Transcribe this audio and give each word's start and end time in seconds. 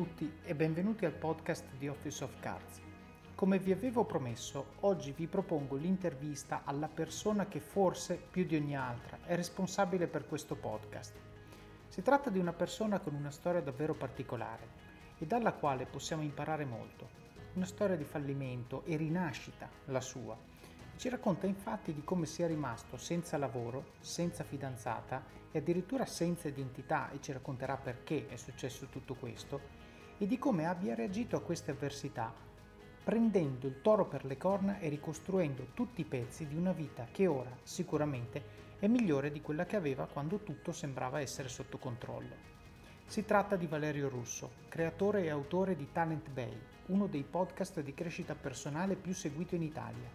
tutti 0.00 0.32
e 0.44 0.54
benvenuti 0.54 1.04
al 1.04 1.12
podcast 1.12 1.74
di 1.76 1.86
Office 1.86 2.24
of 2.24 2.40
Cards. 2.40 2.80
Come 3.34 3.58
vi 3.58 3.70
avevo 3.70 4.06
promesso, 4.06 4.76
oggi 4.80 5.12
vi 5.12 5.26
propongo 5.26 5.76
l'intervista 5.76 6.62
alla 6.64 6.88
persona 6.88 7.48
che 7.48 7.60
forse 7.60 8.14
più 8.14 8.46
di 8.46 8.56
ogni 8.56 8.74
altra 8.74 9.18
è 9.26 9.36
responsabile 9.36 10.06
per 10.06 10.26
questo 10.26 10.54
podcast. 10.54 11.12
Si 11.88 12.00
tratta 12.00 12.30
di 12.30 12.38
una 12.38 12.54
persona 12.54 12.98
con 13.00 13.14
una 13.14 13.30
storia 13.30 13.60
davvero 13.60 13.92
particolare 13.92 14.68
e 15.18 15.26
dalla 15.26 15.52
quale 15.52 15.84
possiamo 15.84 16.22
imparare 16.22 16.64
molto. 16.64 17.06
Una 17.52 17.66
storia 17.66 17.96
di 17.96 18.04
fallimento 18.04 18.84
e 18.86 18.96
rinascita, 18.96 19.68
la 19.84 20.00
sua. 20.00 20.34
Ci 20.96 21.10
racconta 21.10 21.46
infatti 21.46 21.92
di 21.92 22.04
come 22.04 22.24
sia 22.24 22.46
rimasto 22.46 22.96
senza 22.96 23.36
lavoro, 23.36 23.92
senza 24.00 24.44
fidanzata 24.44 25.22
e 25.52 25.58
addirittura 25.58 26.06
senza 26.06 26.48
identità 26.48 27.10
e 27.10 27.20
ci 27.20 27.32
racconterà 27.32 27.76
perché 27.76 28.28
è 28.28 28.36
successo 28.36 28.86
tutto 28.86 29.14
questo 29.14 29.79
e 30.22 30.26
di 30.26 30.38
come 30.38 30.66
abbia 30.66 30.94
reagito 30.94 31.34
a 31.34 31.40
queste 31.40 31.70
avversità, 31.70 32.30
prendendo 33.02 33.66
il 33.66 33.80
toro 33.80 34.04
per 34.04 34.26
le 34.26 34.36
corna 34.36 34.78
e 34.78 34.90
ricostruendo 34.90 35.68
tutti 35.72 36.02
i 36.02 36.04
pezzi 36.04 36.46
di 36.46 36.54
una 36.54 36.72
vita 36.72 37.08
che 37.10 37.26
ora 37.26 37.50
sicuramente 37.62 38.68
è 38.78 38.86
migliore 38.86 39.32
di 39.32 39.40
quella 39.40 39.64
che 39.64 39.76
aveva 39.76 40.06
quando 40.06 40.40
tutto 40.40 40.72
sembrava 40.72 41.20
essere 41.20 41.48
sotto 41.48 41.78
controllo. 41.78 42.48
Si 43.06 43.24
tratta 43.24 43.56
di 43.56 43.66
Valerio 43.66 44.10
Russo, 44.10 44.50
creatore 44.68 45.22
e 45.22 45.30
autore 45.30 45.74
di 45.74 45.90
Talent 45.90 46.28
Bay, 46.28 46.54
uno 46.88 47.06
dei 47.06 47.24
podcast 47.24 47.80
di 47.80 47.94
crescita 47.94 48.34
personale 48.34 48.96
più 48.96 49.14
seguito 49.14 49.54
in 49.54 49.62
Italia. 49.62 50.08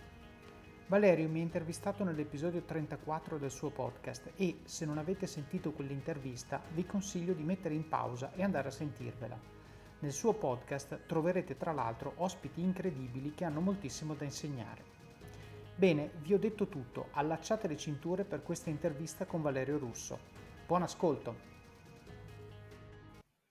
Valerio 0.85 1.27
mi 1.27 1.39
ha 1.39 1.43
intervistato 1.43 2.03
nell'episodio 2.03 2.61
34 2.61 3.39
del 3.39 3.49
suo 3.49 3.71
podcast 3.71 4.33
e, 4.35 4.59
se 4.65 4.85
non 4.85 4.99
avete 4.99 5.25
sentito 5.25 5.71
quell'intervista, 5.71 6.61
vi 6.75 6.85
consiglio 6.85 7.33
di 7.33 7.41
mettere 7.41 7.73
in 7.73 7.87
pausa 7.87 8.33
e 8.33 8.43
andare 8.43 8.67
a 8.67 8.71
sentirvela. 8.71 9.54
Nel 9.99 10.11
suo 10.11 10.33
podcast 10.33 11.05
troverete 11.05 11.57
tra 11.57 11.71
l'altro 11.71 12.13
ospiti 12.17 12.61
incredibili 12.61 13.33
che 13.33 13.45
hanno 13.45 13.61
moltissimo 13.61 14.13
da 14.13 14.25
insegnare. 14.25 14.83
Bene, 15.75 16.11
vi 16.21 16.33
ho 16.33 16.37
detto 16.37 16.67
tutto, 16.67 17.07
allacciate 17.11 17.67
le 17.67 17.77
cinture 17.77 18.23
per 18.23 18.43
questa 18.43 18.69
intervista 18.69 19.25
con 19.25 19.41
Valerio 19.41 19.77
Russo. 19.77 20.19
Buon 20.65 20.83
ascolto! 20.83 21.53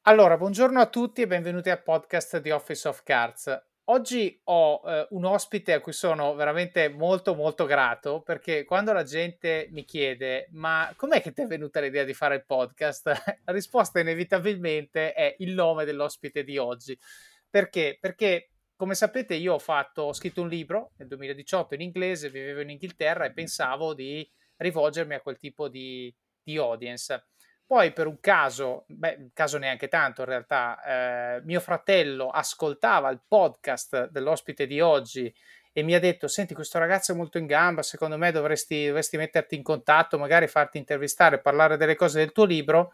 Allora, 0.02 0.36
buongiorno 0.36 0.80
a 0.80 0.86
tutti 0.86 1.22
e 1.22 1.26
benvenuti 1.26 1.70
al 1.70 1.82
podcast 1.82 2.38
di 2.40 2.50
Office 2.50 2.88
of 2.88 3.02
Cards. 3.02 3.73
Oggi 3.88 4.40
ho 4.44 4.80
eh, 4.86 5.06
un 5.10 5.26
ospite 5.26 5.74
a 5.74 5.80
cui 5.80 5.92
sono 5.92 6.34
veramente 6.34 6.88
molto 6.88 7.34
molto 7.34 7.66
grato 7.66 8.22
perché 8.22 8.64
quando 8.64 8.94
la 8.94 9.02
gente 9.02 9.68
mi 9.72 9.84
chiede 9.84 10.48
ma 10.52 10.90
com'è 10.96 11.20
che 11.20 11.32
ti 11.32 11.42
è 11.42 11.46
venuta 11.46 11.80
l'idea 11.80 12.04
di 12.04 12.14
fare 12.14 12.36
il 12.36 12.46
podcast? 12.46 13.04
la 13.44 13.52
risposta 13.52 14.00
inevitabilmente 14.00 15.12
è 15.12 15.34
il 15.40 15.52
nome 15.52 15.84
dell'ospite 15.84 16.44
di 16.44 16.56
oggi. 16.56 16.98
Perché? 17.50 17.98
Perché 18.00 18.52
come 18.74 18.94
sapete 18.94 19.34
io 19.34 19.52
ho, 19.52 19.58
fatto, 19.58 20.02
ho 20.02 20.12
scritto 20.14 20.40
un 20.40 20.48
libro 20.48 20.92
nel 20.96 21.08
2018 21.08 21.74
in 21.74 21.82
inglese, 21.82 22.30
vivevo 22.30 22.62
in 22.62 22.70
Inghilterra 22.70 23.26
e 23.26 23.34
pensavo 23.34 23.92
di 23.92 24.26
rivolgermi 24.56 25.12
a 25.12 25.20
quel 25.20 25.36
tipo 25.36 25.68
di, 25.68 26.12
di 26.42 26.56
audience. 26.56 27.26
Poi 27.66 27.92
per 27.92 28.06
un 28.06 28.20
caso, 28.20 28.84
beh, 28.88 29.30
caso 29.32 29.56
neanche 29.58 29.88
tanto 29.88 30.20
in 30.20 30.26
realtà, 30.28 31.36
eh, 31.36 31.42
mio 31.44 31.60
fratello 31.60 32.28
ascoltava 32.28 33.08
il 33.10 33.22
podcast 33.26 34.10
dell'ospite 34.10 34.66
di 34.66 34.80
oggi 34.80 35.34
e 35.76 35.82
mi 35.82 35.94
ha 35.94 35.98
detto, 35.98 36.28
senti, 36.28 36.54
questo 36.54 36.78
ragazzo 36.78 37.10
è 37.10 37.16
molto 37.16 37.38
in 37.38 37.46
gamba, 37.46 37.82
secondo 37.82 38.16
me 38.16 38.30
dovresti, 38.30 38.86
dovresti 38.86 39.16
metterti 39.16 39.56
in 39.56 39.64
contatto, 39.64 40.18
magari 40.18 40.46
farti 40.46 40.78
intervistare, 40.78 41.40
parlare 41.40 41.76
delle 41.76 41.96
cose 41.96 42.20
del 42.20 42.30
tuo 42.30 42.44
libro. 42.44 42.92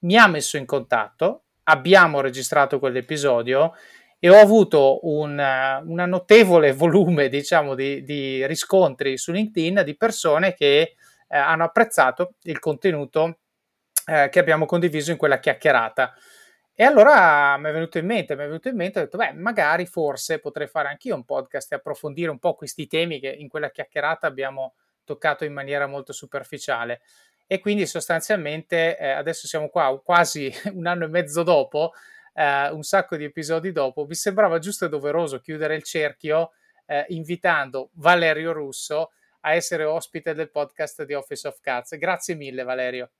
Mi 0.00 0.16
ha 0.16 0.28
messo 0.28 0.56
in 0.56 0.64
contatto, 0.64 1.46
abbiamo 1.64 2.20
registrato 2.20 2.78
quell'episodio 2.78 3.72
e 4.20 4.30
ho 4.30 4.38
avuto 4.38 5.00
un 5.08 5.34
notevole 5.84 6.72
volume, 6.72 7.28
diciamo, 7.28 7.74
di, 7.74 8.04
di, 8.04 8.46
riscontri 8.46 9.18
su 9.18 9.32
LinkedIn 9.32 9.82
di 9.84 9.96
persone 9.96 10.54
che 10.54 10.94
eh, 11.26 11.36
hanno 11.36 11.64
apprezzato 11.64 12.34
il 12.42 12.60
contenuto 12.60 13.38
eh, 14.06 14.28
che 14.30 14.38
abbiamo 14.38 14.66
condiviso 14.66 15.10
in 15.10 15.16
quella 15.16 15.38
chiacchierata. 15.38 16.14
E 16.74 16.84
allora 16.84 17.56
mi 17.58 17.68
è 17.68 17.72
venuto 17.72 17.98
in 17.98 18.06
mente, 18.06 18.34
mi 18.34 18.42
è 18.42 18.46
venuto 18.46 18.68
in 18.68 18.76
mente, 18.76 18.98
ho 18.98 19.02
detto, 19.02 19.18
beh, 19.18 19.32
magari 19.34 19.86
forse 19.86 20.38
potrei 20.38 20.66
fare 20.66 20.88
anch'io 20.88 21.14
un 21.14 21.24
podcast 21.24 21.70
e 21.72 21.76
approfondire 21.76 22.30
un 22.30 22.38
po' 22.38 22.54
questi 22.54 22.86
temi 22.86 23.20
che 23.20 23.28
in 23.28 23.48
quella 23.48 23.70
chiacchierata 23.70 24.26
abbiamo 24.26 24.74
toccato 25.04 25.44
in 25.44 25.52
maniera 25.52 25.86
molto 25.86 26.12
superficiale. 26.12 27.02
E 27.46 27.60
quindi 27.60 27.86
sostanzialmente 27.86 28.96
eh, 28.96 29.10
adesso 29.10 29.46
siamo 29.46 29.68
qua 29.68 30.00
quasi 30.02 30.50
un 30.72 30.86
anno 30.86 31.04
e 31.04 31.08
mezzo 31.08 31.42
dopo, 31.42 31.92
eh, 32.34 32.70
un 32.70 32.82
sacco 32.82 33.16
di 33.16 33.24
episodi 33.24 33.72
dopo, 33.72 34.06
mi 34.06 34.14
sembrava 34.14 34.58
giusto 34.58 34.86
e 34.86 34.88
doveroso 34.88 35.40
chiudere 35.40 35.74
il 35.74 35.82
cerchio 35.82 36.52
eh, 36.86 37.04
invitando 37.08 37.90
Valerio 37.94 38.52
Russo 38.52 39.10
a 39.40 39.54
essere 39.54 39.84
ospite 39.84 40.34
del 40.34 40.50
podcast 40.50 41.04
di 41.04 41.14
Office 41.14 41.46
of 41.46 41.60
Cards. 41.60 41.96
Grazie 41.98 42.34
mille 42.34 42.62
Valerio. 42.62 43.10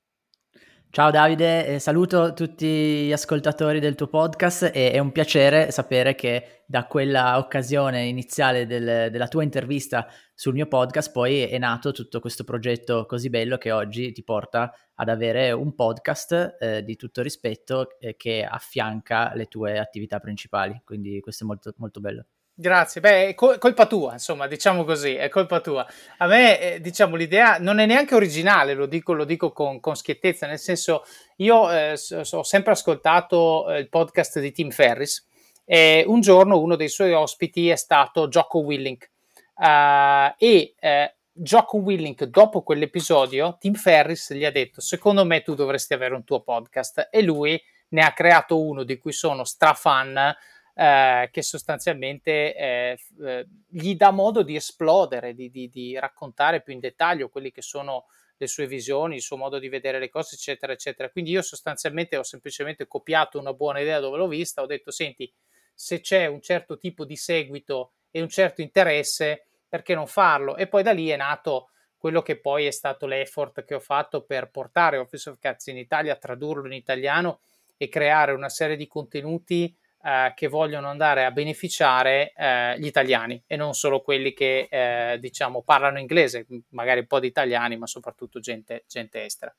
Ciao 0.94 1.10
Davide, 1.10 1.66
eh, 1.66 1.78
saluto 1.78 2.34
tutti 2.34 2.66
gli 3.06 3.12
ascoltatori 3.12 3.80
del 3.80 3.94
tuo 3.94 4.08
podcast 4.08 4.64
e 4.74 4.90
è 4.90 4.98
un 4.98 5.10
piacere 5.10 5.70
sapere 5.70 6.14
che 6.14 6.64
da 6.66 6.86
quella 6.86 7.38
occasione 7.38 8.02
iniziale 8.02 8.66
del, 8.66 9.10
della 9.10 9.26
tua 9.26 9.42
intervista 9.42 10.06
sul 10.34 10.52
mio 10.52 10.66
podcast 10.66 11.10
poi 11.10 11.44
è 11.44 11.56
nato 11.56 11.92
tutto 11.92 12.20
questo 12.20 12.44
progetto 12.44 13.06
così 13.06 13.30
bello 13.30 13.56
che 13.56 13.72
oggi 13.72 14.12
ti 14.12 14.22
porta 14.22 14.70
ad 14.96 15.08
avere 15.08 15.50
un 15.52 15.74
podcast 15.74 16.56
eh, 16.60 16.84
di 16.84 16.96
tutto 16.96 17.22
rispetto 17.22 17.98
eh, 17.98 18.14
che 18.14 18.44
affianca 18.44 19.32
le 19.34 19.46
tue 19.46 19.78
attività 19.78 20.20
principali, 20.20 20.78
quindi 20.84 21.20
questo 21.20 21.44
è 21.44 21.46
molto, 21.46 21.72
molto 21.78 22.00
bello. 22.00 22.26
Grazie, 22.62 23.00
beh, 23.00 23.26
è 23.30 23.34
colpa 23.34 23.86
tua, 23.86 24.12
insomma, 24.12 24.46
diciamo 24.46 24.84
così, 24.84 25.16
è 25.16 25.28
colpa 25.28 25.58
tua. 25.58 25.84
A 26.18 26.26
me, 26.28 26.60
eh, 26.60 26.80
diciamo, 26.80 27.16
l'idea 27.16 27.58
non 27.58 27.80
è 27.80 27.86
neanche 27.86 28.14
originale, 28.14 28.74
lo 28.74 28.86
dico, 28.86 29.14
lo 29.14 29.24
dico 29.24 29.50
con, 29.50 29.80
con 29.80 29.96
schiettezza, 29.96 30.46
nel 30.46 30.60
senso, 30.60 31.02
io 31.38 31.68
eh, 31.72 31.94
ho 31.94 32.42
sempre 32.44 32.70
ascoltato 32.70 33.68
eh, 33.68 33.80
il 33.80 33.88
podcast 33.88 34.38
di 34.38 34.52
Tim 34.52 34.70
Ferris 34.70 35.26
e 35.64 36.04
un 36.06 36.20
giorno 36.20 36.60
uno 36.60 36.76
dei 36.76 36.88
suoi 36.88 37.12
ospiti 37.12 37.68
è 37.68 37.74
stato 37.74 38.28
Jocko 38.28 38.60
Willink. 38.60 39.10
Uh, 39.56 40.32
e 40.38 40.74
eh, 40.78 41.14
Jocko 41.32 41.78
Willink, 41.78 42.22
dopo 42.26 42.62
quell'episodio, 42.62 43.56
Tim 43.58 43.74
Ferris 43.74 44.32
gli 44.34 44.44
ha 44.44 44.52
detto, 44.52 44.80
secondo 44.80 45.24
me 45.24 45.42
tu 45.42 45.56
dovresti 45.56 45.94
avere 45.94 46.14
un 46.14 46.22
tuo 46.22 46.42
podcast 46.42 47.08
e 47.10 47.22
lui 47.22 47.60
ne 47.88 48.02
ha 48.02 48.12
creato 48.12 48.62
uno 48.62 48.84
di 48.84 48.98
cui 48.98 49.12
sono 49.12 49.42
strafan 49.42 50.32
eh, 50.74 51.28
che 51.30 51.42
sostanzialmente 51.42 52.54
eh, 52.54 52.98
eh, 53.24 53.46
gli 53.68 53.94
dà 53.94 54.10
modo 54.10 54.42
di 54.42 54.56
esplodere, 54.56 55.34
di, 55.34 55.50
di, 55.50 55.68
di, 55.68 55.98
raccontare 55.98 56.62
più 56.62 56.72
in 56.72 56.80
dettaglio 56.80 57.28
quelli 57.28 57.50
che 57.50 57.62
sono 57.62 58.06
le 58.36 58.46
sue 58.46 58.66
visioni, 58.66 59.16
il 59.16 59.22
suo 59.22 59.36
modo 59.36 59.58
di 59.58 59.68
vedere 59.68 59.98
le 59.98 60.08
cose, 60.08 60.34
eccetera, 60.34 60.72
eccetera. 60.72 61.10
Quindi 61.10 61.30
io 61.30 61.42
sostanzialmente 61.42 62.16
ho 62.16 62.22
semplicemente 62.22 62.86
copiato 62.86 63.38
una 63.38 63.52
buona 63.52 63.80
idea 63.80 64.00
dove 64.00 64.16
l'ho 64.16 64.26
vista, 64.26 64.62
ho 64.62 64.66
detto, 64.66 64.90
senti, 64.90 65.32
se 65.74 66.00
c'è 66.00 66.26
un 66.26 66.40
certo 66.40 66.76
tipo 66.76 67.04
di 67.04 67.16
seguito 67.16 67.92
e 68.10 68.20
un 68.20 68.28
certo 68.28 68.60
interesse, 68.60 69.46
perché 69.68 69.94
non 69.94 70.06
farlo? 70.06 70.56
E 70.56 70.66
poi 70.66 70.82
da 70.82 70.92
lì 70.92 71.08
è 71.08 71.16
nato 71.16 71.68
quello 71.96 72.20
che 72.20 72.36
poi 72.36 72.66
è 72.66 72.70
stato 72.72 73.06
l'effort 73.06 73.64
che 73.64 73.74
ho 73.74 73.80
fatto 73.80 74.22
per 74.22 74.50
portare 74.50 74.96
Office 74.96 75.30
of 75.30 75.38
Cats 75.38 75.68
in 75.68 75.76
Italia, 75.76 76.16
tradurlo 76.16 76.66
in 76.66 76.72
italiano 76.72 77.40
e 77.76 77.88
creare 77.88 78.32
una 78.32 78.48
serie 78.48 78.76
di 78.76 78.88
contenuti 78.88 79.74
eh, 80.02 80.32
che 80.34 80.48
vogliono 80.48 80.88
andare 80.88 81.24
a 81.24 81.30
beneficiare 81.30 82.32
eh, 82.36 82.78
gli 82.78 82.86
italiani 82.86 83.42
e 83.46 83.56
non 83.56 83.74
solo 83.74 84.00
quelli 84.00 84.32
che 84.32 84.68
eh, 84.70 85.18
diciamo 85.18 85.62
parlano 85.62 85.98
inglese, 85.98 86.46
magari 86.70 87.00
un 87.00 87.06
po' 87.06 87.20
di 87.20 87.28
italiani, 87.28 87.76
ma 87.76 87.86
soprattutto 87.86 88.40
gente, 88.40 88.84
gente 88.88 89.24
estera. 89.24 89.54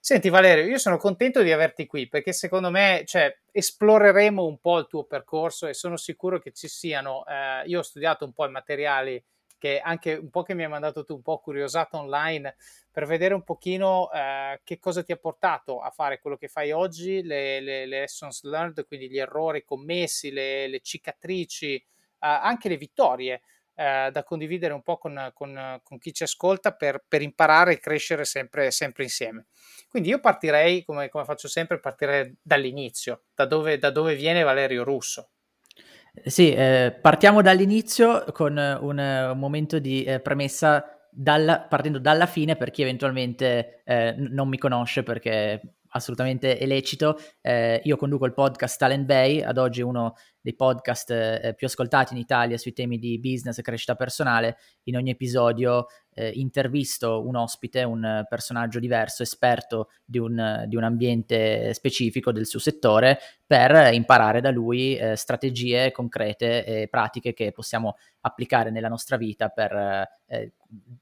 Senti 0.00 0.30
Valerio, 0.30 0.64
io 0.64 0.78
sono 0.78 0.96
contento 0.96 1.42
di 1.42 1.52
averti 1.52 1.84
qui 1.84 2.08
perché 2.08 2.32
secondo 2.32 2.70
me 2.70 3.02
cioè, 3.04 3.36
esploreremo 3.50 4.44
un 4.44 4.58
po' 4.58 4.78
il 4.78 4.86
tuo 4.86 5.04
percorso 5.04 5.66
e 5.66 5.74
sono 5.74 5.96
sicuro 5.96 6.38
che 6.38 6.52
ci 6.52 6.68
siano, 6.68 7.26
eh, 7.26 7.64
io 7.66 7.80
ho 7.80 7.82
studiato 7.82 8.24
un 8.24 8.32
po' 8.32 8.46
i 8.46 8.50
materiali 8.50 9.22
che 9.58 9.80
anche 9.80 10.14
un 10.14 10.30
po' 10.30 10.42
che 10.42 10.54
mi 10.54 10.62
hai 10.62 10.68
mandato 10.68 11.04
tu, 11.04 11.14
un 11.14 11.22
po' 11.22 11.38
curiosato 11.38 11.98
online 11.98 12.56
per 12.90 13.06
vedere 13.06 13.34
un 13.34 13.42
pochino 13.42 14.10
eh, 14.12 14.60
che 14.64 14.78
cosa 14.78 15.02
ti 15.02 15.12
ha 15.12 15.16
portato 15.16 15.80
a 15.80 15.90
fare 15.90 16.20
quello 16.20 16.36
che 16.36 16.48
fai 16.48 16.72
oggi, 16.72 17.22
le, 17.22 17.60
le, 17.60 17.86
le 17.86 18.00
lessons 18.00 18.42
learned, 18.44 18.86
quindi 18.86 19.10
gli 19.10 19.18
errori 19.18 19.64
commessi, 19.64 20.30
le, 20.30 20.66
le 20.68 20.80
cicatrici, 20.80 21.74
eh, 21.74 21.84
anche 22.18 22.68
le 22.68 22.76
vittorie 22.76 23.42
eh, 23.78 24.10
da 24.10 24.24
condividere 24.24 24.74
un 24.74 24.82
po' 24.82 24.98
con, 24.98 25.30
con, 25.32 25.80
con 25.84 25.98
chi 25.98 26.12
ci 26.12 26.24
ascolta 26.24 26.74
per, 26.74 27.04
per, 27.06 27.22
imparare 27.22 27.74
e 27.74 27.78
crescere 27.78 28.24
sempre, 28.24 28.72
sempre 28.72 29.04
insieme. 29.04 29.46
Quindi 29.88 30.08
io 30.08 30.18
partirei, 30.18 30.84
come, 30.84 31.08
come 31.08 31.24
faccio 31.24 31.46
sempre, 31.46 31.78
partirei 31.78 32.36
dall'inizio, 32.42 33.26
da 33.34 33.46
dove, 33.46 33.78
da 33.78 33.90
dove 33.90 34.16
viene 34.16 34.42
Valerio 34.42 34.82
Russo. 34.82 35.30
Sì, 36.24 36.52
eh, 36.52 36.96
partiamo 37.00 37.42
dall'inizio 37.42 38.24
con 38.32 38.56
un, 38.56 38.98
un 38.98 39.38
momento 39.38 39.78
di 39.78 40.04
eh, 40.04 40.20
premessa 40.20 40.98
dalla, 41.10 41.60
partendo 41.60 41.98
dalla 41.98 42.26
fine 42.26 42.56
per 42.56 42.70
chi 42.70 42.82
eventualmente 42.82 43.82
eh, 43.84 44.14
non 44.16 44.48
mi 44.48 44.58
conosce 44.58 45.02
perché 45.02 45.60
assolutamente 45.90 46.58
è 46.58 46.66
lecito. 46.66 47.18
Eh, 47.40 47.80
io 47.84 47.96
conduco 47.96 48.26
il 48.26 48.34
podcast 48.34 48.78
Talent 48.78 49.04
Bay, 49.04 49.40
ad 49.40 49.58
oggi 49.58 49.82
uno 49.82 50.14
dei 50.40 50.54
podcast 50.54 51.10
eh, 51.10 51.54
più 51.56 51.66
ascoltati 51.66 52.14
in 52.14 52.20
Italia 52.20 52.56
sui 52.56 52.72
temi 52.72 52.98
di 52.98 53.18
business 53.18 53.58
e 53.58 53.62
crescita 53.62 53.94
personale. 53.94 54.56
In 54.84 54.96
ogni 54.96 55.10
episodio 55.10 55.86
eh, 56.18 56.30
intervisto 56.34 57.24
un 57.24 57.36
ospite, 57.36 57.84
un 57.84 58.24
personaggio 58.28 58.80
diverso, 58.80 59.22
esperto 59.22 59.90
di 60.04 60.18
un, 60.18 60.64
di 60.66 60.74
un, 60.74 60.82
ambiente 60.82 61.72
specifico 61.74 62.32
del 62.32 62.46
suo 62.46 62.58
settore, 62.58 63.18
per 63.46 63.92
imparare 63.92 64.40
da 64.40 64.50
lui 64.50 64.96
eh, 64.96 65.16
strategie 65.16 65.92
concrete 65.92 66.64
e 66.64 66.88
pratiche 66.88 67.32
che 67.32 67.52
possiamo 67.52 67.96
applicare 68.20 68.70
nella 68.70 68.88
nostra 68.88 69.16
vita 69.16 69.48
per 69.48 69.72
eh, 70.26 70.52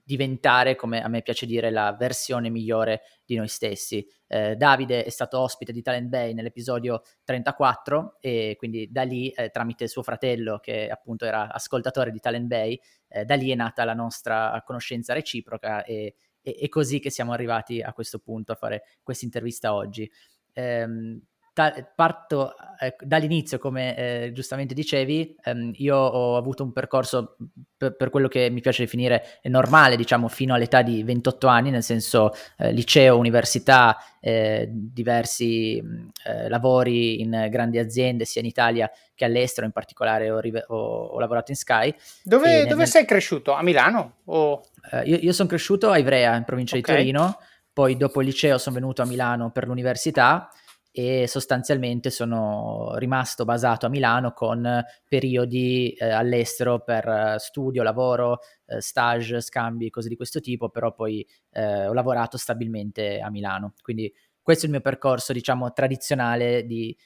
diventare, 0.04 0.76
come 0.76 1.02
a 1.02 1.08
me 1.08 1.22
piace 1.22 1.46
dire, 1.46 1.70
la 1.70 1.94
versione 1.98 2.50
migliore 2.50 3.02
di 3.24 3.36
noi 3.36 3.48
stessi. 3.48 4.06
Eh, 4.28 4.54
Davide 4.56 5.04
è 5.04 5.10
stato 5.10 5.40
ospite 5.40 5.72
di 5.72 5.82
Talent 5.82 6.08
Bay 6.08 6.34
nell'episodio 6.34 7.02
34 7.24 8.18
e 8.20 8.54
quindi 8.58 8.88
da 8.90 9.02
lì, 9.02 9.25
eh, 9.30 9.50
tramite 9.50 9.88
suo 9.88 10.02
fratello 10.02 10.58
che 10.58 10.88
appunto 10.88 11.24
era 11.24 11.52
ascoltatore 11.52 12.10
di 12.10 12.20
Talent 12.20 12.46
Bay, 12.46 12.80
eh, 13.08 13.24
da 13.24 13.34
lì 13.34 13.50
è 13.50 13.54
nata 13.54 13.84
la 13.84 13.94
nostra 13.94 14.62
conoscenza 14.64 15.12
reciproca 15.12 15.84
e, 15.84 16.14
è 16.40 16.68
così 16.68 17.00
che 17.00 17.10
siamo 17.10 17.32
arrivati 17.32 17.82
a 17.82 17.92
questo 17.92 18.20
punto 18.20 18.52
a 18.52 18.54
fare 18.54 18.84
questa 19.02 19.24
intervista 19.24 19.74
oggi. 19.74 20.08
Ehm, 20.52 21.20
ta- 21.56 21.72
parto 21.94 22.54
eh, 22.78 22.94
dall'inizio, 23.00 23.58
come 23.58 23.96
eh, 23.96 24.32
giustamente 24.34 24.74
dicevi, 24.74 25.34
ehm, 25.42 25.70
io 25.76 25.96
ho 25.96 26.36
avuto 26.36 26.62
un 26.62 26.70
percorso 26.70 27.38
per, 27.74 27.96
per, 27.96 28.10
quello 28.10 28.28
che 28.28 28.50
mi 28.50 28.60
piace 28.60 28.82
definire 28.82 29.38
normale, 29.44 29.96
diciamo, 29.96 30.28
fino 30.28 30.52
all'età 30.52 30.82
di 30.82 31.02
28 31.02 31.46
anni, 31.46 31.70
nel 31.70 31.82
senso 31.82 32.34
eh, 32.58 32.72
liceo, 32.72 33.16
università, 33.16 33.96
eh, 34.20 34.68
diversi 34.70 35.78
eh, 35.78 36.50
lavori 36.50 37.22
in 37.22 37.48
grandi 37.50 37.78
aziende, 37.78 38.26
sia 38.26 38.42
in 38.42 38.48
Italia 38.48 38.90
che 39.14 39.24
all'estero, 39.24 39.64
in 39.64 39.72
particolare 39.72 40.30
ho, 40.30 40.38
rive- 40.38 40.66
ho, 40.68 41.06
ho 41.06 41.18
lavorato 41.18 41.52
in 41.52 41.56
Sky. 41.56 41.94
Dove, 42.22 42.50
nel, 42.50 42.66
dove 42.66 42.84
sei 42.84 43.06
cresciuto? 43.06 43.52
A 43.52 43.62
Milano? 43.62 44.16
O... 44.26 44.60
Eh, 44.92 45.04
io, 45.04 45.16
io 45.16 45.32
sono 45.32 45.48
cresciuto 45.48 45.88
a 45.88 45.96
Ivrea, 45.96 46.36
in 46.36 46.44
provincia 46.44 46.76
okay. 46.76 46.96
di 46.96 47.00
Torino, 47.00 47.38
poi 47.72 47.96
dopo 47.96 48.20
il 48.20 48.26
liceo 48.26 48.58
sono 48.58 48.74
venuto 48.74 49.00
a 49.00 49.06
Milano 49.06 49.50
per 49.50 49.66
l'università 49.66 50.50
e 50.98 51.28
sostanzialmente 51.28 52.08
sono 52.08 52.94
rimasto 52.96 53.44
basato 53.44 53.84
a 53.84 53.90
Milano 53.90 54.32
con 54.32 54.82
periodi 55.06 55.90
eh, 55.90 56.08
all'estero 56.08 56.80
per 56.80 57.06
eh, 57.06 57.34
studio, 57.38 57.82
lavoro, 57.82 58.38
eh, 58.64 58.80
stage, 58.80 59.42
scambi, 59.42 59.90
cose 59.90 60.08
di 60.08 60.16
questo 60.16 60.40
tipo, 60.40 60.70
però 60.70 60.94
poi 60.94 61.26
eh, 61.50 61.86
ho 61.86 61.92
lavorato 61.92 62.38
stabilmente 62.38 63.20
a 63.20 63.28
Milano. 63.28 63.74
Quindi 63.82 64.10
questo 64.40 64.62
è 64.62 64.66
il 64.68 64.72
mio 64.72 64.80
percorso, 64.80 65.34
diciamo, 65.34 65.70
tradizionale 65.74 66.64
di 66.64 66.96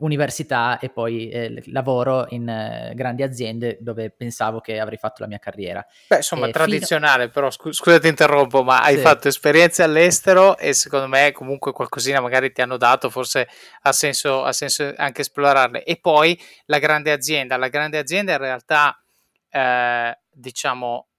università 0.00 0.78
e 0.78 0.90
poi 0.90 1.28
eh, 1.28 1.62
lavoro 1.66 2.26
in 2.30 2.48
eh, 2.48 2.92
grandi 2.94 3.22
aziende 3.22 3.78
dove 3.80 4.10
pensavo 4.10 4.60
che 4.60 4.78
avrei 4.78 4.98
fatto 4.98 5.22
la 5.22 5.28
mia 5.28 5.38
carriera. 5.38 5.84
Beh, 6.08 6.16
insomma, 6.16 6.46
e 6.46 6.52
tradizionale, 6.52 7.22
fino... 7.22 7.32
però 7.32 7.50
scu- 7.50 7.72
scusa 7.72 7.98
ti 7.98 8.08
interrompo, 8.08 8.62
ma 8.62 8.80
hai 8.80 8.96
sì. 8.96 9.00
fatto 9.00 9.28
esperienze 9.28 9.82
all'estero 9.82 10.56
e 10.56 10.72
secondo 10.72 11.06
me 11.06 11.32
comunque 11.32 11.72
qualcosina 11.72 12.20
magari 12.20 12.52
ti 12.52 12.62
hanno 12.62 12.76
dato, 12.76 13.10
forse 13.10 13.48
ha 13.82 13.92
senso, 13.92 14.44
ha 14.44 14.52
senso 14.52 14.92
anche 14.96 15.20
esplorarle. 15.20 15.84
E 15.84 15.98
poi 16.00 16.38
la 16.66 16.78
grande 16.78 17.12
azienda, 17.12 17.56
la 17.56 17.68
grande 17.68 17.98
azienda 17.98 18.32
in 18.32 18.38
realtà, 18.38 19.02
eh, 19.50 20.18
diciamo, 20.30 21.09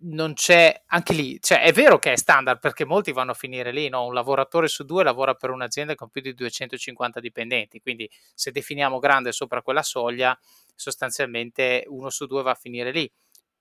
non 0.00 0.34
c'è 0.34 0.82
anche 0.86 1.12
lì, 1.12 1.38
cioè 1.40 1.62
è 1.62 1.72
vero 1.72 1.98
che 1.98 2.12
è 2.12 2.16
standard 2.16 2.58
perché 2.58 2.84
molti 2.84 3.12
vanno 3.12 3.30
a 3.32 3.34
finire 3.34 3.72
lì, 3.72 3.88
no? 3.88 4.06
un 4.06 4.14
lavoratore 4.14 4.68
su 4.68 4.84
due 4.84 5.04
lavora 5.04 5.34
per 5.34 5.50
un'azienda 5.50 5.94
con 5.94 6.10
più 6.10 6.20
di 6.20 6.34
250 6.34 7.20
dipendenti, 7.20 7.80
quindi 7.80 8.10
se 8.34 8.50
definiamo 8.50 8.98
grande 8.98 9.32
sopra 9.32 9.62
quella 9.62 9.82
soglia, 9.82 10.38
sostanzialmente 10.74 11.84
uno 11.88 12.10
su 12.10 12.26
due 12.26 12.42
va 12.42 12.52
a 12.52 12.54
finire 12.54 12.90
lì, 12.92 13.10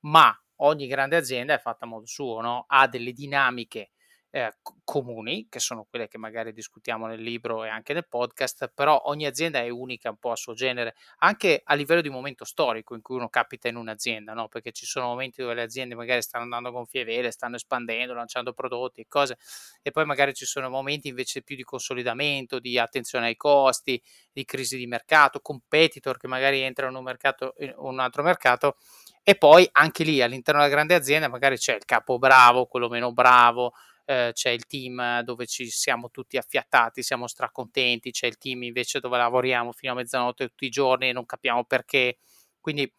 ma 0.02 0.36
ogni 0.58 0.88
grande 0.88 1.16
azienda 1.16 1.54
è 1.54 1.60
fatta 1.60 1.86
a 1.86 1.88
modo 1.88 2.06
suo, 2.06 2.42
no? 2.42 2.66
ha 2.68 2.88
delle 2.88 3.12
dinamiche 3.12 3.92
eh, 4.30 4.54
comuni, 4.84 5.48
che 5.50 5.60
sono 5.60 5.86
quelle 5.90 6.08
che 6.08 6.18
magari 6.18 6.52
discutiamo 6.52 7.08
nel 7.08 7.22
libro 7.22 7.64
e 7.64 7.70
anche 7.70 7.94
nel 7.94 8.08
podcast, 8.08 8.72
però 8.74 9.02
ogni 9.06 9.26
azienda 9.26 9.60
è 9.60 9.70
unica 9.70 10.10
un 10.10 10.18
po' 10.18 10.32
a 10.32 10.36
suo 10.36 10.54
genere, 10.54 10.96
anche 11.20 11.62
a 11.64 11.74
livello 11.76 12.02
di 12.02 12.10
momento 12.10 12.46
storico 12.46 12.94
in 12.94 13.02
cui 13.02 13.16
uno 13.16 13.30
capita 13.30 13.68
in 13.68 13.76
un'azienda, 13.78 14.34
no? 14.34 14.48
perché 14.48 14.72
ci 14.72 14.86
sono 14.86 15.08
momenti 15.08 15.42
dove 15.42 15.54
le 15.54 15.62
aziende 15.64 15.96
magari 15.96 16.22
stanno 16.22 16.44
andando 16.44 16.70
a 16.70 16.72
gonfie 16.72 17.04
vele, 17.04 17.32
stanno 17.32 17.56
espandendo, 17.56 18.14
lanciando 18.14 18.54
prodotti 18.54 19.02
e 19.02 19.06
cose, 19.08 19.38
e 19.82 19.92
poi 19.92 20.06
magari 20.06 20.34
ci 20.34 20.46
sono 20.46 20.70
momenti 20.70 21.08
invece 21.08 21.42
più 21.42 21.56
di 21.56 21.64
consolidamento, 21.64 22.60
di 22.60 22.78
attenzione 22.78 23.28
ai 23.28 23.36
costi, 23.38 24.02
di 24.32 24.46
crisi 24.46 24.78
di 24.78 24.88
mercato, 24.88 25.40
competitor 25.40 26.18
che 26.18 26.28
magari 26.28 26.62
entrano 26.62 26.92
in 26.92 26.98
un, 26.98 27.04
mercato, 27.04 27.54
in 27.60 27.74
un 27.78 28.00
altro 28.00 28.24
mercato, 28.24 28.78
e 29.24 29.36
poi 29.36 29.68
anche 29.74 30.04
lì 30.04 30.22
all'interno 30.22 30.62
della 30.62 30.72
grande 30.72 30.96
azienda 30.96 31.28
magari 31.28 31.58
c'è 31.58 31.76
il 31.76 31.86
capo 31.86 32.18
bravo, 32.18 32.66
quello 32.66 32.88
meno 32.88 33.12
bravo, 33.12 33.74
eh, 34.08 34.32
c'è 34.34 34.50
il 34.52 34.66
team 34.68 35.22
dove 35.22 35.46
ci 35.46 35.70
siamo 35.70 36.10
tutti 36.10 36.38
affiattati, 36.38 37.04
siamo 37.04 37.28
stracontenti, 37.28 38.12
c'è 38.12 38.28
il 38.28 38.38
team 38.38 38.64
invece 38.64 39.00
dove 39.02 39.18
lavoriamo 39.18 39.74
fino 39.74 39.92
a 39.92 39.96
mezzanotte 39.96 40.48
tutti 40.48 40.66
i 40.66 40.70
giorni 40.70 41.10
e 41.10 41.14
non 41.14 41.26
capiamo 41.26 41.66
perché. 41.66 42.18
Quindi 42.62 42.84
eh, 42.84 42.92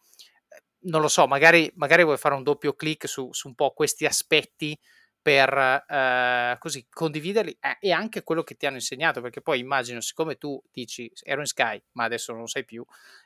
non 0.81 1.01
lo 1.01 1.07
so, 1.07 1.25
magari, 1.27 1.71
magari 1.75 2.03
vuoi 2.03 2.17
fare 2.17 2.35
un 2.35 2.43
doppio 2.43 2.73
clic 2.75 3.07
su, 3.07 3.29
su 3.33 3.47
un 3.47 3.55
po' 3.55 3.71
questi 3.71 4.05
aspetti 4.05 4.77
per 5.21 5.83
eh, 5.87 6.55
così 6.59 6.85
condividerli 6.89 7.57
eh, 7.59 7.77
e 7.81 7.91
anche 7.91 8.23
quello 8.23 8.43
che 8.43 8.55
ti 8.55 8.67
hanno 8.67 8.75
insegnato, 8.75 9.19
perché 9.21 9.41
poi 9.41 9.59
immagino, 9.59 10.01
siccome 10.01 10.35
tu 10.37 10.61
dici 10.71 11.11
ero 11.23 11.41
in 11.41 11.47
Sky, 11.47 11.81
ma 11.93 12.03
adesso 12.03 12.31
non 12.31 12.41
lo 12.41 12.47
sai 12.47 12.65
più, 12.65 12.85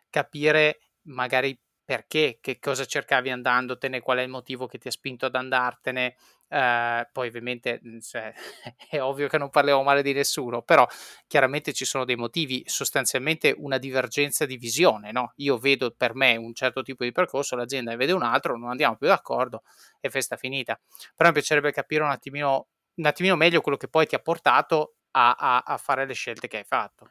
capire 0.10 0.80
magari 1.04 1.58
perché, 1.86 2.38
che 2.42 2.60
cosa 2.60 2.86
cercavi 2.86 3.30
andandotene, 3.30 4.00
qual 4.00 4.20
è 4.20 4.22
il 4.22 4.30
motivo 4.30 4.68
che 4.68 4.78
ti 4.78 4.88
ha 4.88 4.92
spinto 4.92 5.26
ad 5.26 5.36
andartene. 5.36 6.16
Uh, 6.54 7.04
poi 7.12 7.28
ovviamente 7.30 7.80
mhmm, 7.82 8.00
cioè, 8.00 8.32
è 8.90 9.02
ovvio 9.02 9.28
che 9.28 9.40
non 9.40 9.50
parliamo 9.50 9.82
male 9.84 10.04
di 10.04 10.14
nessuno, 10.14 10.62
però 10.62 10.88
chiaramente 11.28 11.74
ci 11.74 11.84
sono 11.84 12.06
dei 12.06 12.16
motivi, 12.16 12.64
sostanzialmente 12.68 13.54
una 13.58 13.78
divergenza 13.78 14.46
di 14.46 14.58
visione. 14.58 15.12
No? 15.12 15.34
Io 15.38 15.58
vedo 15.58 15.92
per 15.92 16.16
me 16.16 16.36
un 16.36 16.54
certo 16.54 16.84
tipo 16.84 17.04
di 17.04 17.12
percorso, 17.12 17.56
l'azienda 17.56 17.92
ne 17.92 17.98
vede 17.98 18.12
un 18.12 18.24
altro, 18.24 18.58
non 18.58 18.70
andiamo 18.70 18.96
più 18.96 19.08
d'accordo 19.08 19.64
e 20.00 20.10
festa 20.10 20.38
finita. 20.38 20.80
Però 21.16 21.30
mi 21.30 21.36
piacerebbe 21.36 21.72
capire 21.72 22.04
un 22.04 22.12
attimino, 22.12 22.68
un 22.96 23.06
attimino 23.06 23.36
meglio 23.36 23.62
quello 23.62 23.78
che 23.78 23.88
poi 23.88 24.06
ti 24.06 24.16
ha 24.16 24.20
portato 24.20 24.96
a, 25.12 25.32
a, 25.32 25.64
a 25.66 25.78
fare 25.78 26.06
le 26.06 26.14
scelte 26.14 26.48
che 26.48 26.58
hai 26.58 26.64
fatto. 26.64 27.08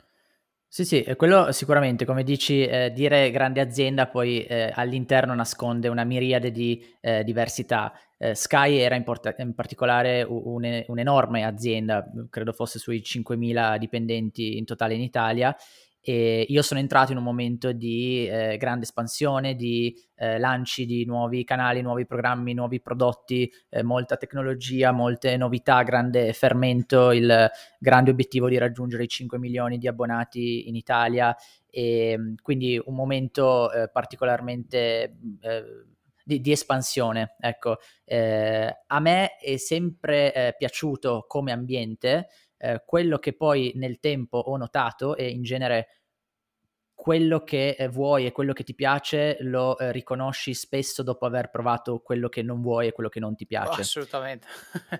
Sì, 0.74 0.86
sì, 0.86 1.04
quello 1.16 1.52
sicuramente, 1.52 2.06
come 2.06 2.24
dici, 2.24 2.64
eh, 2.64 2.90
dire 2.94 3.30
grande 3.30 3.60
azienda 3.60 4.06
poi 4.06 4.42
eh, 4.46 4.72
all'interno 4.74 5.34
nasconde 5.34 5.88
una 5.88 6.02
miriade 6.04 6.50
di 6.50 6.82
eh, 7.02 7.22
diversità. 7.24 7.92
Eh, 8.16 8.34
Sky 8.34 8.78
era 8.78 8.94
in, 8.94 9.02
port- 9.04 9.34
in 9.36 9.52
particolare 9.54 10.22
un- 10.22 10.82
un'enorme 10.86 11.44
azienda, 11.44 12.10
credo 12.30 12.52
fosse 12.54 12.78
sui 12.78 13.02
5.000 13.02 13.76
dipendenti 13.76 14.56
in 14.56 14.64
totale 14.64 14.94
in 14.94 15.02
Italia 15.02 15.54
e 16.04 16.44
io 16.48 16.62
sono 16.62 16.80
entrato 16.80 17.12
in 17.12 17.18
un 17.18 17.22
momento 17.22 17.70
di 17.70 18.26
eh, 18.26 18.56
grande 18.56 18.82
espansione, 18.82 19.54
di 19.54 19.96
eh, 20.16 20.36
lanci 20.36 20.84
di 20.84 21.04
nuovi 21.04 21.44
canali, 21.44 21.80
nuovi 21.80 22.06
programmi, 22.06 22.54
nuovi 22.54 22.80
prodotti, 22.80 23.48
eh, 23.68 23.84
molta 23.84 24.16
tecnologia, 24.16 24.90
molte 24.90 25.36
novità, 25.36 25.80
grande 25.84 26.32
fermento, 26.32 27.12
il 27.12 27.48
grande 27.78 28.10
obiettivo 28.10 28.48
di 28.48 28.58
raggiungere 28.58 29.04
i 29.04 29.08
5 29.08 29.38
milioni 29.38 29.78
di 29.78 29.86
abbonati 29.86 30.68
in 30.68 30.74
Italia 30.74 31.36
e 31.70 32.34
quindi 32.42 32.82
un 32.84 32.96
momento 32.96 33.70
eh, 33.70 33.88
particolarmente 33.88 35.18
eh, 35.40 35.64
di, 36.24 36.40
di, 36.40 36.50
espansione. 36.50 37.36
Ecco, 37.38 37.76
eh, 38.04 38.76
a 38.88 38.98
me 38.98 39.36
è 39.36 39.56
sempre 39.56 40.56
piaciuto 40.58 41.26
come 41.28 41.52
ambiente 41.52 42.26
eh, 42.62 42.82
quello 42.86 43.18
che 43.18 43.34
poi 43.34 43.72
nel 43.74 43.98
tempo 43.98 44.38
ho 44.38 44.56
notato 44.56 45.16
e 45.16 45.28
in 45.28 45.42
genere 45.42 46.01
quello 47.02 47.42
che 47.42 47.74
eh, 47.76 47.88
vuoi 47.88 48.26
e 48.26 48.30
quello 48.30 48.52
che 48.52 48.62
ti 48.62 48.76
piace 48.76 49.36
lo 49.40 49.76
eh, 49.76 49.90
riconosci 49.90 50.54
spesso 50.54 51.02
dopo 51.02 51.26
aver 51.26 51.50
provato 51.50 51.98
quello 51.98 52.28
che 52.28 52.42
non 52.42 52.60
vuoi 52.62 52.86
e 52.86 52.92
quello 52.92 53.08
che 53.08 53.18
non 53.18 53.34
ti 53.34 53.44
piace. 53.44 53.70
Oh, 53.70 53.80
assolutamente. 53.80 54.46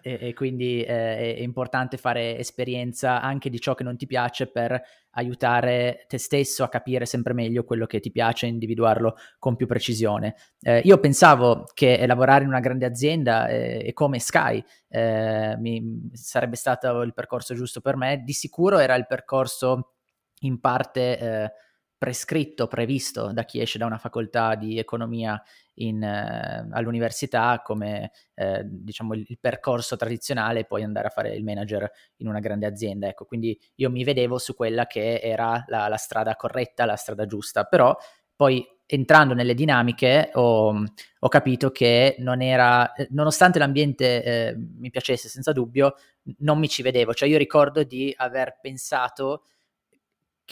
e, 0.03 0.19
e, 0.21 0.35
quindi 0.35 0.83
eh, 0.83 1.37
è 1.37 1.41
importante 1.43 1.99
fare 1.99 2.37
esperienza 2.39 3.21
anche 3.23 3.51
di 3.51 3.61
ciò 3.61 3.77
che 3.77 3.85
non 3.85 3.97
ti 3.97 4.07
piace 4.07 4.49
per 4.49 4.83
aiutare 5.11 6.05
te 6.09 6.19
stesso 6.19 6.65
a 6.65 6.69
capire 6.69 7.07
sempre 7.07 7.35
meglio 7.35 7.63
quello 7.63 7.87
che 7.87 8.01
ti 8.01 8.11
piace 8.11 8.47
e 8.47 8.49
individuarlo 8.49 9.15
con 9.39 9.55
più 9.55 9.69
precisione. 9.69 10.35
Eh, 10.61 10.81
io 10.81 10.99
pensavo 10.99 11.67
che 11.73 12.05
lavorare 12.05 12.43
in 12.43 12.49
una 12.49 12.59
grande 12.59 12.85
azienda 12.85 13.47
eh, 13.47 13.81
e 13.87 13.93
come 13.93 14.19
Sky 14.19 14.61
eh, 14.89 15.55
mi, 15.57 16.11
sarebbe 16.15 16.57
stato 16.57 17.03
il 17.03 17.15
percorso 17.15 17.55
giusto 17.55 17.81
per 17.81 17.95
me, 17.95 18.23
di 18.25 18.33
sicuro 18.33 18.79
era 18.79 18.97
il 18.97 19.07
percorso 19.07 19.93
in 20.41 20.59
parte 20.59 21.61
prescritto, 22.03 22.67
previsto 22.67 23.33
da 23.33 23.45
chi 23.45 23.61
esce 23.61 23.79
da 23.79 23.87
una 23.87 23.97
facoltà 23.97 24.57
di 24.57 24.77
economia 24.77 25.41
in, 25.75 26.03
eh, 26.03 26.67
all'università 26.73 27.63
come 27.65 28.11
eh, 28.35 28.63
diciamo 28.65 29.15
il, 29.15 29.25
il, 29.29 29.39
percorso 29.39 29.95
tradizionale 29.95 30.61
e 30.61 30.65
poi 30.65 30.83
andare 30.83 31.07
a 31.07 31.11
fare 31.11 31.33
il 31.33 31.45
manager 31.45 31.89
in 32.17 32.27
una 32.27 32.41
grande 32.41 32.67
azienda. 32.67 33.07
Ecco, 33.07 33.25
quindi 33.25 33.57
io 33.77 33.89
mi 33.89 34.03
vedevo 34.03 34.39
su 34.39 34.57
quella 34.57 34.89
che 34.89 35.21
era 35.23 35.63
la, 35.69 35.87
la 35.87 35.97
strada 35.97 36.35
corretta, 36.35 36.87
la 36.87 36.97
strada 36.97 37.25
giusta, 37.25 37.63
però 37.63 37.97
poi 38.35 38.67
entrando 38.85 39.33
nelle 39.35 39.55
dinamiche 39.55 40.31
ho, 40.33 40.83
ho 41.21 41.29
capito 41.29 41.71
che 41.71 42.17
non 42.19 42.43
era, 42.43 42.93
nonostante 43.11 43.61
l'ambiente 43.61 44.25
eh, 44.25 44.57
mi 44.57 44.91
piacesse 44.91 45.29
senza 45.29 45.53
dubbio, 45.53 45.95
non 46.39 46.59
mi 46.59 46.69
ci 46.69 46.83
vedevo. 46.83 47.15
Cioè 47.15 47.29
io 47.29 47.39
ricordo 47.39 47.85
di 47.85 48.13
aver 48.17 48.59
pensato 48.61 49.45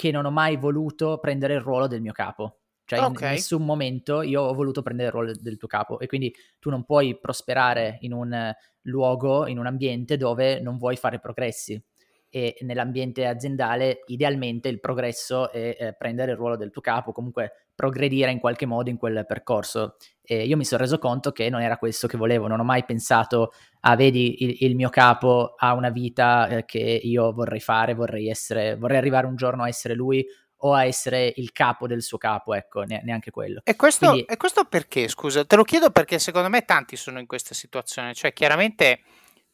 che 0.00 0.10
non 0.10 0.24
ho 0.24 0.30
mai 0.30 0.56
voluto 0.56 1.18
prendere 1.18 1.52
il 1.52 1.60
ruolo 1.60 1.86
del 1.86 2.00
mio 2.00 2.12
capo. 2.12 2.60
Cioè 2.86 3.00
okay. 3.00 3.28
in 3.28 3.34
nessun 3.34 3.66
momento 3.66 4.22
io 4.22 4.40
ho 4.40 4.54
voluto 4.54 4.80
prendere 4.80 5.08
il 5.08 5.12
ruolo 5.12 5.34
del 5.38 5.58
tuo 5.58 5.68
capo 5.68 5.98
e 6.00 6.06
quindi 6.06 6.34
tu 6.58 6.70
non 6.70 6.86
puoi 6.86 7.20
prosperare 7.20 7.98
in 8.00 8.14
un 8.14 8.50
luogo, 8.84 9.46
in 9.46 9.58
un 9.58 9.66
ambiente 9.66 10.16
dove 10.16 10.58
non 10.60 10.78
vuoi 10.78 10.96
fare 10.96 11.20
progressi 11.20 11.78
e 12.30 12.56
nell'ambiente 12.60 13.26
aziendale 13.26 14.04
idealmente 14.06 14.68
il 14.68 14.78
progresso 14.78 15.50
è 15.50 15.76
eh, 15.78 15.94
prendere 15.94 16.30
il 16.32 16.36
ruolo 16.36 16.56
del 16.56 16.70
tuo 16.70 16.80
capo, 16.80 17.12
comunque 17.12 17.66
progredire 17.74 18.30
in 18.30 18.38
qualche 18.38 18.66
modo 18.66 18.88
in 18.88 18.96
quel 18.96 19.24
percorso. 19.26 19.96
E 20.22 20.44
io 20.44 20.56
mi 20.56 20.64
sono 20.64 20.82
reso 20.82 20.98
conto 20.98 21.32
che 21.32 21.50
non 21.50 21.60
era 21.60 21.76
questo 21.76 22.06
che 22.06 22.16
volevo, 22.16 22.46
non 22.46 22.60
ho 22.60 22.64
mai 22.64 22.84
pensato, 22.84 23.52
ah 23.80 23.96
vedi 23.96 24.44
il, 24.44 24.56
il 24.60 24.76
mio 24.76 24.90
capo 24.90 25.54
ha 25.56 25.74
una 25.74 25.90
vita 25.90 26.46
eh, 26.46 26.64
che 26.64 26.78
io 26.78 27.32
vorrei 27.32 27.60
fare, 27.60 27.94
vorrei, 27.94 28.28
essere, 28.28 28.76
vorrei 28.76 28.98
arrivare 28.98 29.26
un 29.26 29.34
giorno 29.34 29.64
a 29.64 29.68
essere 29.68 29.94
lui 29.94 30.24
o 30.62 30.74
a 30.74 30.84
essere 30.84 31.32
il 31.36 31.52
capo 31.52 31.86
del 31.86 32.02
suo 32.02 32.18
capo, 32.18 32.54
ecco, 32.54 32.82
neanche 32.82 33.30
quello. 33.30 33.62
E 33.64 33.76
questo, 33.76 34.10
Quindi... 34.10 34.26
e 34.26 34.36
questo 34.36 34.64
perché, 34.64 35.08
scusa? 35.08 35.44
Te 35.44 35.56
lo 35.56 35.64
chiedo 35.64 35.90
perché 35.90 36.18
secondo 36.18 36.48
me 36.48 36.64
tanti 36.64 36.96
sono 36.96 37.18
in 37.18 37.26
questa 37.26 37.54
situazione, 37.54 38.14
cioè 38.14 38.32
chiaramente 38.32 39.00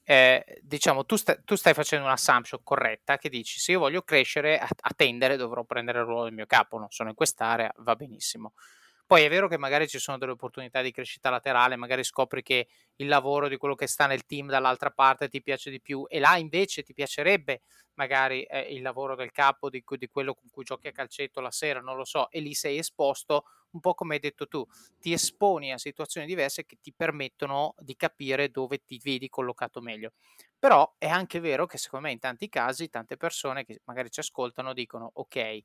eh, 0.09 0.61
diciamo, 0.63 1.05
tu, 1.05 1.17
sta, 1.17 1.37
tu, 1.45 1.57
stai 1.57 1.75
facendo 1.75 2.07
un'assumption 2.07 2.63
corretta 2.63 3.19
che 3.19 3.29
dici 3.29 3.59
se 3.59 3.73
io 3.73 3.81
voglio 3.81 4.03
crescere 4.03 4.57
a, 4.57 4.69
a, 4.69 4.93
tendere 4.95 5.37
dovrò 5.37 5.65
prendere 5.65 5.99
il 5.99 6.05
ruolo 6.05 6.25
del 6.25 6.33
mio 6.33 6.47
capo, 6.47 6.79
non 6.79 6.87
sono 6.91 7.09
in 7.09 7.17
quest'area, 7.17 7.73
va 7.79 7.97
benissimo. 7.97 8.53
Poi 9.05 9.25
è 9.25 9.29
vero 9.29 9.49
che 9.49 9.59
magari 9.59 9.89
ci 9.89 9.99
sono 9.99 10.17
delle 10.17 10.33
opportunità 10.33 10.81
di 10.81 10.93
crescita 10.93 11.29
laterale, 11.29 11.75
magari 11.75 12.05
scopri 12.05 12.43
che 12.45 12.69
il 12.97 13.09
lavoro 13.09 13.49
di 13.49 13.57
quello 13.57 13.75
che 13.75 13.89
sta 13.89 14.07
nel 14.07 14.27
team 14.27 14.49
dall'altra 14.49 14.91
parte 14.91 15.29
ti 15.29 15.43
piace 15.43 15.71
di 15.71 15.81
più 15.81 16.07
e 16.09 16.21
là 16.21 16.37
invece 16.37 16.85
ti 16.85 16.95
piacerebbe 16.95 17.63
magari 17.95 18.45
eh, 18.45 18.61
il 18.75 18.83
lavoro 18.83 19.17
del 19.17 19.33
capo 19.33 19.69
di, 19.69 19.83
di, 19.87 20.09
quello 20.09 20.35
con 20.35 20.49
cui 20.51 20.63
giochi 20.63 20.87
a 20.87 20.93
calcetto 20.93 21.41
la 21.41 21.51
sera, 21.51 21.81
non 21.81 21.97
lo 21.97 22.05
so, 22.05 22.31
e 22.31 22.39
lì 22.39 22.55
sei 22.55 22.79
esposto 22.79 23.45
un 23.76 23.80
po' 23.80 23.95
come 23.95 24.14
hai 24.14 24.21
detto 24.21 24.47
tu, 24.47 24.64
ti 24.99 25.12
esponi 25.12 25.73
a 25.73 25.78
situazioni 25.78 26.26
diverse 26.26 26.64
che 26.66 26.78
ti 26.80 26.92
permettono 26.95 27.75
di 27.78 27.95
capire 27.97 28.50
dove 28.50 28.85
ti 28.85 28.99
vedi 29.02 29.28
collocato 29.28 29.80
meglio. 29.80 30.12
Però 30.59 30.95
è 30.99 31.06
anche 31.09 31.40
vero 31.40 31.66
che 31.66 31.78
secondo 31.78 32.06
me 32.06 32.12
in 32.12 32.18
tanti 32.18 32.49
casi 32.49 32.88
tante 32.88 33.16
persone 33.16 33.64
che 33.64 33.80
magari 33.85 34.11
ci 34.11 34.21
ascoltano 34.21 34.73
dicono 34.73 35.11
ok, 35.14 35.59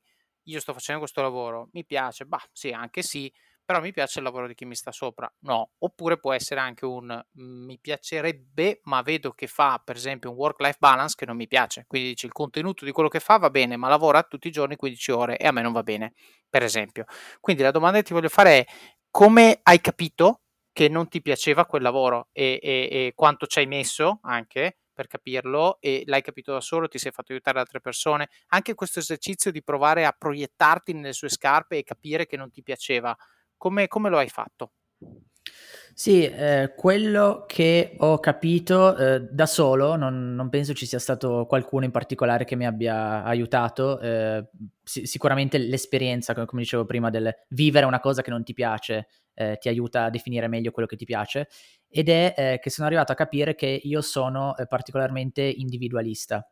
io 0.46 0.60
sto 0.60 0.72
facendo 0.72 1.00
questo 1.00 1.22
lavoro, 1.22 1.68
mi 1.72 1.84
piace, 1.84 2.26
bah 2.26 2.42
sì, 2.52 2.70
anche 2.70 3.02
sì, 3.02 3.32
però 3.64 3.80
mi 3.80 3.92
piace 3.92 4.18
il 4.18 4.24
lavoro 4.24 4.46
di 4.46 4.54
chi 4.54 4.64
mi 4.64 4.74
sta 4.74 4.92
sopra. 4.92 5.32
No, 5.40 5.72
oppure 5.78 6.18
può 6.18 6.32
essere 6.32 6.60
anche 6.60 6.84
un 6.84 7.06
mm, 7.40 7.64
mi 7.64 7.78
piacerebbe, 7.78 8.80
ma 8.84 9.02
vedo 9.02 9.32
che 9.32 9.46
fa 9.46 9.80
per 9.84 9.96
esempio 9.96 10.30
un 10.30 10.36
work-life 10.36 10.78
balance 10.78 11.14
che 11.16 11.26
non 11.26 11.36
mi 11.36 11.46
piace. 11.46 11.84
Quindi 11.86 12.08
dici 12.08 12.26
il 12.26 12.32
contenuto 12.32 12.84
di 12.84 12.92
quello 12.92 13.08
che 13.08 13.20
fa 13.20 13.36
va 13.38 13.50
bene, 13.50 13.76
ma 13.76 13.88
lavora 13.88 14.22
tutti 14.22 14.48
i 14.48 14.50
giorni 14.50 14.76
15 14.76 15.10
ore 15.12 15.36
e 15.38 15.46
a 15.46 15.52
me 15.52 15.62
non 15.62 15.72
va 15.72 15.82
bene, 15.82 16.14
per 16.48 16.62
esempio. 16.62 17.04
Quindi 17.40 17.62
la 17.62 17.70
domanda 17.70 17.98
che 17.98 18.04
ti 18.04 18.12
voglio 18.12 18.28
fare 18.28 18.58
è 18.58 18.66
come 19.10 19.60
hai 19.62 19.80
capito 19.80 20.42
che 20.72 20.88
non 20.88 21.08
ti 21.08 21.20
piaceva 21.20 21.66
quel 21.66 21.82
lavoro 21.82 22.28
e, 22.32 22.58
e, 22.62 22.88
e 22.90 23.12
quanto 23.14 23.46
ci 23.46 23.58
hai 23.58 23.66
messo 23.66 24.20
anche 24.22 24.78
per 24.92 25.06
capirlo 25.06 25.78
e 25.80 26.02
l'hai 26.06 26.22
capito 26.22 26.52
da 26.52 26.60
solo, 26.60 26.88
ti 26.88 26.98
sei 26.98 27.12
fatto 27.12 27.32
aiutare 27.32 27.56
da 27.56 27.62
altre 27.62 27.80
persone. 27.80 28.28
Anche 28.48 28.74
questo 28.74 28.98
esercizio 28.98 29.50
di 29.50 29.62
provare 29.62 30.04
a 30.04 30.12
proiettarti 30.12 30.92
nelle 30.92 31.12
sue 31.12 31.28
scarpe 31.28 31.78
e 31.78 31.82
capire 31.82 32.26
che 32.26 32.36
non 32.36 32.50
ti 32.50 32.62
piaceva 32.62 33.16
come, 33.62 33.86
come 33.86 34.08
lo 34.08 34.18
hai 34.18 34.28
fatto? 34.28 34.72
Sì, 35.94 36.24
eh, 36.24 36.72
quello 36.74 37.44
che 37.46 37.94
ho 37.96 38.18
capito 38.18 38.96
eh, 38.96 39.20
da 39.20 39.46
solo, 39.46 39.94
non, 39.94 40.34
non, 40.34 40.48
penso 40.48 40.72
ci 40.72 40.84
sia 40.84 40.98
stato 40.98 41.46
qualcuno 41.46 41.84
in 41.84 41.92
particolare 41.92 42.44
che 42.44 42.56
mi 42.56 42.66
abbia 42.66 43.22
aiutato, 43.22 44.00
eh, 44.00 44.48
sì, 44.82 45.06
sicuramente 45.06 45.58
l'esperienza, 45.58 46.34
come 46.34 46.62
dicevo 46.62 46.84
prima, 46.86 47.08
del 47.08 47.32
vivere 47.50 47.86
una 47.86 48.00
cosa 48.00 48.20
che 48.20 48.30
non 48.30 48.42
ti 48.42 48.52
piace 48.52 49.06
eh, 49.34 49.58
ti 49.60 49.68
aiuta 49.68 50.04
a 50.04 50.10
definire 50.10 50.48
meglio 50.48 50.72
quello 50.72 50.88
che 50.88 50.96
ti 50.96 51.04
piace, 51.04 51.46
ed 51.88 52.08
è 52.08 52.34
eh, 52.36 52.58
che 52.60 52.70
sono 52.70 52.88
arrivato 52.88 53.12
a 53.12 53.14
capire 53.14 53.54
che 53.54 53.80
io 53.80 54.00
sono 54.00 54.56
eh, 54.56 54.66
particolarmente 54.66 55.42
individualista, 55.42 56.44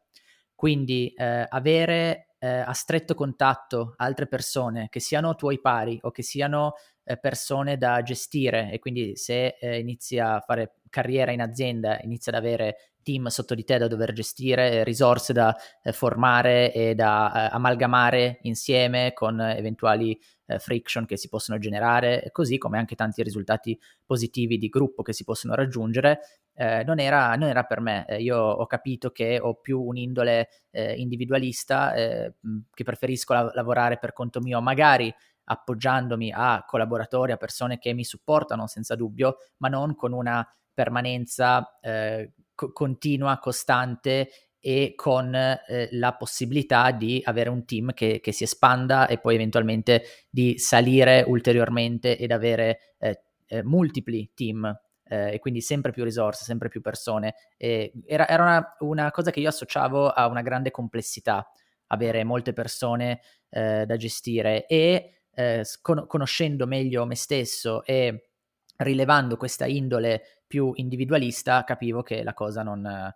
quindi 0.54 1.12
avere 1.16 2.29
a 2.46 2.72
stretto 2.72 3.14
contatto 3.14 3.94
altre 3.96 4.26
persone, 4.26 4.88
che 4.88 5.00
siano 5.00 5.34
tuoi 5.34 5.60
pari 5.60 5.98
o 6.02 6.10
che 6.10 6.22
siano 6.22 6.74
eh, 7.04 7.18
persone 7.18 7.76
da 7.76 8.02
gestire. 8.02 8.70
E 8.70 8.78
quindi 8.78 9.16
se 9.16 9.56
eh, 9.60 9.78
inizi 9.78 10.18
a 10.18 10.40
fare 10.40 10.76
carriera 10.88 11.32
in 11.32 11.40
azienda, 11.40 11.98
inizi 12.02 12.28
ad 12.28 12.36
avere 12.36 12.76
team 13.02 13.26
sotto 13.28 13.54
di 13.54 13.64
te 13.64 13.78
da 13.78 13.88
dover 13.88 14.12
gestire, 14.12 14.84
risorse 14.84 15.32
da 15.32 15.56
eh, 15.82 15.92
formare 15.92 16.72
e 16.72 16.94
da 16.94 17.32
eh, 17.50 17.54
amalgamare 17.54 18.38
insieme 18.42 19.12
con 19.12 19.40
eventuali 19.40 20.18
eh, 20.50 20.58
friction 20.58 21.06
che 21.06 21.16
si 21.16 21.28
possono 21.28 21.58
generare, 21.58 22.28
così 22.32 22.58
come 22.58 22.78
anche 22.78 22.94
tanti 22.94 23.22
risultati 23.22 23.78
positivi 24.04 24.58
di 24.58 24.68
gruppo 24.68 25.02
che 25.02 25.12
si 25.12 25.24
possono 25.24 25.54
raggiungere, 25.54 26.20
eh, 26.54 26.82
non, 26.84 26.98
era, 26.98 27.34
non, 27.36 27.48
era, 27.48 27.62
per 27.64 27.80
me. 27.80 28.04
io 28.18 28.36
ho 28.38 28.66
capito 28.66 29.10
che 29.10 29.38
ho 29.40 29.54
più 29.54 29.80
un'indole 29.80 30.48
eh, 30.70 30.94
individualista, 30.94 31.94
eh, 31.94 32.34
che 32.72 32.84
preferisco 32.84 33.32
la- 33.32 33.50
lavorare 33.54 33.98
per 33.98 34.12
conto 34.12 34.40
mio, 34.40 34.60
magari 34.60 35.12
appoggiandomi 35.44 36.32
a 36.34 36.64
collaboratori, 36.66 37.32
a 37.32 37.36
persone 37.36 37.78
che 37.78 37.92
mi 37.92 38.04
supportano 38.04 38.66
senza 38.66 38.94
dubbio, 38.94 39.36
ma 39.58 39.68
non 39.68 39.94
con 39.94 40.12
una 40.12 40.46
permanenza 40.72 41.78
eh, 41.80 42.32
co- 42.54 42.72
continua, 42.72 43.38
costante 43.38 44.28
e 44.60 44.92
con 44.94 45.34
eh, 45.34 45.88
la 45.92 46.14
possibilità 46.14 46.90
di 46.90 47.20
avere 47.24 47.48
un 47.48 47.64
team 47.64 47.92
che, 47.94 48.20
che, 48.20 48.32
si 48.32 48.44
espanda 48.44 49.06
e 49.06 49.18
poi 49.18 49.34
eventualmente 49.34 50.02
di 50.28 50.58
salire 50.58 51.24
ulteriormente 51.26 52.18
ed 52.18 52.30
avere 52.30 52.94
eh, 52.98 53.22
eh 53.46 53.62
multipli 53.64 54.30
team 54.34 54.78
eh, 55.10 55.34
e 55.34 55.38
quindi 55.38 55.60
sempre 55.60 55.90
più 55.90 56.04
risorse, 56.04 56.44
sempre 56.44 56.68
più 56.68 56.80
persone. 56.80 57.34
era, 57.56 58.28
era 58.28 58.42
una, 58.42 58.76
una, 58.80 59.10
cosa 59.10 59.30
che 59.30 59.40
io 59.40 59.48
associavo 59.48 60.08
a 60.10 60.26
una 60.28 60.42
grande 60.42 60.70
complessità, 60.70 61.50
avere 61.88 62.22
molte 62.22 62.52
persone 62.52 63.20
eh, 63.48 63.84
da 63.86 63.96
gestire 63.96 64.66
e 64.66 65.22
eh, 65.32 65.64
con- 65.80 66.06
conoscendo 66.06 66.66
meglio 66.66 67.06
me 67.06 67.16
stesso 67.16 67.84
e 67.84 68.30
rilevando 68.76 69.36
questa 69.36 69.66
indole 69.66 70.42
più 70.46 70.72
individualista, 70.74 71.64
capivo 71.64 72.02
che 72.02 72.22
la 72.22 72.34
cosa 72.34 72.62
non, 72.62 73.12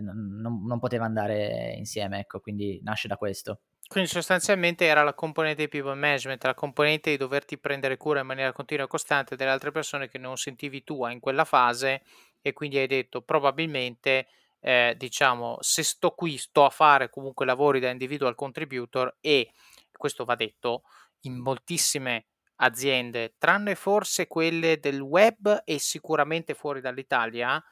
non, 0.00 0.64
non 0.64 0.78
poteva 0.78 1.04
andare 1.04 1.74
insieme, 1.76 2.20
ecco, 2.20 2.40
quindi 2.40 2.80
nasce 2.82 3.08
da 3.08 3.16
questo. 3.16 3.60
Quindi 3.88 4.10
sostanzialmente 4.10 4.84
era 4.84 5.02
la 5.02 5.14
componente 5.14 5.62
di 5.62 5.68
people 5.68 5.94
management, 5.94 6.44
la 6.44 6.54
componente 6.54 7.10
di 7.10 7.16
doverti 7.16 7.56
prendere 7.56 7.96
cura 7.96 8.20
in 8.20 8.26
maniera 8.26 8.52
continua 8.52 8.84
e 8.84 8.88
costante 8.88 9.34
delle 9.34 9.50
altre 9.50 9.70
persone 9.70 10.08
che 10.08 10.18
non 10.18 10.36
sentivi 10.36 10.84
tua 10.84 11.10
in 11.10 11.20
quella 11.20 11.46
fase 11.46 12.02
e 12.42 12.52
quindi 12.52 12.76
hai 12.76 12.86
detto 12.86 13.22
probabilmente 13.22 14.26
eh, 14.60 14.94
diciamo 14.96 15.56
se 15.60 15.82
sto 15.82 16.10
qui 16.10 16.36
sto 16.36 16.66
a 16.66 16.70
fare 16.70 17.08
comunque 17.08 17.46
lavori 17.46 17.80
da 17.80 17.88
individual 17.88 18.34
contributor 18.34 19.16
e 19.20 19.52
questo 19.90 20.24
va 20.26 20.34
detto 20.34 20.82
in 21.22 21.38
moltissime 21.38 22.26
aziende, 22.56 23.36
tranne 23.38 23.74
forse 23.74 24.26
quelle 24.26 24.78
del 24.78 25.00
web 25.00 25.62
e 25.64 25.78
sicuramente 25.78 26.54
fuori 26.54 26.80
dall'Italia, 26.80 27.62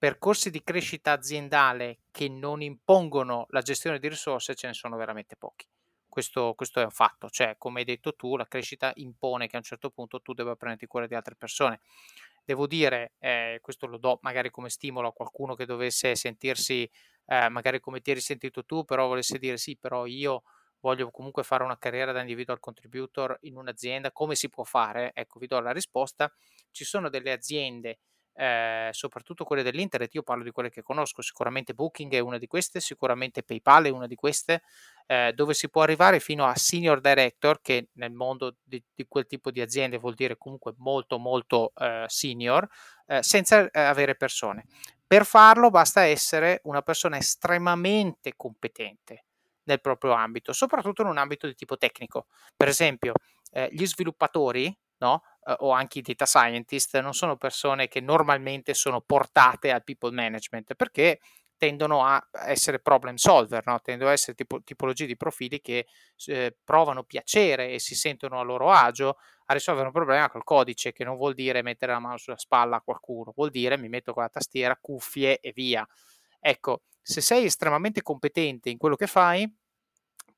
percorsi 0.00 0.50
di 0.50 0.62
crescita 0.62 1.12
aziendale 1.12 1.98
che 2.10 2.26
non 2.30 2.62
impongono 2.62 3.44
la 3.50 3.60
gestione 3.60 3.98
di 3.98 4.08
risorse 4.08 4.54
ce 4.54 4.66
ne 4.66 4.72
sono 4.72 4.96
veramente 4.96 5.36
pochi. 5.36 5.66
Questo, 6.08 6.54
questo, 6.54 6.80
è 6.80 6.84
un 6.84 6.90
fatto, 6.90 7.28
cioè 7.28 7.56
come 7.58 7.80
hai 7.80 7.84
detto 7.84 8.14
tu, 8.14 8.34
la 8.34 8.46
crescita 8.46 8.92
impone 8.94 9.46
che 9.46 9.56
a 9.56 9.58
un 9.58 9.64
certo 9.64 9.90
punto 9.90 10.22
tu 10.22 10.32
debba 10.32 10.56
prenderti 10.56 10.86
cura 10.86 11.06
di 11.06 11.14
altre 11.14 11.36
persone. 11.36 11.80
Devo 12.42 12.66
dire, 12.66 13.12
eh, 13.18 13.58
questo 13.60 13.86
lo 13.86 13.98
do 13.98 14.18
magari 14.22 14.48
come 14.48 14.70
stimolo 14.70 15.08
a 15.08 15.12
qualcuno 15.12 15.54
che 15.54 15.66
dovesse 15.66 16.16
sentirsi, 16.16 16.90
eh, 17.26 17.50
magari 17.50 17.78
come 17.78 18.00
ti 18.00 18.08
hai 18.08 18.16
risentito 18.16 18.64
tu, 18.64 18.84
però 18.84 19.06
volesse 19.06 19.38
dire 19.38 19.58
sì, 19.58 19.76
però 19.76 20.06
io 20.06 20.44
voglio 20.80 21.10
comunque 21.10 21.42
fare 21.42 21.62
una 21.62 21.76
carriera 21.76 22.10
da 22.12 22.20
individual 22.20 22.58
contributor 22.58 23.36
in 23.42 23.58
un'azienda, 23.58 24.12
come 24.12 24.34
si 24.34 24.48
può 24.48 24.64
fare? 24.64 25.10
Ecco, 25.12 25.38
vi 25.38 25.46
do 25.46 25.60
la 25.60 25.72
risposta. 25.72 26.32
Ci 26.70 26.84
sono 26.84 27.10
delle 27.10 27.32
aziende, 27.32 27.98
eh, 28.34 28.88
soprattutto 28.92 29.44
quelle 29.44 29.62
dell'internet, 29.62 30.14
io 30.14 30.22
parlo 30.22 30.44
di 30.44 30.50
quelle 30.50 30.70
che 30.70 30.82
conosco, 30.82 31.22
sicuramente 31.22 31.74
Booking 31.74 32.12
è 32.12 32.18
una 32.20 32.38
di 32.38 32.46
queste, 32.46 32.80
sicuramente 32.80 33.42
PayPal 33.42 33.84
è 33.84 33.88
una 33.90 34.06
di 34.06 34.14
queste, 34.14 34.62
eh, 35.06 35.32
dove 35.34 35.54
si 35.54 35.68
può 35.68 35.82
arrivare 35.82 36.20
fino 36.20 36.44
a 36.44 36.54
senior 36.54 37.00
director, 37.00 37.60
che 37.60 37.88
nel 37.94 38.12
mondo 38.12 38.56
di, 38.62 38.82
di 38.94 39.04
quel 39.08 39.26
tipo 39.26 39.50
di 39.50 39.60
aziende 39.60 39.98
vuol 39.98 40.14
dire 40.14 40.36
comunque 40.36 40.72
molto 40.78 41.18
molto 41.18 41.72
eh, 41.76 42.04
senior, 42.06 42.66
eh, 43.06 43.22
senza 43.22 43.68
eh, 43.70 43.80
avere 43.80 44.14
persone. 44.14 44.66
Per 45.06 45.24
farlo 45.26 45.70
basta 45.70 46.02
essere 46.02 46.60
una 46.64 46.82
persona 46.82 47.16
estremamente 47.16 48.34
competente 48.36 49.24
nel 49.64 49.80
proprio 49.80 50.12
ambito, 50.12 50.52
soprattutto 50.52 51.02
in 51.02 51.08
un 51.08 51.18
ambito 51.18 51.46
di 51.46 51.54
tipo 51.54 51.76
tecnico. 51.76 52.26
Per 52.56 52.68
esempio, 52.68 53.14
eh, 53.52 53.68
gli 53.72 53.84
sviluppatori 53.86 54.74
no? 55.00 55.22
Uh, 55.50 55.64
o 55.64 55.70
anche 55.70 56.00
i 56.00 56.02
data 56.02 56.26
scientist 56.26 56.98
non 57.00 57.14
sono 57.14 57.36
persone 57.36 57.88
che 57.88 58.00
normalmente 58.00 58.74
sono 58.74 59.00
portate 59.00 59.70
al 59.72 59.82
people 59.82 60.12
management 60.12 60.74
perché 60.74 61.20
tendono 61.60 62.04
a 62.06 62.26
essere 62.46 62.78
problem 62.78 63.16
solver, 63.16 63.62
no? 63.66 63.78
tendono 63.82 64.08
a 64.08 64.14
essere 64.14 64.34
tipo, 64.34 64.62
tipologie 64.62 65.04
di 65.04 65.14
profili 65.14 65.60
che 65.60 65.86
eh, 66.26 66.56
provano 66.64 67.02
piacere 67.02 67.68
e 67.68 67.78
si 67.78 67.94
sentono 67.94 68.40
a 68.40 68.42
loro 68.42 68.70
agio 68.70 69.18
a 69.44 69.52
risolvere 69.52 69.88
un 69.88 69.92
problema 69.92 70.30
col 70.30 70.42
codice, 70.42 70.92
che 70.92 71.04
non 71.04 71.16
vuol 71.16 71.34
dire 71.34 71.60
mettere 71.60 71.92
la 71.92 71.98
mano 71.98 72.16
sulla 72.16 72.38
spalla 72.38 72.76
a 72.76 72.80
qualcuno, 72.80 73.32
vuol 73.36 73.50
dire 73.50 73.76
mi 73.76 73.90
metto 73.90 74.14
con 74.14 74.22
la 74.22 74.30
tastiera, 74.30 74.78
cuffie 74.80 75.38
e 75.38 75.52
via. 75.52 75.86
Ecco, 76.40 76.84
se 77.02 77.20
sei 77.20 77.44
estremamente 77.44 78.00
competente 78.00 78.70
in 78.70 78.78
quello 78.78 78.96
che 78.96 79.06
fai, 79.06 79.46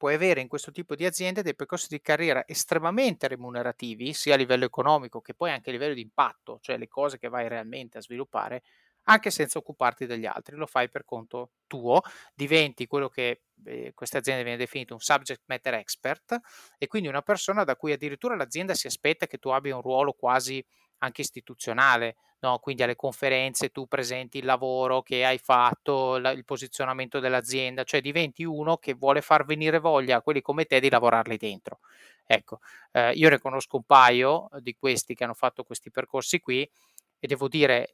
puoi 0.02 0.14
avere 0.14 0.40
in 0.40 0.49
questo 0.49 0.73
tipo 0.73 0.97
di 0.97 1.04
aziende 1.04 1.44
dei 1.44 1.54
percorsi 1.54 1.87
di 1.88 2.00
carriera 2.00 2.42
estremamente 2.44 3.28
remunerativi, 3.28 4.12
sia 4.14 4.35
a 4.35 4.37
livello 4.37 4.64
economico 4.64 5.21
che 5.21 5.32
poi 5.32 5.52
anche 5.52 5.71
a 5.71 5.73
livello 5.73 5.94
di 5.94 6.00
impatto, 6.00 6.59
cioè 6.61 6.76
le 6.76 6.88
cose 6.88 7.18
che 7.18 7.28
vai 7.28 7.47
realmente 7.47 7.99
a 7.99 8.00
sviluppare, 8.00 8.62
anche 9.04 9.30
senza 9.30 9.61
occuparti 9.61 10.06
degli 10.06 10.26
altri, 10.26 10.56
lo 10.56 10.66
fai 10.66 10.90
per 10.90 11.04
conto 11.04 11.52
tuo, 11.68 12.00
diventi 12.35 12.88
quello 12.88 13.09
che 13.09 13.42
eh, 13.64 13.92
queste 13.94 14.16
aziende 14.18 14.42
viene 14.42 14.59
definito 14.59 14.92
un 14.92 14.99
subject 14.99 15.42
matter 15.47 15.75
expert 15.75 16.37
e 16.78 16.88
quindi 16.88 17.06
una 17.06 17.23
persona 17.23 17.62
da 17.62 17.76
cui 17.76 17.92
addirittura 17.92 18.35
l'azienda 18.35 18.75
si 18.75 18.88
aspetta 18.88 19.28
che 19.28 19.38
tu 19.38 19.50
abbia 19.50 19.76
un 19.76 19.82
ruolo 19.82 20.14
quasi 20.14 20.64
anche 21.02 21.21
istituzionale, 21.21 22.16
no? 22.40 22.59
quindi 22.59 22.82
alle 22.82 22.97
conferenze 22.97 23.71
tu 23.71 23.87
presenti 23.87 24.38
il 24.38 24.44
lavoro 24.44 25.02
che 25.02 25.25
hai 25.25 25.38
fatto, 25.38 26.18
la, 26.18 26.30
il 26.30 26.44
posizionamento 26.44 27.21
dell'azienda, 27.21 27.85
cioè 27.85 28.00
diventi 28.00 28.44
uno 28.44 28.76
che 28.76 28.94
vuole 28.94 29.21
far 29.21 29.44
venire 29.44 29.78
voglia 29.78 30.16
a 30.16 30.23
quelli 30.23 30.40
come 30.40 30.64
te 30.64 30.80
di 30.80 30.90
lavorarli 30.90 31.37
dentro. 31.37 31.80
Ecco, 32.25 32.61
eh, 32.92 33.12
io 33.12 33.28
ne 33.28 33.38
conosco 33.38 33.76
un 33.76 33.85
paio 33.85 34.49
di 34.61 34.75
questi 34.76 35.14
che 35.14 35.25
hanno 35.25 35.35
fatto 35.35 35.64
questi 35.64 35.90
percorsi 35.90 36.40
qui 36.40 36.68
e 37.18 37.26
devo 37.26 37.49
dire 37.49 37.90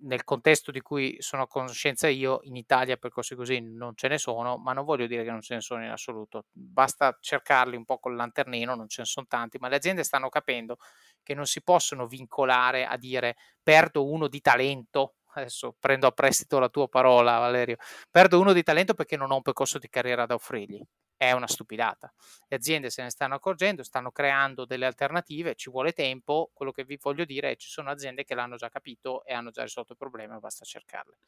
nel 0.00 0.24
contesto 0.24 0.70
di 0.70 0.80
cui 0.80 1.16
sono 1.20 1.42
a 1.42 1.46
conoscenza 1.48 2.08
io, 2.08 2.40
in 2.42 2.56
Italia 2.56 2.96
percorsi 2.96 3.34
così 3.34 3.60
non 3.60 3.94
ce 3.96 4.08
ne 4.08 4.18
sono, 4.18 4.56
ma 4.58 4.72
non 4.72 4.84
voglio 4.84 5.06
dire 5.06 5.24
che 5.24 5.30
non 5.30 5.40
ce 5.40 5.54
ne 5.54 5.60
sono 5.60 5.84
in 5.84 5.90
assoluto. 5.90 6.46
Basta 6.52 7.16
cercarli 7.20 7.76
un 7.76 7.84
po' 7.84 7.98
col 7.98 8.14
lanternino, 8.16 8.74
non 8.74 8.88
ce 8.88 9.02
ne 9.02 9.06
sono 9.06 9.26
tanti, 9.28 9.58
ma 9.58 9.68
le 9.68 9.76
aziende 9.76 10.04
stanno 10.04 10.28
capendo 10.28 10.76
che 11.22 11.34
non 11.34 11.46
si 11.46 11.62
possono 11.62 12.06
vincolare 12.06 12.86
a 12.86 12.96
dire 12.96 13.36
perdo 13.62 14.08
uno 14.08 14.28
di 14.28 14.40
talento. 14.40 15.14
Adesso 15.34 15.76
prendo 15.78 16.06
a 16.06 16.10
prestito 16.12 16.58
la 16.58 16.68
tua 16.68 16.88
parola, 16.88 17.38
Valerio. 17.38 17.76
Perdo 18.10 18.40
uno 18.40 18.52
di 18.52 18.62
talento 18.62 18.94
perché 18.94 19.16
non 19.16 19.30
ho 19.30 19.36
un 19.36 19.42
percorso 19.42 19.78
di 19.78 19.88
carriera 19.88 20.26
da 20.26 20.34
offrirgli 20.34 20.82
è 21.18 21.32
una 21.32 21.48
stupidata. 21.48 22.10
Le 22.46 22.56
aziende 22.56 22.88
se 22.88 23.02
ne 23.02 23.10
stanno 23.10 23.34
accorgendo, 23.34 23.82
stanno 23.82 24.10
creando 24.12 24.64
delle 24.64 24.86
alternative, 24.86 25.56
ci 25.56 25.68
vuole 25.68 25.92
tempo, 25.92 26.50
quello 26.54 26.70
che 26.70 26.84
vi 26.84 26.96
voglio 26.98 27.24
dire 27.24 27.50
è 27.50 27.52
che 27.54 27.58
ci 27.58 27.68
sono 27.68 27.90
aziende 27.90 28.24
che 28.24 28.34
l'hanno 28.34 28.56
già 28.56 28.70
capito 28.70 29.24
e 29.24 29.34
hanno 29.34 29.50
già 29.50 29.62
risolto 29.62 29.92
il 29.92 29.98
problema, 29.98 30.38
basta 30.38 30.64
cercarle. 30.64 31.18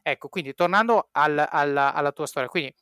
Ecco, 0.00 0.28
quindi 0.28 0.54
tornando 0.54 1.08
al, 1.10 1.44
alla, 1.50 1.92
alla 1.92 2.12
tua 2.12 2.26
storia, 2.26 2.48
quindi 2.48 2.72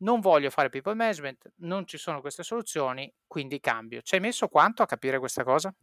non 0.00 0.20
voglio 0.20 0.50
fare 0.50 0.68
people 0.68 0.94
management, 0.94 1.52
non 1.56 1.86
ci 1.86 1.96
sono 1.96 2.20
queste 2.20 2.42
soluzioni, 2.42 3.12
quindi 3.26 3.58
cambio. 3.58 4.02
Ci 4.02 4.14
hai 4.14 4.20
messo 4.20 4.46
quanto 4.48 4.82
a 4.82 4.86
capire 4.86 5.18
questa 5.18 5.42
cosa? 5.42 5.74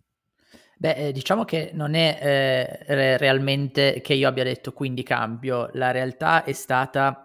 Beh, 0.77 0.93
eh, 1.07 1.11
diciamo 1.11 1.45
che 1.45 1.71
non 1.73 1.95
è 1.95 2.83
eh, 2.87 3.17
realmente 3.17 4.01
che 4.01 4.13
io 4.13 4.27
abbia 4.27 4.43
detto 4.43 4.71
quindi 4.71 5.03
cambio, 5.03 5.69
la 5.73 5.91
realtà 5.91 6.43
è 6.43 6.51
stata 6.51 7.24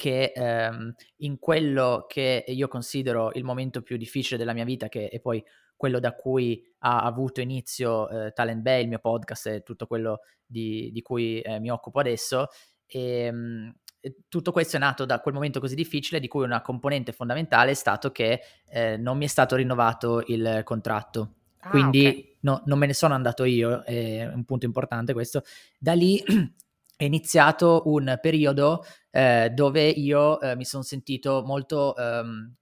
che 0.00 0.32
ehm, 0.34 0.94
in 1.18 1.38
quello 1.38 2.06
che 2.08 2.42
io 2.48 2.68
considero 2.68 3.32
il 3.34 3.44
momento 3.44 3.82
più 3.82 3.98
difficile 3.98 4.38
della 4.38 4.54
mia 4.54 4.64
vita, 4.64 4.88
che 4.88 5.10
è 5.10 5.20
poi 5.20 5.44
quello 5.76 6.00
da 6.00 6.14
cui 6.14 6.64
ha 6.78 7.02
avuto 7.02 7.42
inizio 7.42 8.08
eh, 8.08 8.32
Talent 8.32 8.62
Bay, 8.62 8.80
il 8.80 8.88
mio 8.88 8.98
podcast 8.98 9.46
e 9.48 9.62
tutto 9.62 9.86
quello 9.86 10.20
di, 10.46 10.90
di 10.90 11.02
cui 11.02 11.42
eh, 11.42 11.60
mi 11.60 11.70
occupo 11.70 12.00
adesso, 12.00 12.46
ehm, 12.86 13.74
e, 14.00 14.16
tutto 14.26 14.52
questo 14.52 14.76
è 14.76 14.80
nato 14.80 15.04
da 15.04 15.20
quel 15.20 15.34
momento 15.34 15.60
così 15.60 15.74
difficile 15.74 16.18
di 16.18 16.28
cui 16.28 16.44
una 16.44 16.62
componente 16.62 17.12
fondamentale 17.12 17.72
è 17.72 17.74
stato 17.74 18.10
che 18.10 18.40
eh, 18.70 18.96
non 18.96 19.18
mi 19.18 19.26
è 19.26 19.28
stato 19.28 19.54
rinnovato 19.54 20.22
il 20.28 20.62
contratto. 20.64 21.34
Ah, 21.58 21.68
Quindi 21.68 22.06
okay. 22.06 22.36
no, 22.40 22.62
non 22.64 22.78
me 22.78 22.86
ne 22.86 22.94
sono 22.94 23.12
andato 23.12 23.44
io, 23.44 23.82
è 23.82 24.26
un 24.32 24.46
punto 24.46 24.64
importante 24.64 25.12
questo. 25.12 25.42
Da 25.76 25.92
lì 25.92 26.24
è 27.00 27.04
iniziato 27.04 27.84
un 27.86 28.18
periodo 28.20 28.84
eh, 29.10 29.48
dove 29.54 29.88
io 29.88 30.38
eh, 30.38 30.54
mi 30.54 30.66
sono 30.66 30.82
sentito 30.82 31.42
molto 31.46 31.96
ehm, 31.96 32.54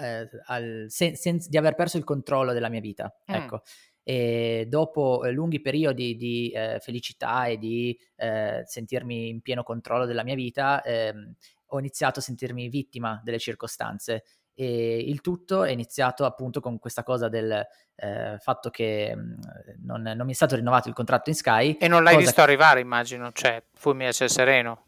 eh, 0.00 0.28
al, 0.46 0.86
sen- 0.88 1.14
sen- 1.14 1.38
di 1.46 1.56
aver 1.56 1.76
perso 1.76 1.96
il 1.96 2.02
controllo 2.02 2.52
della 2.52 2.68
mia 2.68 2.80
vita. 2.80 3.14
Mm. 3.30 3.34
Ecco. 3.34 3.62
E 4.02 4.66
dopo 4.68 5.22
eh, 5.22 5.30
lunghi 5.30 5.60
periodi 5.60 6.16
di 6.16 6.50
eh, 6.50 6.80
felicità 6.80 7.46
e 7.46 7.56
di 7.56 7.96
sentirmi 8.64 9.28
in 9.28 9.42
pieno 9.42 9.62
controllo 9.62 10.06
della 10.06 10.24
mia 10.24 10.34
vita, 10.34 10.82
ehm, 10.82 11.32
ho 11.66 11.78
iniziato 11.78 12.18
a 12.18 12.22
sentirmi 12.22 12.68
vittima 12.68 13.20
delle 13.22 13.38
circostanze 13.38 14.24
e 14.54 14.98
il 14.98 15.20
tutto 15.20 15.64
è 15.64 15.70
iniziato 15.70 16.24
appunto 16.24 16.60
con 16.60 16.78
questa 16.78 17.02
cosa 17.02 17.28
del 17.28 17.66
eh, 17.96 18.36
fatto 18.38 18.70
che 18.70 19.12
mm, 19.14 19.32
non, 19.84 20.02
non, 20.02 20.24
mi 20.24 20.32
è 20.32 20.34
stato 20.34 20.56
rinnovato 20.56 20.88
il 20.88 20.94
contratto 20.94 21.30
in 21.30 21.36
Sky. 21.36 21.76
E 21.78 21.88
non 21.88 22.02
l'hai 22.02 22.16
visto 22.16 22.34
che... 22.34 22.40
arrivare, 22.40 22.80
immagino, 22.80 23.30
cioè 23.32 23.62
fulmine 23.74 24.08
a 24.08 24.28
sereno. 24.28 24.83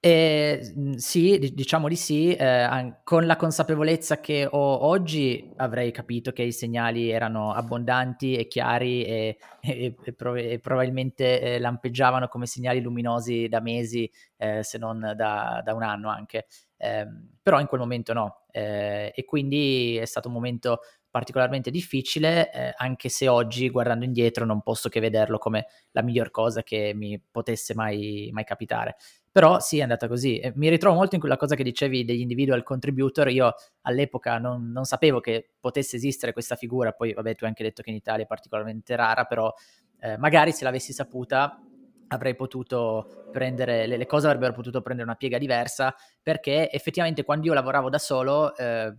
Eh, 0.00 0.60
sì, 0.96 1.38
diciamo 1.52 1.88
di 1.88 1.96
sì, 1.96 2.32
eh, 2.32 2.98
con 3.02 3.26
la 3.26 3.34
consapevolezza 3.34 4.20
che 4.20 4.46
ho 4.48 4.86
oggi 4.86 5.52
avrei 5.56 5.90
capito 5.90 6.30
che 6.30 6.42
i 6.44 6.52
segnali 6.52 7.10
erano 7.10 7.52
abbondanti 7.52 8.36
e 8.36 8.46
chiari 8.46 9.04
e, 9.04 9.38
e, 9.60 9.96
e, 10.00 10.12
prov- 10.12 10.36
e 10.38 10.60
probabilmente 10.60 11.40
eh, 11.40 11.58
lampeggiavano 11.58 12.28
come 12.28 12.46
segnali 12.46 12.80
luminosi 12.80 13.48
da 13.48 13.58
mesi, 13.60 14.08
eh, 14.36 14.62
se 14.62 14.78
non 14.78 15.00
da, 15.16 15.62
da, 15.64 15.74
un 15.74 15.82
anno 15.82 16.10
anche. 16.10 16.46
Ehm, 16.76 17.30
però 17.42 17.58
in 17.58 17.66
quel 17.66 17.80
momento 17.80 18.12
no, 18.12 18.44
eh, 18.52 19.12
e 19.12 19.24
quindi 19.24 19.96
è 19.96 20.04
stato 20.04 20.28
un 20.28 20.34
momento 20.34 20.78
particolarmente 21.10 21.70
difficile, 21.70 22.52
eh, 22.52 22.72
anche 22.76 23.08
se 23.08 23.26
oggi 23.28 23.68
guardando 23.70 24.04
indietro 24.04 24.44
non 24.44 24.60
posso 24.60 24.88
che 24.90 25.00
vederlo 25.00 25.38
come 25.38 25.66
la 25.92 26.02
miglior 26.02 26.30
cosa 26.30 26.62
che 26.62 26.92
mi 26.94 27.20
potesse 27.30 27.74
mai, 27.74 28.28
mai 28.32 28.44
capitare. 28.44 28.96
Però 29.30 29.60
sì, 29.60 29.78
è 29.78 29.82
andata 29.82 30.08
così. 30.08 30.38
E 30.38 30.52
mi 30.56 30.68
ritrovo 30.68 30.96
molto 30.96 31.14
in 31.14 31.20
quella 31.20 31.36
cosa 31.36 31.54
che 31.54 31.62
dicevi 31.62 32.04
degli 32.04 32.20
individual 32.20 32.62
contributor. 32.62 33.28
Io 33.28 33.54
all'epoca 33.82 34.38
non, 34.38 34.70
non, 34.72 34.84
sapevo 34.84 35.20
che 35.20 35.50
potesse 35.60 35.96
esistere 35.96 36.32
questa 36.32 36.56
figura, 36.56 36.92
poi 36.92 37.12
vabbè 37.12 37.34
tu 37.34 37.44
hai 37.44 37.50
anche 37.50 37.62
detto 37.62 37.82
che 37.82 37.90
in 37.90 37.96
Italia 37.96 38.24
è 38.24 38.26
particolarmente 38.26 38.96
rara, 38.96 39.24
però 39.24 39.52
eh, 40.00 40.16
magari 40.16 40.52
se 40.52 40.64
l'avessi 40.64 40.92
saputa 40.92 41.60
avrei 42.08 42.34
potuto 42.34 43.26
prendere, 43.32 43.86
le, 43.86 43.96
le, 43.96 44.06
cose 44.06 44.26
avrebbero 44.26 44.52
potuto 44.52 44.80
prendere 44.80 45.08
una 45.08 45.16
piega 45.16 45.38
diversa, 45.38 45.94
perché 46.22 46.70
effettivamente 46.70 47.24
quando 47.24 47.46
io 47.46 47.54
lavoravo 47.54 47.90
da 47.90 47.98
solo 47.98 48.56
eh, 48.56 48.94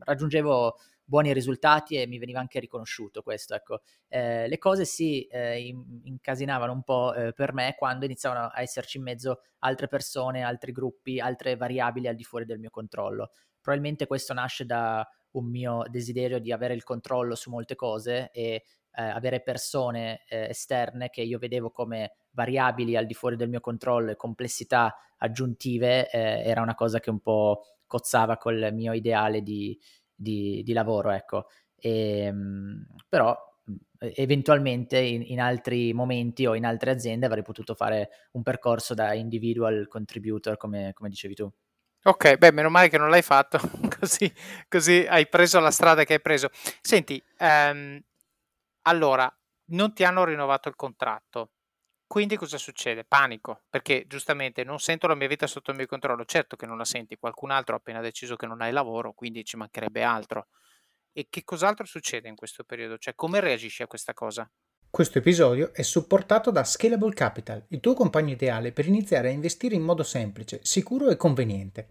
raggiungevo 0.00 0.76
buoni 1.08 1.32
risultati 1.32 1.96
e 1.96 2.06
mi 2.06 2.18
veniva 2.18 2.38
anche 2.38 2.60
riconosciuto 2.60 3.22
questo. 3.22 3.54
Ecco. 3.54 3.80
Eh, 4.08 4.46
le 4.46 4.58
cose 4.58 4.84
si 4.84 5.22
eh, 5.26 5.74
incasinavano 6.04 6.70
un 6.70 6.82
po' 6.82 7.14
eh, 7.14 7.32
per 7.32 7.54
me 7.54 7.74
quando 7.78 8.04
iniziavano 8.04 8.50
a 8.52 8.60
esserci 8.60 8.98
in 8.98 9.04
mezzo 9.04 9.40
altre 9.60 9.88
persone, 9.88 10.42
altri 10.42 10.70
gruppi, 10.70 11.18
altre 11.18 11.56
variabili 11.56 12.08
al 12.08 12.14
di 12.14 12.24
fuori 12.24 12.44
del 12.44 12.58
mio 12.58 12.70
controllo. 12.70 13.30
Probabilmente 13.58 14.06
questo 14.06 14.34
nasce 14.34 14.66
da 14.66 15.06
un 15.32 15.46
mio 15.46 15.84
desiderio 15.88 16.38
di 16.38 16.52
avere 16.52 16.74
il 16.74 16.84
controllo 16.84 17.34
su 17.34 17.50
molte 17.50 17.74
cose 17.74 18.30
e 18.30 18.64
eh, 18.92 19.02
avere 19.02 19.40
persone 19.40 20.24
eh, 20.28 20.48
esterne 20.48 21.08
che 21.08 21.22
io 21.22 21.38
vedevo 21.38 21.70
come 21.70 22.12
variabili 22.32 22.96
al 22.96 23.06
di 23.06 23.14
fuori 23.14 23.36
del 23.36 23.48
mio 23.48 23.60
controllo 23.60 24.10
e 24.10 24.16
complessità 24.16 24.94
aggiuntive 25.18 26.10
eh, 26.10 26.42
era 26.44 26.60
una 26.60 26.74
cosa 26.74 27.00
che 27.00 27.10
un 27.10 27.20
po' 27.20 27.62
cozzava 27.86 28.36
col 28.36 28.68
mio 28.72 28.92
ideale 28.92 29.42
di, 29.42 29.78
di, 30.18 30.62
di 30.64 30.72
lavoro, 30.72 31.10
ecco. 31.10 31.46
E, 31.76 32.24
ehm, 32.24 32.86
però 33.08 33.36
eventualmente 33.98 34.98
in, 34.98 35.22
in, 35.26 35.40
altri 35.40 35.92
momenti 35.92 36.46
o 36.46 36.54
in 36.54 36.64
altre 36.64 36.92
aziende 36.92 37.26
avrei 37.26 37.42
potuto 37.42 37.74
fare 37.74 38.10
un 38.32 38.42
percorso 38.42 38.94
da 38.94 39.14
individual 39.14 39.86
contributor, 39.88 40.56
come, 40.56 40.92
come 40.94 41.08
dicevi 41.08 41.34
tu. 41.34 41.50
Ok, 42.04 42.36
beh, 42.36 42.52
meno 42.52 42.70
male 42.70 42.88
che 42.88 42.98
non 42.98 43.10
l'hai 43.10 43.22
fatto, 43.22 43.58
così, 43.98 44.32
così, 44.68 45.04
hai 45.08 45.28
preso 45.28 45.58
la 45.60 45.70
strada 45.70 46.04
che 46.04 46.14
hai 46.14 46.20
preso. 46.20 46.48
Senti, 46.80 47.22
um, 47.40 48.00
allora, 48.82 49.32
non 49.70 49.92
ti 49.92 50.04
hanno 50.04 50.24
rinnovato 50.24 50.68
il 50.68 50.76
contratto. 50.76 51.50
Quindi 52.08 52.36
cosa 52.36 52.56
succede? 52.56 53.04
Panico, 53.04 53.64
perché 53.68 54.06
giustamente 54.06 54.64
non 54.64 54.78
sento 54.78 55.06
la 55.06 55.14
mia 55.14 55.28
vita 55.28 55.46
sotto 55.46 55.72
il 55.72 55.76
mio 55.76 55.84
controllo. 55.84 56.24
Certo 56.24 56.56
che 56.56 56.64
non 56.64 56.78
la 56.78 56.86
senti, 56.86 57.18
qualcun 57.18 57.50
altro 57.50 57.74
ha 57.74 57.78
appena 57.78 58.00
deciso 58.00 58.34
che 58.34 58.46
non 58.46 58.62
hai 58.62 58.72
lavoro, 58.72 59.12
quindi 59.12 59.44
ci 59.44 59.58
mancherebbe 59.58 60.02
altro. 60.02 60.48
E 61.12 61.26
che 61.28 61.44
cos'altro 61.44 61.84
succede 61.84 62.26
in 62.26 62.34
questo 62.34 62.64
periodo? 62.64 62.96
Cioè, 62.96 63.14
come 63.14 63.40
reagisci 63.40 63.82
a 63.82 63.86
questa 63.86 64.14
cosa? 64.14 64.50
Questo 64.88 65.18
episodio 65.18 65.74
è 65.74 65.82
supportato 65.82 66.50
da 66.50 66.64
Scalable 66.64 67.12
Capital, 67.12 67.66
il 67.68 67.80
tuo 67.80 67.92
compagno 67.92 68.32
ideale 68.32 68.72
per 68.72 68.86
iniziare 68.86 69.28
a 69.28 69.32
investire 69.32 69.74
in 69.74 69.82
modo 69.82 70.02
semplice, 70.02 70.60
sicuro 70.62 71.10
e 71.10 71.16
conveniente. 71.16 71.90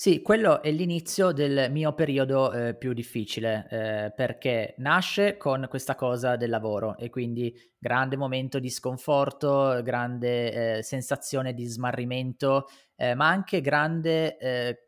Sì, 0.00 0.22
quello 0.22 0.62
è 0.62 0.70
l'inizio 0.70 1.32
del 1.32 1.72
mio 1.72 1.92
periodo 1.92 2.52
eh, 2.52 2.74
più 2.76 2.92
difficile 2.92 3.66
eh, 3.68 4.12
perché 4.14 4.76
nasce 4.78 5.36
con 5.36 5.66
questa 5.68 5.96
cosa 5.96 6.36
del 6.36 6.50
lavoro 6.50 6.96
e 6.96 7.10
quindi 7.10 7.52
grande 7.76 8.16
momento 8.16 8.60
di 8.60 8.70
sconforto, 8.70 9.80
grande 9.82 10.76
eh, 10.78 10.82
sensazione 10.84 11.52
di 11.52 11.64
smarrimento, 11.64 12.68
eh, 12.94 13.14
ma 13.16 13.26
anche 13.26 13.60
grande 13.60 14.36
eh, 14.38 14.86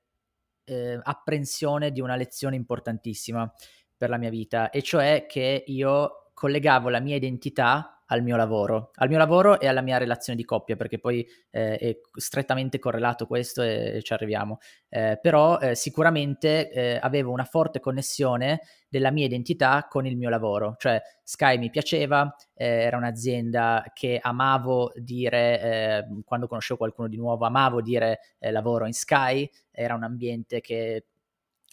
eh, 0.65 1.01
apprensione 1.03 1.91
di 1.91 2.01
una 2.01 2.15
lezione 2.15 2.55
importantissima 2.55 3.53
per 3.97 4.11
la 4.11 4.17
mia 4.17 4.31
vita 4.31 4.71
e 4.71 4.81
cioè 4.81 5.27
che 5.29 5.65
io 5.67 6.31
collegavo 6.35 6.89
la 6.89 7.01
mia 7.01 7.17
identità 7.17 8.00
al 8.11 8.23
mio 8.23 8.37
lavoro, 8.37 8.91
al 8.97 9.09
mio 9.09 9.19
lavoro 9.19 9.61
e 9.61 9.67
alla 9.67 9.81
mia 9.81 9.99
relazione 9.99 10.39
di 10.39 10.45
coppia, 10.45 10.77
perché 10.77 10.99
poi 10.99 11.27
eh, 11.51 11.77
è 11.77 11.99
strettamente 12.15 12.79
correlato 12.79 13.27
questo 13.27 13.63
e, 13.63 13.97
e 13.97 14.03
ci 14.03 14.13
arriviamo. 14.13 14.59
Eh, 14.89 15.19
però 15.21 15.59
eh, 15.59 15.75
sicuramente 15.75 16.71
eh, 16.71 16.99
avevo 17.01 17.31
una 17.33 17.45
forte 17.45 17.81
connessione 17.81 18.61
della 18.89 19.11
mia 19.11 19.27
identità 19.27 19.87
con 19.89 20.07
il 20.07 20.17
mio 20.17 20.29
lavoro, 20.29 20.75
cioè 20.79 21.01
Sky 21.23 21.59
mi 21.59 21.71
piaceva, 21.71 22.35
eh, 22.55 22.67
era 22.67 22.97
un'azienda 22.97 23.85
che 23.95 24.19
amavo 24.21 24.93
dire, 24.97 25.61
eh, 25.61 26.23
quando 26.25 26.49
conoscevo 26.49 26.79
qualcuno 26.79 27.07
di 27.07 27.17
nuovo, 27.17 27.47
amavo 27.47 27.81
dire 27.81 28.19
lavoro 28.41 28.87
in 28.87 28.93
Sky, 28.93 29.49
era 29.71 29.95
un 29.95 30.03
ambiente 30.03 30.61
che 30.61 31.05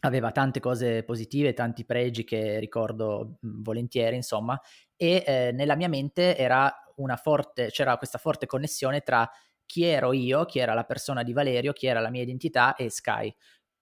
aveva 0.02 0.32
tante 0.32 0.60
cose 0.60 1.04
positive, 1.04 1.54
tanti 1.54 1.86
pregi 1.86 2.24
che 2.24 2.60
ricordo 2.60 3.38
volentieri, 3.42 4.16
insomma, 4.16 4.60
e 4.96 5.24
eh, 5.26 5.52
nella 5.54 5.76
mia 5.76 5.90
mente 5.90 6.36
forte, 7.16 7.70
c'era 7.72 7.98
questa 7.98 8.18
forte 8.18 8.46
connessione 8.46 9.02
tra 9.02 9.30
chi 9.66 9.84
ero 9.84 10.14
io, 10.14 10.46
chi 10.46 10.60
era 10.60 10.74
la 10.74 10.84
persona 10.86 11.24
di 11.24 11.34
Valerio, 11.34 11.74
chi 11.74 11.88
era 11.88 12.00
la 12.00 12.10
mia 12.10 12.22
identità 12.22 12.76
e 12.76 12.90
Sky 12.90 13.34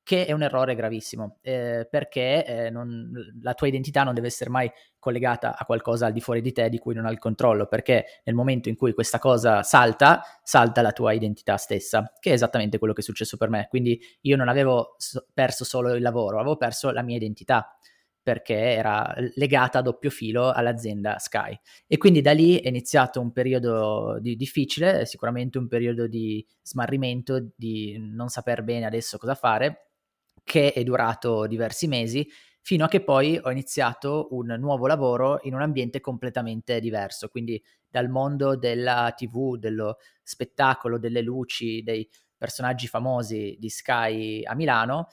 che 0.06 0.28
è 0.28 0.32
un 0.34 0.44
errore 0.44 0.76
gravissimo, 0.76 1.39
eh, 1.41 1.88
perché 1.89 2.46
eh, 2.46 2.70
non, 2.70 3.12
la 3.41 3.56
tua 3.56 3.65
identità 3.65 4.04
non 4.04 4.13
deve 4.13 4.28
essere 4.28 4.52
mai 4.52 4.72
collegata 5.00 5.58
a 5.58 5.65
qualcosa 5.65 6.06
al 6.06 6.13
di 6.13 6.22
fuori 6.22 6.41
di 6.41 6.52
te 6.52 6.70
di 6.70 6.78
cui 6.78 6.94
non 6.94 7.08
hai 7.08 7.13
il 7.13 7.18
controllo, 7.18 7.65
perché 7.65 8.22
nel 8.24 8.36
momento 8.36 8.70
in 8.70 8.76
cui 8.76 8.94
questa 8.94 9.18
cosa 9.18 9.63
salta, 9.63 10.22
salta 10.44 10.84
la 10.84 10.91
tua 10.91 11.12
identità 11.13 11.58
stessa, 11.58 12.13
che 12.20 12.30
è 12.30 12.34
esattamente 12.34 12.78
quello 12.78 12.94
che 12.94 13.02
è 13.02 13.04
successo 13.04 13.36
per 13.36 13.50
me. 13.50 13.65
Quindi 13.68 14.00
io 14.22 14.36
non 14.36 14.48
avevo 14.48 14.94
so- 15.00 15.26
perso 15.34 15.65
solo 15.65 15.96
il 15.96 16.04
lavoro, 16.04 16.38
avevo 16.38 16.56
perso 16.56 16.91
la 16.91 17.02
mia 17.02 17.15
identità 17.15 17.76
perché 18.22 18.56
era 18.56 19.12
legata 19.36 19.80
a 19.80 19.82
doppio 19.82 20.12
filo 20.12 20.52
all'azienda 20.52 21.18
Sky. 21.18 21.60
E 21.88 21.98
quindi 21.98 22.22
da 22.22 22.32
lì 22.32 22.60
è 22.60 22.68
iniziato 22.68 23.20
un 23.22 23.32
periodo 23.32 24.18
di, 24.20 24.36
difficile, 24.36 25.06
sicuramente 25.08 25.58
un 25.58 25.68
periodo 25.68 26.08
di 26.08 26.46
smarrimento, 26.62 27.50
di 27.56 27.98
non 28.00 28.30
saper 28.30 28.63
bene 28.63 28.86
adesso 28.86 29.18
cosa 29.18 29.36
fare, 29.36 29.85
che 30.45 30.71
è 30.71 30.84
durato 30.84 31.47
diversi 31.47 31.88
mesi, 31.88 32.25
fino 32.62 32.86
a 32.86 32.88
che 32.88 33.03
poi 33.03 33.38
ho 33.41 33.51
iniziato 33.51 34.27
un 34.31 34.55
nuovo 34.60 34.88
lavoro 34.88 35.39
in 35.43 35.53
un 35.55 35.62
ambiente 35.62 35.99
completamente 35.99 36.79
diverso, 36.79 37.27
quindi 37.27 37.62
dal 37.89 38.10
mondo 38.10 38.55
della 38.55 39.13
TV, 39.15 39.58
dello 39.58 39.97
spettacolo, 40.23 40.97
delle 40.99 41.21
luci, 41.21 41.84
dei 41.84 42.08
personaggi 42.38 42.88
famosi 42.88 43.58
di 43.60 43.69
Sky 43.69 44.43
a 44.43 44.55
Milano, 44.55 45.08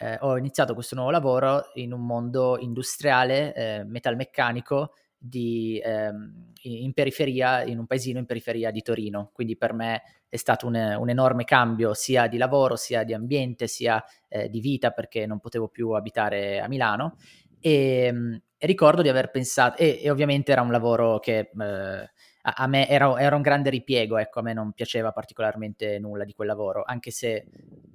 eh, 0.00 0.16
ho 0.20 0.36
iniziato 0.38 0.74
questo 0.74 0.94
nuovo 0.94 1.10
lavoro 1.10 1.70
in 1.74 1.92
un 1.92 2.04
mondo 2.06 2.58
industriale, 2.58 3.54
eh, 3.54 3.84
metalmeccanico, 3.84 4.92
di, 5.20 5.80
ehm, 5.84 6.52
in 6.62 6.92
periferia, 6.92 7.64
in 7.64 7.78
un 7.78 7.86
paesino 7.86 8.18
in 8.20 8.26
periferia 8.26 8.70
di 8.70 8.82
Torino. 8.82 9.30
Quindi 9.32 9.56
per 9.56 9.72
me 9.72 10.02
è 10.28 10.36
stato 10.36 10.66
un, 10.66 10.74
un 10.74 11.08
enorme 11.08 11.44
cambio 11.44 11.94
sia 11.94 12.26
di 12.26 12.36
lavoro, 12.36 12.76
sia 12.76 13.04
di 13.04 13.14
ambiente, 13.14 13.66
sia 13.66 14.02
eh, 14.28 14.48
di 14.48 14.60
vita 14.60 14.90
perché 14.90 15.26
non 15.26 15.40
potevo 15.40 15.68
più 15.68 15.90
abitare 15.90 16.60
a 16.60 16.68
Milano. 16.68 17.16
E, 17.60 18.04
ehm, 18.04 18.40
e 18.60 18.66
ricordo 18.66 19.02
di 19.02 19.08
aver 19.08 19.30
pensato, 19.30 19.80
e, 19.80 20.00
e, 20.02 20.10
ovviamente 20.10 20.50
era 20.50 20.62
un 20.62 20.72
lavoro 20.72 21.20
che 21.20 21.50
eh, 21.56 22.10
a, 22.42 22.54
a, 22.56 22.66
me 22.66 22.88
era, 22.88 23.18
era, 23.20 23.36
un 23.36 23.42
grande 23.42 23.70
ripiego, 23.70 24.18
ecco, 24.18 24.40
a 24.40 24.42
me 24.42 24.52
non 24.52 24.72
piaceva 24.72 25.12
particolarmente 25.12 26.00
nulla 26.00 26.24
di 26.24 26.32
quel 26.32 26.48
lavoro, 26.48 26.82
anche 26.84 27.12
se 27.12 27.46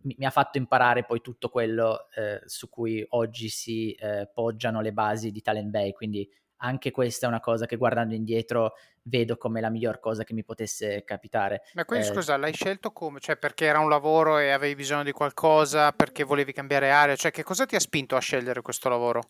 mi, 0.04 0.16
mi 0.18 0.26
ha 0.26 0.30
fatto 0.30 0.58
imparare 0.58 1.04
poi 1.04 1.20
tutto 1.20 1.50
quello 1.50 2.08
eh, 2.16 2.42
su 2.46 2.70
cui 2.70 3.06
oggi 3.10 3.50
si 3.50 3.92
eh, 3.92 4.30
poggiano 4.34 4.80
le 4.80 4.94
basi 4.94 5.32
di 5.32 5.42
Talent 5.42 5.70
Bay, 5.70 5.92
quindi 5.92 6.30
anche 6.64 6.92
questa 6.92 7.26
è 7.26 7.30
una 7.30 7.40
cosa 7.40 7.66
che 7.66 7.76
guardando 7.76 8.16
indietro 8.16 8.74
vedo 9.04 9.38
come 9.38 9.60
la 9.62 9.70
miglior 9.70 10.00
cosa 10.00 10.24
che 10.24 10.34
mi 10.34 10.44
potesse 10.44 11.04
capitare. 11.04 11.64
Ma 11.74 11.86
quindi 11.86 12.08
eh, 12.08 12.12
scusa, 12.12 12.38
l'hai 12.38 12.54
scelto 12.54 12.92
come? 12.92 13.20
Cioè 13.20 13.38
perché 13.38 13.66
era 13.66 13.80
un 13.80 13.90
lavoro 13.90 14.38
e 14.38 14.52
avevi 14.52 14.76
bisogno 14.76 15.04
di 15.04 15.12
qualcosa, 15.12 15.92
perché 15.92 16.24
volevi 16.24 16.54
cambiare 16.54 16.90
area? 16.90 17.16
Cioè 17.16 17.32
che 17.32 17.44
cosa 17.44 17.66
ti 17.66 17.76
ha 17.76 17.80
spinto 17.80 18.16
a 18.16 18.20
scegliere 18.20 18.62
questo 18.62 18.90
lavoro? 18.90 19.22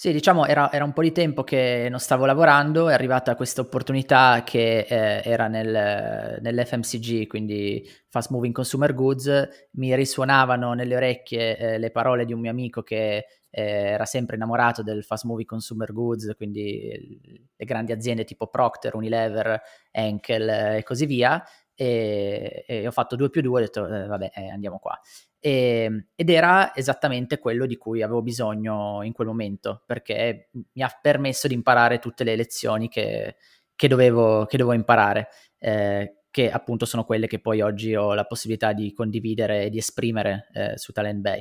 Sì, 0.00 0.12
diciamo 0.12 0.46
era, 0.46 0.72
era 0.72 0.84
un 0.84 0.94
po' 0.94 1.02
di 1.02 1.12
tempo 1.12 1.44
che 1.44 1.88
non 1.90 1.98
stavo 1.98 2.24
lavorando, 2.24 2.88
è 2.88 2.94
arrivata 2.94 3.34
questa 3.36 3.60
opportunità 3.60 4.42
che 4.46 4.86
eh, 4.88 5.20
era 5.22 5.46
nel, 5.46 6.38
nell'FMCG, 6.40 7.26
quindi 7.26 7.86
Fast 8.08 8.30
Moving 8.30 8.54
Consumer 8.54 8.94
Goods, 8.94 9.68
mi 9.72 9.94
risuonavano 9.94 10.72
nelle 10.72 10.96
orecchie 10.96 11.58
eh, 11.58 11.78
le 11.78 11.90
parole 11.90 12.24
di 12.24 12.32
un 12.32 12.40
mio 12.40 12.50
amico 12.50 12.82
che 12.82 13.26
eh, 13.50 13.62
era 13.62 14.06
sempre 14.06 14.36
innamorato 14.36 14.82
del 14.82 15.04
fast 15.04 15.24
moving 15.24 15.46
consumer 15.46 15.92
goods, 15.92 16.32
quindi 16.34 17.20
le 17.54 17.64
grandi 17.66 17.92
aziende 17.92 18.24
tipo 18.24 18.46
Procter, 18.46 18.94
Unilever, 18.94 19.60
Enkel 19.90 20.48
eh, 20.48 20.76
e 20.78 20.82
così 20.82 21.04
via. 21.04 21.44
E, 21.74 22.64
e, 22.66 22.86
ho 22.86 22.90
fatto 22.90 23.16
2 23.16 23.28
più 23.28 23.40
2 23.42 23.58
ho 23.58 23.64
detto 23.64 23.86
eh, 23.86 24.06
vabbè 24.06 24.32
eh, 24.34 24.50
andiamo 24.50 24.78
qua 24.78 24.98
e, 25.40 25.84
ehm, 25.84 26.06
ed 26.14 26.30
era 26.30 26.74
esattamente 26.74 27.38
quello 27.38 27.66
di 27.66 27.76
cui 27.76 28.02
avevo 28.02 28.22
bisogno 28.22 29.02
in 29.02 29.12
quel 29.12 29.26
momento 29.26 29.82
perché 29.86 30.50
mi 30.52 30.82
ha 30.82 30.98
permesso 31.00 31.48
di 31.48 31.54
imparare 31.54 31.98
tutte 31.98 32.24
le 32.24 32.36
lezioni 32.36 32.88
che, 32.88 33.36
che, 33.74 33.88
dovevo, 33.88 34.44
che 34.46 34.56
dovevo, 34.58 34.76
imparare 34.76 35.28
eh, 35.58 36.16
che 36.30 36.50
appunto 36.50 36.84
sono 36.84 37.04
quelle 37.04 37.26
che 37.26 37.40
poi 37.40 37.60
oggi 37.60 37.94
ho 37.94 38.14
la 38.14 38.24
possibilità 38.24 38.72
di 38.72 38.92
condividere 38.92 39.64
e 39.64 39.70
di 39.70 39.78
esprimere 39.78 40.48
eh, 40.52 40.78
su 40.78 40.92
Talent 40.92 41.20
Bay 41.20 41.40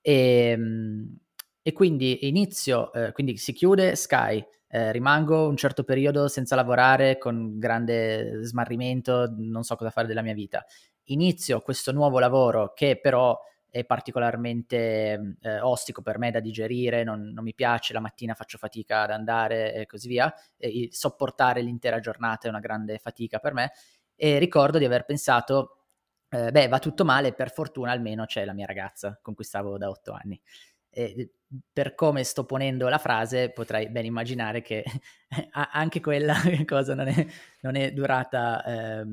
e, 0.00 0.50
ehm, 0.50 1.18
e 1.62 1.72
quindi 1.72 2.28
inizio, 2.28 2.92
eh, 2.92 3.10
quindi 3.10 3.36
si 3.38 3.52
chiude 3.52 3.96
Sky, 3.96 4.40
eh, 4.68 4.92
rimango 4.92 5.48
un 5.48 5.56
certo 5.56 5.82
periodo 5.82 6.28
senza 6.28 6.54
lavorare 6.54 7.18
con 7.18 7.58
grande 7.58 8.38
smarrimento, 8.44 9.34
non 9.36 9.64
so 9.64 9.74
cosa 9.74 9.90
fare 9.90 10.06
della 10.06 10.22
mia 10.22 10.32
vita. 10.32 10.64
Inizio 11.06 11.60
questo 11.60 11.92
nuovo 11.92 12.18
lavoro 12.18 12.72
che 12.74 12.98
però 13.00 13.38
è 13.68 13.84
particolarmente 13.84 15.36
eh, 15.40 15.60
ostico 15.60 16.00
per 16.00 16.18
me 16.18 16.30
da 16.30 16.40
digerire, 16.40 17.04
non, 17.04 17.30
non, 17.32 17.44
mi 17.44 17.54
piace, 17.54 17.92
la 17.92 18.00
mattina 18.00 18.34
faccio 18.34 18.56
fatica 18.56 19.02
ad 19.02 19.10
andare 19.10 19.74
e 19.74 19.86
così 19.86 20.08
via, 20.08 20.32
e 20.56 20.88
sopportare 20.90 21.60
l'intera 21.60 22.00
giornata 22.00 22.46
è 22.46 22.50
una 22.50 22.60
grande 22.60 22.98
fatica 22.98 23.38
per 23.38 23.52
me 23.52 23.72
e 24.14 24.38
ricordo 24.38 24.78
di 24.78 24.86
aver 24.86 25.04
pensato, 25.04 25.84
eh, 26.30 26.50
beh 26.50 26.68
va 26.68 26.78
tutto 26.78 27.04
male, 27.04 27.34
per 27.34 27.52
fortuna 27.52 27.92
almeno 27.92 28.24
c'è 28.24 28.44
la 28.44 28.54
mia 28.54 28.66
ragazza 28.66 29.18
con 29.20 29.34
cui 29.34 29.44
stavo 29.44 29.76
da 29.76 29.90
otto 29.90 30.12
anni. 30.12 30.40
E 30.88 31.32
per 31.70 31.94
come 31.94 32.24
sto 32.24 32.46
ponendo 32.46 32.88
la 32.88 32.98
frase 32.98 33.50
potrai 33.50 33.90
ben 33.90 34.06
immaginare 34.06 34.62
che 34.62 34.82
anche 35.72 36.00
quella 36.00 36.34
cosa 36.64 36.94
non 36.94 37.08
è, 37.08 37.26
non 37.60 37.76
è 37.76 37.92
durata 37.92 38.64
eh, 38.64 39.04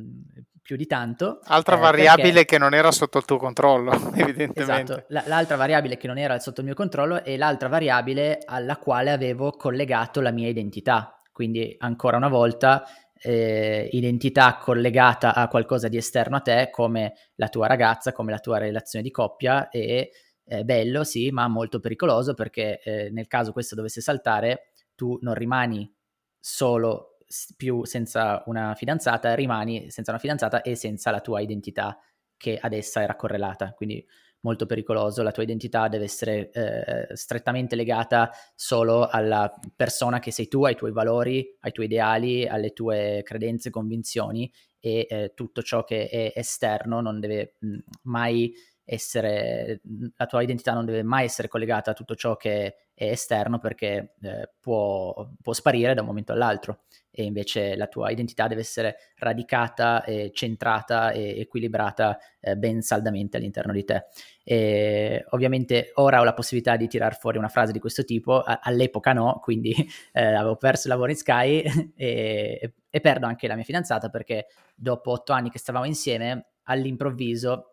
più 0.63 0.77
di 0.77 0.87
tanto. 0.87 1.41
Altra 1.43 1.75
eh, 1.75 1.79
variabile 1.79 2.31
perché... 2.31 2.45
che 2.45 2.57
non 2.57 2.73
era 2.73 2.91
sotto 2.91 3.19
il 3.19 3.25
tuo 3.25 3.37
controllo, 3.37 3.91
evidentemente. 4.15 4.93
Esatto, 4.93 5.05
L- 5.09 5.27
l'altra 5.27 5.57
variabile 5.57 5.97
che 5.97 6.07
non 6.07 6.17
era 6.17 6.39
sotto 6.39 6.61
il 6.61 6.65
mio 6.65 6.75
controllo 6.75 7.23
è 7.23 7.35
l'altra 7.37 7.67
variabile 7.67 8.39
alla 8.45 8.77
quale 8.77 9.11
avevo 9.11 9.51
collegato 9.51 10.21
la 10.21 10.31
mia 10.31 10.47
identità. 10.47 11.15
Quindi 11.31 11.75
ancora 11.79 12.17
una 12.17 12.29
volta 12.29 12.83
eh, 13.19 13.89
identità 13.91 14.57
collegata 14.57 15.35
a 15.35 15.47
qualcosa 15.47 15.89
di 15.89 15.97
esterno 15.97 16.37
a 16.37 16.41
te 16.41 16.69
come 16.71 17.13
la 17.35 17.49
tua 17.49 17.67
ragazza, 17.67 18.13
come 18.13 18.31
la 18.31 18.39
tua 18.39 18.57
relazione 18.57 19.03
di 19.03 19.11
coppia 19.11 19.69
e 19.69 20.11
eh, 20.45 20.63
bello 20.63 21.03
sì, 21.03 21.29
ma 21.31 21.47
molto 21.47 21.79
pericoloso 21.79 22.33
perché 22.33 22.79
eh, 22.81 23.09
nel 23.11 23.27
caso 23.27 23.51
questo 23.51 23.75
dovesse 23.75 24.01
saltare 24.01 24.71
tu 24.95 25.17
non 25.21 25.33
rimani 25.33 25.91
solo 26.39 27.12
più 27.55 27.85
senza 27.85 28.43
una 28.45 28.75
fidanzata, 28.75 29.33
rimani 29.35 29.89
senza 29.89 30.11
una 30.11 30.19
fidanzata 30.19 30.61
e 30.61 30.75
senza 30.75 31.11
la 31.11 31.21
tua 31.21 31.41
identità 31.41 31.97
che 32.37 32.57
ad 32.61 32.73
essa 32.73 33.01
era 33.01 33.15
correlata. 33.15 33.73
Quindi 33.73 34.05
molto 34.41 34.65
pericoloso, 34.65 35.23
la 35.23 35.31
tua 35.31 35.43
identità 35.43 35.87
deve 35.87 36.03
essere 36.05 36.49
eh, 36.51 37.15
strettamente 37.15 37.75
legata 37.75 38.29
solo 38.55 39.07
alla 39.07 39.53
persona 39.75 40.19
che 40.19 40.31
sei 40.31 40.47
tu, 40.47 40.65
ai 40.65 40.75
tuoi 40.75 40.91
valori, 40.91 41.57
ai 41.61 41.71
tuoi 41.71 41.85
ideali, 41.85 42.45
alle 42.45 42.73
tue 42.73 43.21
credenze, 43.23 43.69
convinzioni 43.69 44.51
e 44.79 45.07
eh, 45.09 45.31
tutto 45.33 45.61
ciò 45.61 45.85
che 45.85 46.09
è 46.09 46.33
esterno 46.35 46.99
non 46.99 47.21
deve 47.21 47.55
mh, 47.59 47.77
mai 48.03 48.53
essere, 48.85 49.81
la 50.15 50.25
tua 50.25 50.41
identità 50.41 50.73
non 50.73 50.85
deve 50.85 51.03
mai 51.03 51.25
essere 51.25 51.47
collegata 51.47 51.91
a 51.91 51.93
tutto 51.93 52.15
ciò 52.15 52.35
che 52.35 52.75
è 52.93 53.05
esterno 53.05 53.57
perché 53.57 54.13
eh, 54.21 54.51
può, 54.59 55.29
può, 55.41 55.53
sparire 55.53 55.93
da 55.93 56.01
un 56.01 56.07
momento 56.07 56.31
all'altro 56.31 56.81
e 57.09 57.23
invece 57.23 57.75
la 57.75 57.87
tua 57.87 58.11
identità 58.11 58.47
deve 58.47 58.61
essere 58.61 58.97
radicata, 59.17 60.03
e 60.03 60.31
centrata 60.33 61.11
e 61.11 61.39
equilibrata 61.39 62.19
eh, 62.39 62.55
ben 62.55 62.81
saldamente 62.81 63.37
all'interno 63.37 63.71
di 63.71 63.83
te. 63.83 64.05
E 64.43 65.25
ovviamente 65.29 65.91
ora 65.95 66.19
ho 66.19 66.23
la 66.23 66.33
possibilità 66.33 66.75
di 66.75 66.87
tirar 66.87 67.17
fuori 67.17 67.37
una 67.37 67.49
frase 67.49 67.71
di 67.71 67.79
questo 67.79 68.03
tipo, 68.03 68.41
a- 68.41 68.59
all'epoca 68.61 69.13
no, 69.13 69.39
quindi 69.41 69.73
eh, 70.11 70.33
avevo 70.33 70.55
perso 70.57 70.87
il 70.87 70.93
lavoro 70.93 71.11
in 71.11 71.17
Sky 71.17 71.63
e, 71.95 72.73
e 72.89 72.99
perdo 72.99 73.25
anche 73.25 73.47
la 73.47 73.55
mia 73.55 73.63
fidanzata 73.63 74.09
perché 74.09 74.47
dopo 74.75 75.11
otto 75.11 75.33
anni 75.33 75.49
che 75.49 75.59
stavamo 75.59 75.85
insieme 75.85 76.47
all'improvviso 76.63 77.72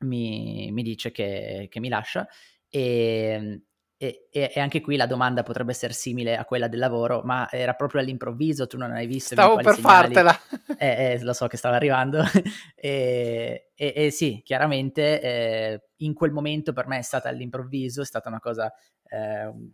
mi, 0.00 0.70
mi 0.72 0.82
dice 0.82 1.10
che, 1.10 1.68
che, 1.70 1.80
mi 1.80 1.88
lascia 1.88 2.26
e, 2.68 3.62
e, 3.98 4.28
e, 4.30 4.60
anche 4.60 4.82
qui 4.82 4.96
la 4.96 5.06
domanda 5.06 5.42
potrebbe 5.42 5.70
essere 5.70 5.94
simile 5.94 6.36
a 6.36 6.44
quella 6.44 6.68
del 6.68 6.78
lavoro, 6.78 7.22
ma 7.24 7.48
era 7.50 7.72
proprio 7.72 8.02
all'improvviso, 8.02 8.66
tu 8.66 8.76
non 8.76 8.90
hai 8.90 9.06
visto. 9.06 9.34
Stavo 9.34 9.56
per 9.56 9.74
segnali. 9.74 10.14
fartela. 10.14 10.40
Eh, 10.78 11.12
eh, 11.12 11.22
lo 11.22 11.32
so 11.32 11.46
che 11.46 11.56
stava 11.56 11.76
arrivando. 11.76 12.22
e, 12.76 13.70
e, 13.74 14.10
sì, 14.10 14.42
chiaramente 14.44 15.22
eh, 15.22 15.82
in 15.98 16.12
quel 16.12 16.32
momento 16.32 16.74
per 16.74 16.86
me 16.86 16.98
è 16.98 17.02
stata 17.02 17.30
all'improvviso, 17.30 18.02
è 18.02 18.04
stata 18.04 18.28
una 18.28 18.40
cosa, 18.40 18.70
eh, 19.08 19.46
un 19.46 19.72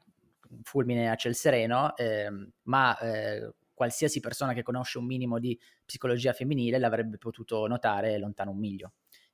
fulmine 0.63 1.11
a 1.11 1.17
ciel 1.17 1.35
sereno, 1.35 1.97
ehm, 1.97 2.53
ma 2.65 2.97
eh, 3.01 3.53
qualsiasi 3.75 4.21
persona 4.21 4.53
che 4.53 4.63
conosce 4.63 4.99
un 4.99 5.07
minimo 5.07 5.41
di 5.41 5.59
psicologia 5.85 6.33
femminile 6.33 6.79
l'avrebbe 6.79 7.19
potuto 7.19 7.67
notare 7.67 8.17
lontano 8.19 8.53
un 8.53 8.59
miglio. 8.59 8.93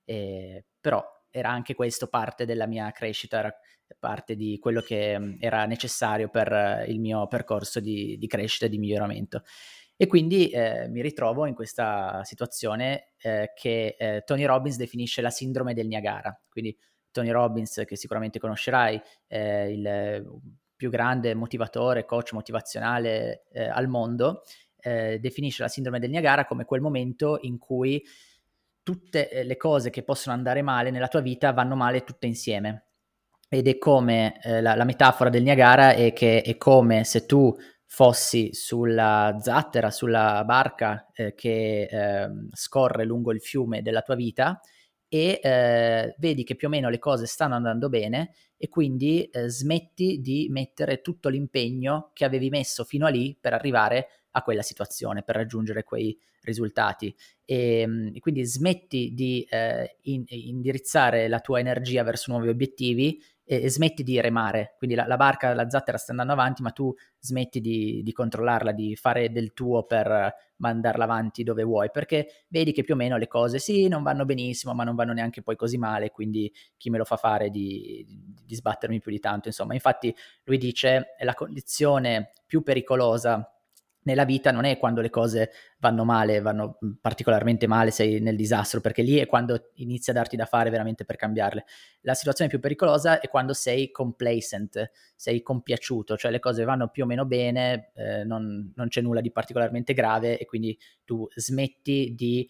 Eh, 0.09 0.65
però 0.81 1.05
era 1.31 1.51
anche 1.51 1.75
questo 1.75 2.07
parte 2.07 2.47
della 2.47 2.67
mia 2.67 2.91
crescita, 2.93 3.39
era 3.39 3.55
parte 3.99 4.37
di 4.37 4.59
quello 4.59 4.81
che 4.81 5.19
mm, 5.19 5.35
era 5.41 5.67
necessario 5.67 6.31
per 6.31 6.85
il 6.89 6.99
mio 6.99 7.27
percorso 7.27 7.81
di, 7.81 8.17
di 8.19 8.27
crescita 8.27 8.67
e 8.67 8.69
di 8.71 8.79
miglioramento. 8.79 9.43
E 9.97 10.07
quindi 10.07 10.49
eh, 10.49 10.89
mi 10.89 11.03
ritrovo 11.03 11.45
in 11.45 11.55
questa 11.55 12.23
situazione 12.25 13.11
eh, 13.19 13.53
che 13.55 13.97
eh, 13.99 14.23
Tony 14.25 14.45
Robbins 14.45 14.77
definisce 14.77 15.21
la 15.21 15.31
sindrome 15.31 15.75
del 15.75 15.89
Niagara. 15.89 16.41
Quindi 16.49 16.75
Tony 17.11 17.31
Robbins, 17.31 17.83
che 17.85 17.97
sicuramente 17.97 18.39
conoscerai, 18.39 19.01
il 19.29 20.25
più 20.79 20.91
grande 20.91 21.35
motivatore, 21.35 22.05
coach 22.05 22.33
motivazionale 22.33 23.47
eh, 23.51 23.65
al 23.69 23.89
mondo, 23.89 24.45
eh, 24.81 25.19
definisce 25.19 25.63
la 25.63 25.69
sindrome 25.69 25.99
del 25.99 26.11
Niagara 26.11 26.47
come 26.47 26.65
quel 26.65 26.81
momento 26.81 27.39
in 27.43 27.59
cui 27.59 28.01
tutte 28.89 29.29
eh, 29.29 29.45
le 29.45 29.59
cose 29.59 29.91
che 29.91 30.03
possono 30.03 30.35
andare 30.35 30.63
male 30.63 30.91
nella 30.91 31.09
tua 31.09 31.21
vita 31.21 31.53
vanno 31.53 31.77
male 31.77 32.05
tutte 32.05 32.27
insieme. 32.27 32.87
Ed 33.47 33.69
è 33.69 33.77
come 33.77 34.41
eh, 34.43 34.63
la, 34.63 34.75
la, 34.75 34.85
metafora 34.85 35.29
del 35.29 35.43
Niagara 35.43 35.93
è 35.93 36.15
che 36.15 36.41
è 36.41 36.57
come 36.57 37.05
se 37.05 37.27
tu 37.27 37.55
fossi 37.85 38.55
sulla 38.55 39.37
zattera, 39.43 39.91
sulla 39.91 40.43
barca 40.47 41.07
eh, 41.13 41.35
che 41.35 41.83
eh, 41.83 42.29
scorre 42.55 43.05
lungo 43.05 43.31
il 43.31 43.43
fiume 43.43 43.83
della 43.83 44.01
tua 44.01 44.15
vita 44.15 44.59
e 45.07 45.39
eh, 45.43 46.15
vedi 46.17 46.43
che 46.43 46.57
più 46.57 46.69
o 46.69 46.71
meno 46.71 46.89
le 46.89 46.99
cose 46.99 47.27
stanno 47.27 47.57
andando 47.57 47.91
bene 47.91 48.33
e 48.57 48.69
quindi 48.71 49.25
eh, 49.25 49.51
smetti 49.51 50.23
di 50.23 50.49
mettere 50.51 51.03
tutto 51.03 51.29
l'impegno 51.29 52.11
che 52.15 52.25
avevi 52.25 52.49
messo 52.49 52.85
fino 52.85 53.05
a 53.05 53.11
lì 53.11 53.37
per 53.39 53.53
arrivare 53.53 54.09
a 54.31 54.43
quella 54.43 54.63
situazione, 54.63 55.23
per 55.23 55.37
raggiungere 55.37 55.85
quei 55.85 56.19
risultati. 56.49 57.15
E, 57.45 57.81
ehm, 57.81 58.11
e 58.15 58.21
quindi 58.21 58.45
smetti 58.45 59.13
di 59.15 59.47
eh, 59.49 59.97
in, 60.03 60.25
indirizzare 60.27 61.29
la 61.29 61.41
tua 61.41 61.61
energia 61.61 62.03
verso 62.03 62.33
nuovi 62.33 62.49
obiettivi 62.49 63.23
e, 63.45 63.63
e 63.63 63.71
smetti 63.71 64.03
di 64.03 64.21
remare. 64.21 64.75
Quindi 64.77 64.95
la, 64.95 65.07
la, 65.07 65.17
barca, 65.17 65.55
la 65.55 65.69
zattera 65.71 65.97
sta 65.97 66.11
andando 66.11 66.35
avanti, 66.35 66.63
ma 66.63 66.71
tu 66.71 66.95
smetti 67.19 67.61
di, 67.61 68.03
di 68.03 68.13
controllarla, 68.13 68.73
di 68.73 68.95
fare 68.97 69.33
del 69.33 69.55
tuo 69.55 69.85
per 69.85 70.35
mandarla 70.59 71.05
avanti 71.05 71.43
dove 71.43 71.63
vuoi, 71.63 71.91
perché 71.91 72.45
vedi 72.49 72.73
che 72.73 72.83
più 72.83 72.95
o 72.95 72.97
meno 72.97 73.17
le 73.17 73.29
cose 73.29 73.59
sì, 73.59 73.89
non 73.89 74.03
vanno 74.03 74.25
benissimo, 74.25 74.75
ma 74.75 74.85
non 74.85 74.95
vanno 74.95 75.13
neanche 75.13 75.41
poi 75.41 75.57
così 75.57 75.79
male, 75.79 76.11
quindi 76.11 76.53
chi 76.77 76.91
me 76.91 76.99
lo 76.99 77.05
fa 77.05 77.17
fare 77.17 77.49
di, 77.49 78.05
di 78.45 78.55
sbattermi 78.55 79.01
più 79.01 79.11
di 79.11 79.21
tanto, 79.21 79.49
insomma. 79.49 79.75
Infatti 79.75 80.15
lui 80.45 80.59
dice 80.59 81.15
è 81.17 81.25
la 81.25 81.35
condizione 81.35 82.33
più 82.47 82.63
pericolosa 82.63 83.58
nella 84.09 84.25
vita 84.25 84.51
non 84.51 84.65
è 84.65 84.79
quando 84.79 85.03
le 85.03 85.11
cose 85.11 85.51
vanno 85.79 86.05
male, 86.05 86.41
vanno 86.41 86.79
particolarmente 86.99 87.67
male, 87.67 87.91
sei 87.91 88.21
nel 88.21 88.37
disastro, 88.37 88.81
perché 88.81 89.03
lì 89.03 89.19
è 89.19 89.27
quando 89.27 89.71
inizi 89.75 90.09
a 90.09 90.15
darti 90.15 90.35
da 90.35 90.47
fare 90.47 90.71
veramente 90.71 91.05
per 91.05 91.17
cambiarle. 91.17 91.65
La 92.01 92.15
situazione 92.15 92.49
più 92.49 92.59
pericolosa 92.59 93.21
è 93.21 93.29
quando 93.29 93.53
sei 93.53 93.91
complacent, 93.91 94.91
sei 95.15 95.43
compiaciuto, 95.43 96.17
cioè 96.17 96.31
le 96.31 96.41
cose 96.41 96.65
vanno 96.65 96.89
più 96.89 97.05
o 97.05 97.07
meno 97.07 97.27
bene, 97.27 97.91
eh, 97.95 98.25
non, 98.25 98.73
non, 98.75 98.89
c'è 98.89 99.03
nulla 99.03 99.21
di 99.21 99.31
particolarmente 99.31 99.93
grave 99.93 100.39
e 100.39 100.47
quindi 100.47 100.77
tu 101.05 101.29
smetti 101.35 102.15
di, 102.17 102.49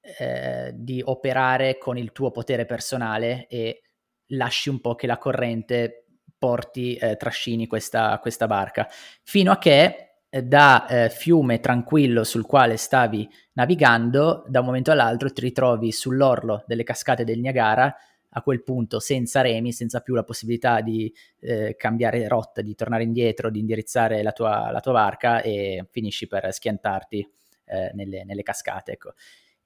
eh, 0.00 0.70
di 0.76 1.02
operare 1.04 1.76
con 1.76 1.98
il 1.98 2.12
tuo 2.12 2.30
potere 2.30 2.66
personale 2.66 3.48
e 3.48 3.82
lasci 4.28 4.68
un 4.68 4.80
po' 4.80 4.94
che 4.94 5.08
la 5.08 5.18
corrente 5.18 6.06
porti, 6.38 6.94
eh, 6.94 7.16
trascini 7.16 7.66
questa, 7.66 8.16
questa 8.20 8.46
barca, 8.46 8.86
fino 9.22 9.50
a 9.50 9.58
che 9.58 10.13
da 10.42 10.86
eh, 10.86 11.10
fiume 11.10 11.60
tranquillo 11.60 12.24
sul 12.24 12.44
quale 12.44 12.76
stavi 12.76 13.28
navigando, 13.52 14.44
da 14.48 14.60
un 14.60 14.66
momento 14.66 14.90
all'altro 14.90 15.30
ti 15.32 15.42
ritrovi 15.42 15.92
sull'orlo 15.92 16.64
delle 16.66 16.82
cascate 16.82 17.24
del 17.24 17.38
Niagara, 17.38 17.94
a 18.36 18.42
quel 18.42 18.62
punto 18.62 18.98
senza 18.98 19.40
remi, 19.40 19.72
senza 19.72 20.00
più 20.00 20.14
la 20.14 20.24
possibilità 20.24 20.80
di 20.80 21.12
eh, 21.40 21.76
cambiare 21.76 22.26
rotta, 22.26 22.62
di 22.62 22.74
tornare 22.74 23.04
indietro, 23.04 23.50
di 23.50 23.60
indirizzare 23.60 24.22
la 24.22 24.32
tua, 24.32 24.70
la 24.70 24.80
tua 24.80 24.92
barca 24.92 25.40
e 25.40 25.86
finisci 25.90 26.26
per 26.26 26.52
schiantarti 26.52 27.28
eh, 27.66 27.90
nelle, 27.94 28.24
nelle, 28.24 28.42
cascate. 28.42 28.92
Ecco. 28.92 29.12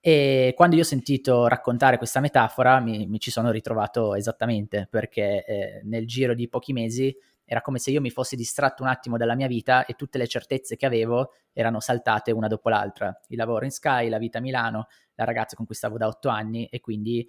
E 0.00 0.52
quando 0.54 0.76
io 0.76 0.82
ho 0.82 0.84
sentito 0.84 1.46
raccontare 1.46 1.96
questa 1.96 2.20
metafora 2.20 2.78
mi, 2.78 3.06
mi 3.06 3.18
ci 3.18 3.30
sono 3.30 3.50
ritrovato 3.50 4.14
esattamente, 4.14 4.86
perché 4.90 5.44
eh, 5.44 5.80
nel 5.84 6.06
giro 6.06 6.34
di 6.34 6.48
pochi 6.48 6.74
mesi 6.74 7.16
era 7.50 7.62
come 7.62 7.78
se 7.78 7.90
io 7.90 8.02
mi 8.02 8.10
fossi 8.10 8.36
distratto 8.36 8.82
un 8.82 8.90
attimo 8.90 9.16
dalla 9.16 9.34
mia 9.34 9.46
vita 9.46 9.86
e 9.86 9.94
tutte 9.94 10.18
le 10.18 10.26
certezze 10.26 10.76
che 10.76 10.84
avevo 10.84 11.32
erano 11.54 11.80
saltate 11.80 12.30
una 12.30 12.46
dopo 12.46 12.68
l'altra. 12.68 13.18
Il 13.28 13.38
lavoro 13.38 13.64
in 13.64 13.70
Sky, 13.70 14.10
la 14.10 14.18
vita 14.18 14.36
a 14.36 14.42
Milano, 14.42 14.88
la 15.14 15.24
ragazza 15.24 15.56
con 15.56 15.64
cui 15.64 15.74
stavo 15.74 15.96
da 15.96 16.06
otto 16.06 16.28
anni 16.28 16.66
e 16.66 16.80
quindi 16.80 17.26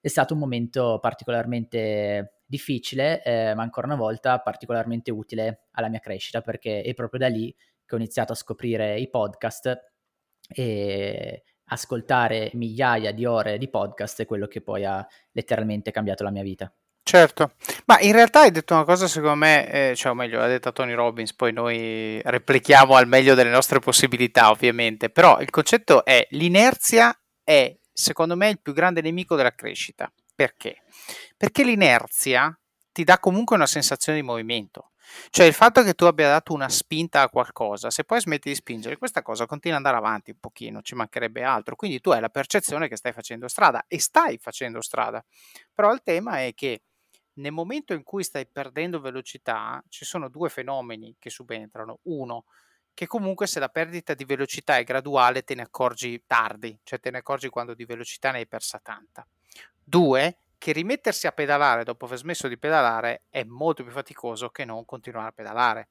è 0.00 0.08
stato 0.08 0.34
un 0.34 0.40
momento 0.40 0.98
particolarmente 1.00 2.40
difficile, 2.44 3.22
eh, 3.22 3.54
ma 3.54 3.62
ancora 3.62 3.86
una 3.86 3.94
volta 3.94 4.40
particolarmente 4.40 5.12
utile 5.12 5.68
alla 5.72 5.88
mia 5.88 6.00
crescita 6.00 6.40
perché 6.40 6.82
è 6.82 6.92
proprio 6.92 7.20
da 7.20 7.28
lì 7.28 7.54
che 7.86 7.94
ho 7.94 7.98
iniziato 7.98 8.32
a 8.32 8.36
scoprire 8.36 8.98
i 8.98 9.08
podcast 9.08 9.92
e 10.48 11.44
ascoltare 11.66 12.50
migliaia 12.54 13.12
di 13.12 13.24
ore 13.24 13.56
di 13.56 13.68
podcast 13.68 14.22
è 14.22 14.26
quello 14.26 14.48
che 14.48 14.62
poi 14.62 14.84
ha 14.84 15.06
letteralmente 15.30 15.92
cambiato 15.92 16.24
la 16.24 16.32
mia 16.32 16.42
vita. 16.42 16.74
Certo, 17.10 17.54
ma 17.86 17.98
in 17.98 18.12
realtà 18.12 18.42
hai 18.42 18.52
detto 18.52 18.72
una 18.72 18.84
cosa 18.84 19.08
secondo 19.08 19.34
me, 19.34 19.68
eh, 19.90 19.96
cioè 19.96 20.12
o 20.12 20.14
meglio, 20.14 20.38
l'ha 20.38 20.46
detta 20.46 20.70
Tony 20.70 20.92
Robbins, 20.92 21.34
poi 21.34 21.52
noi 21.52 22.20
replichiamo 22.22 22.94
al 22.94 23.08
meglio 23.08 23.34
delle 23.34 23.50
nostre 23.50 23.80
possibilità 23.80 24.48
ovviamente, 24.48 25.10
però 25.10 25.40
il 25.40 25.50
concetto 25.50 26.04
è 26.04 26.24
l'inerzia 26.30 27.12
è 27.42 27.76
secondo 27.92 28.36
me 28.36 28.50
il 28.50 28.60
più 28.62 28.72
grande 28.72 29.00
nemico 29.00 29.34
della 29.34 29.52
crescita. 29.52 30.08
Perché? 30.36 30.84
Perché 31.36 31.64
l'inerzia 31.64 32.56
ti 32.92 33.02
dà 33.02 33.18
comunque 33.18 33.56
una 33.56 33.66
sensazione 33.66 34.20
di 34.20 34.24
movimento. 34.24 34.92
Cioè 35.30 35.46
il 35.46 35.52
fatto 35.52 35.82
che 35.82 35.94
tu 35.94 36.04
abbia 36.04 36.28
dato 36.28 36.52
una 36.52 36.68
spinta 36.68 37.22
a 37.22 37.28
qualcosa, 37.28 37.90
se 37.90 38.04
poi 38.04 38.20
smetti 38.20 38.50
di 38.50 38.54
spingere, 38.54 38.96
questa 38.98 39.22
cosa 39.22 39.46
continua 39.46 39.78
ad 39.78 39.84
andare 39.84 40.06
avanti 40.06 40.30
un 40.30 40.38
pochino, 40.38 40.80
ci 40.80 40.94
mancherebbe 40.94 41.42
altro. 41.42 41.74
Quindi 41.74 42.00
tu 42.00 42.10
hai 42.10 42.20
la 42.20 42.28
percezione 42.28 42.86
che 42.86 42.94
stai 42.94 43.12
facendo 43.12 43.48
strada 43.48 43.84
e 43.88 43.98
stai 43.98 44.38
facendo 44.38 44.80
strada. 44.80 45.20
Però 45.74 45.92
il 45.92 46.02
tema 46.04 46.44
è 46.44 46.54
che 46.54 46.82
nel 47.40 47.52
momento 47.52 47.92
in 47.92 48.02
cui 48.02 48.22
stai 48.22 48.46
perdendo 48.46 49.00
velocità, 49.00 49.82
ci 49.88 50.04
sono 50.04 50.28
due 50.28 50.48
fenomeni 50.48 51.16
che 51.18 51.30
subentrano. 51.30 51.98
Uno, 52.02 52.44
che 52.94 53.06
comunque 53.06 53.46
se 53.46 53.60
la 53.60 53.68
perdita 53.68 54.14
di 54.14 54.24
velocità 54.24 54.76
è 54.76 54.84
graduale 54.84 55.42
te 55.42 55.54
ne 55.54 55.62
accorgi 55.62 56.24
tardi, 56.26 56.78
cioè 56.82 57.00
te 57.00 57.10
ne 57.10 57.18
accorgi 57.18 57.48
quando 57.48 57.74
di 57.74 57.84
velocità 57.84 58.30
ne 58.30 58.38
hai 58.38 58.46
persa 58.46 58.78
tanta. 58.78 59.26
Due, 59.82 60.36
che 60.58 60.72
rimettersi 60.72 61.26
a 61.26 61.32
pedalare 61.32 61.84
dopo 61.84 62.04
aver 62.04 62.18
smesso 62.18 62.46
di 62.46 62.58
pedalare 62.58 63.22
è 63.30 63.42
molto 63.44 63.82
più 63.82 63.92
faticoso 63.92 64.50
che 64.50 64.66
non 64.66 64.84
continuare 64.84 65.28
a 65.28 65.32
pedalare. 65.32 65.88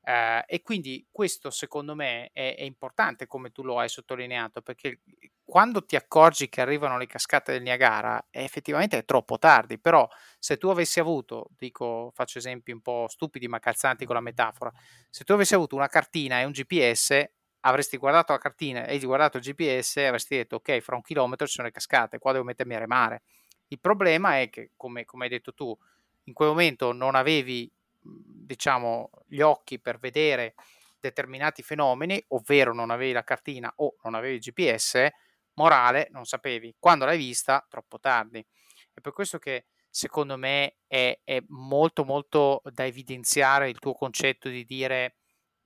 Uh, 0.00 0.40
e 0.46 0.62
quindi 0.62 1.06
questo 1.12 1.50
secondo 1.50 1.94
me 1.94 2.30
è, 2.32 2.56
è, 2.56 2.62
importante 2.62 3.26
come 3.26 3.50
tu 3.50 3.62
lo 3.62 3.78
hai 3.78 3.90
sottolineato 3.90 4.62
perché 4.62 5.00
quando 5.44 5.84
ti 5.84 5.94
accorgi 5.94 6.48
che 6.48 6.62
arrivano 6.62 6.96
le 6.96 7.06
cascate 7.06 7.52
del 7.52 7.60
Niagara 7.60 8.28
effettivamente 8.30 8.96
è 8.96 9.04
troppo 9.04 9.38
tardi 9.38 9.78
però 9.78 10.08
se 10.40 10.56
tu 10.56 10.68
avessi 10.68 10.98
avuto 10.98 11.50
dico 11.56 12.10
faccio 12.14 12.38
esempi 12.38 12.72
un 12.72 12.80
po' 12.80 13.06
stupidi 13.08 13.46
ma 13.46 13.60
calzanti 13.60 14.06
con 14.06 14.16
la 14.16 14.20
metafora 14.20 14.72
se 15.08 15.22
tu 15.22 15.32
avessi 15.32 15.54
avuto 15.54 15.76
una 15.76 15.86
cartina 15.86 16.40
e 16.40 16.44
un 16.44 16.52
GPS 16.52 17.30
avresti 17.60 17.96
guardato 17.98 18.32
la 18.32 18.38
cartina 18.38 18.86
e 18.86 18.98
guardato 19.00 19.36
il 19.36 19.42
GPS 19.44 19.98
e 19.98 20.06
avresti 20.06 20.36
detto 20.36 20.56
ok 20.56 20.80
fra 20.80 20.96
un 20.96 21.02
chilometro 21.02 21.46
ci 21.46 21.52
sono 21.52 21.66
le 21.66 21.72
cascate 21.72 22.18
qua 22.18 22.32
devo 22.32 22.44
mettermi 22.44 22.74
a 22.74 22.78
remare 22.78 23.22
il 23.68 23.78
problema 23.78 24.40
è 24.40 24.50
che 24.50 24.72
come, 24.76 25.04
come 25.04 25.24
hai 25.24 25.30
detto 25.30 25.54
tu 25.54 25.76
in 26.24 26.32
quel 26.32 26.48
momento 26.48 26.92
non 26.92 27.14
avevi 27.14 27.70
diciamo, 28.02 29.10
gli 29.26 29.40
occhi 29.40 29.78
per 29.80 29.98
vedere 29.98 30.54
determinati 30.98 31.62
fenomeni, 31.62 32.22
ovvero 32.28 32.74
non 32.74 32.90
avevi 32.90 33.12
la 33.12 33.24
cartina 33.24 33.72
o 33.76 33.96
non 34.02 34.14
avevi 34.14 34.34
il 34.34 34.40
GPS, 34.40 35.08
morale, 35.54 36.08
non 36.10 36.24
sapevi. 36.24 36.74
Quando 36.78 37.04
l'hai 37.04 37.18
vista, 37.18 37.64
troppo 37.68 37.98
tardi. 37.98 38.44
È 38.92 39.00
per 39.00 39.12
questo 39.12 39.38
che 39.38 39.66
secondo 39.90 40.36
me 40.36 40.76
è, 40.86 41.18
è 41.24 41.42
molto 41.48 42.04
molto 42.04 42.62
da 42.72 42.86
evidenziare 42.86 43.68
il 43.68 43.78
tuo 43.78 43.94
concetto 43.94 44.48
di 44.48 44.64
dire 44.64 45.16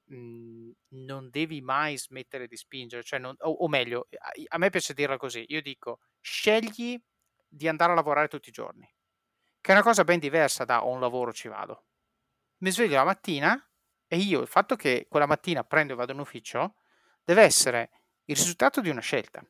mh, 0.06 0.70
non 0.90 1.30
devi 1.30 1.60
mai 1.60 1.98
smettere 1.98 2.46
di 2.46 2.56
spingere, 2.56 3.02
cioè 3.02 3.18
non, 3.18 3.34
o, 3.40 3.50
o 3.50 3.68
meglio, 3.68 4.08
a, 4.18 4.30
a 4.48 4.58
me 4.58 4.70
piace 4.70 4.94
dirla 4.94 5.16
così, 5.16 5.44
io 5.48 5.62
dico 5.62 6.00
scegli 6.20 7.00
di 7.48 7.68
andare 7.68 7.92
a 7.92 7.94
lavorare 7.94 8.28
tutti 8.28 8.48
i 8.48 8.52
giorni, 8.52 8.88
che 9.60 9.70
è 9.72 9.74
una 9.74 9.82
cosa 9.84 10.04
ben 10.04 10.18
diversa 10.18 10.64
da 10.64 10.80
un 10.82 11.00
lavoro 11.00 11.32
ci 11.32 11.48
vado 11.48 11.84
mi 12.58 12.70
sveglio 12.70 12.96
la 12.96 13.04
mattina 13.04 13.70
e 14.06 14.16
io 14.16 14.40
il 14.40 14.48
fatto 14.48 14.76
che 14.76 15.06
quella 15.08 15.26
mattina 15.26 15.64
prendo 15.64 15.92
e 15.92 15.96
vado 15.96 16.12
in 16.12 16.18
ufficio 16.20 16.76
deve 17.24 17.42
essere 17.42 17.90
il 18.24 18.36
risultato 18.36 18.80
di 18.80 18.88
una 18.88 19.00
scelta. 19.00 19.44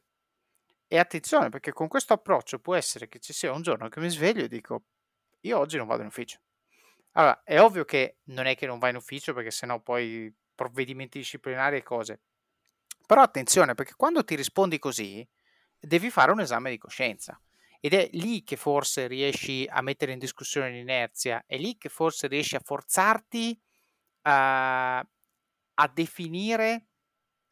E 0.86 0.98
attenzione, 0.98 1.48
perché 1.48 1.72
con 1.72 1.88
questo 1.88 2.12
approccio 2.12 2.58
può 2.58 2.74
essere 2.74 3.08
che 3.08 3.18
ci 3.18 3.32
sia 3.32 3.52
un 3.52 3.62
giorno 3.62 3.88
che 3.88 4.00
mi 4.00 4.10
sveglio 4.10 4.44
e 4.44 4.48
dico, 4.48 4.84
io 5.40 5.58
oggi 5.58 5.76
non 5.76 5.86
vado 5.86 6.02
in 6.02 6.08
ufficio. 6.08 6.40
Allora, 7.12 7.42
è 7.44 7.60
ovvio 7.60 7.84
che 7.84 8.18
non 8.24 8.46
è 8.46 8.56
che 8.56 8.66
non 8.66 8.78
vai 8.78 8.90
in 8.90 8.96
ufficio 8.96 9.32
perché 9.32 9.50
sennò 9.50 9.80
poi 9.80 10.34
provvedimenti 10.54 11.18
disciplinari 11.18 11.76
e 11.76 11.82
cose. 11.82 12.20
Però 13.06 13.22
attenzione, 13.22 13.74
perché 13.74 13.94
quando 13.96 14.24
ti 14.24 14.34
rispondi 14.34 14.78
così, 14.78 15.26
devi 15.78 16.10
fare 16.10 16.32
un 16.32 16.40
esame 16.40 16.70
di 16.70 16.78
coscienza. 16.78 17.40
Ed 17.80 17.92
è 17.92 18.08
lì 18.12 18.42
che 18.42 18.56
forse 18.56 19.06
riesci 19.06 19.66
a 19.68 19.82
mettere 19.82 20.12
in 20.12 20.18
discussione 20.18 20.70
l'inerzia, 20.70 21.44
è 21.46 21.58
lì 21.58 21.76
che 21.76 21.90
forse 21.90 22.28
riesci 22.28 22.56
a 22.56 22.60
forzarti 22.60 23.60
a, 24.22 24.98
a 24.98 25.88
definire 25.92 26.86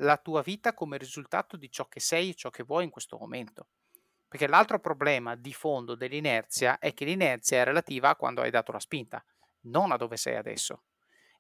la 0.03 0.17
tua 0.17 0.43
vita 0.43 0.75
come 0.75 0.99
risultato 0.99 1.57
di 1.57 1.71
ciò 1.71 1.87
che 1.89 2.01
sei 2.01 2.31
e 2.31 2.35
ciò 2.35 2.51
che 2.51 2.63
vuoi 2.63 2.85
in 2.85 2.91
questo 2.91 3.17
momento. 3.19 3.69
Perché 4.29 4.47
l'altro 4.47 4.79
problema 4.81 5.35
di 5.37 5.53
fondo 5.53 5.95
dell'inerzia 5.95 6.79
è 6.79 6.95
che 6.95 7.05
l'inerzia 7.05 7.61
è 7.61 7.65
relativa 7.65 8.11
a 8.11 8.17
quando 8.17 8.41
hai 8.41 8.51
dato 8.51 8.73
la 8.73 8.81
spinta, 8.81 9.25
non 9.63 9.93
a 9.93 9.97
dove 9.97 10.17
sei 10.17 10.37
adesso. 10.37 10.85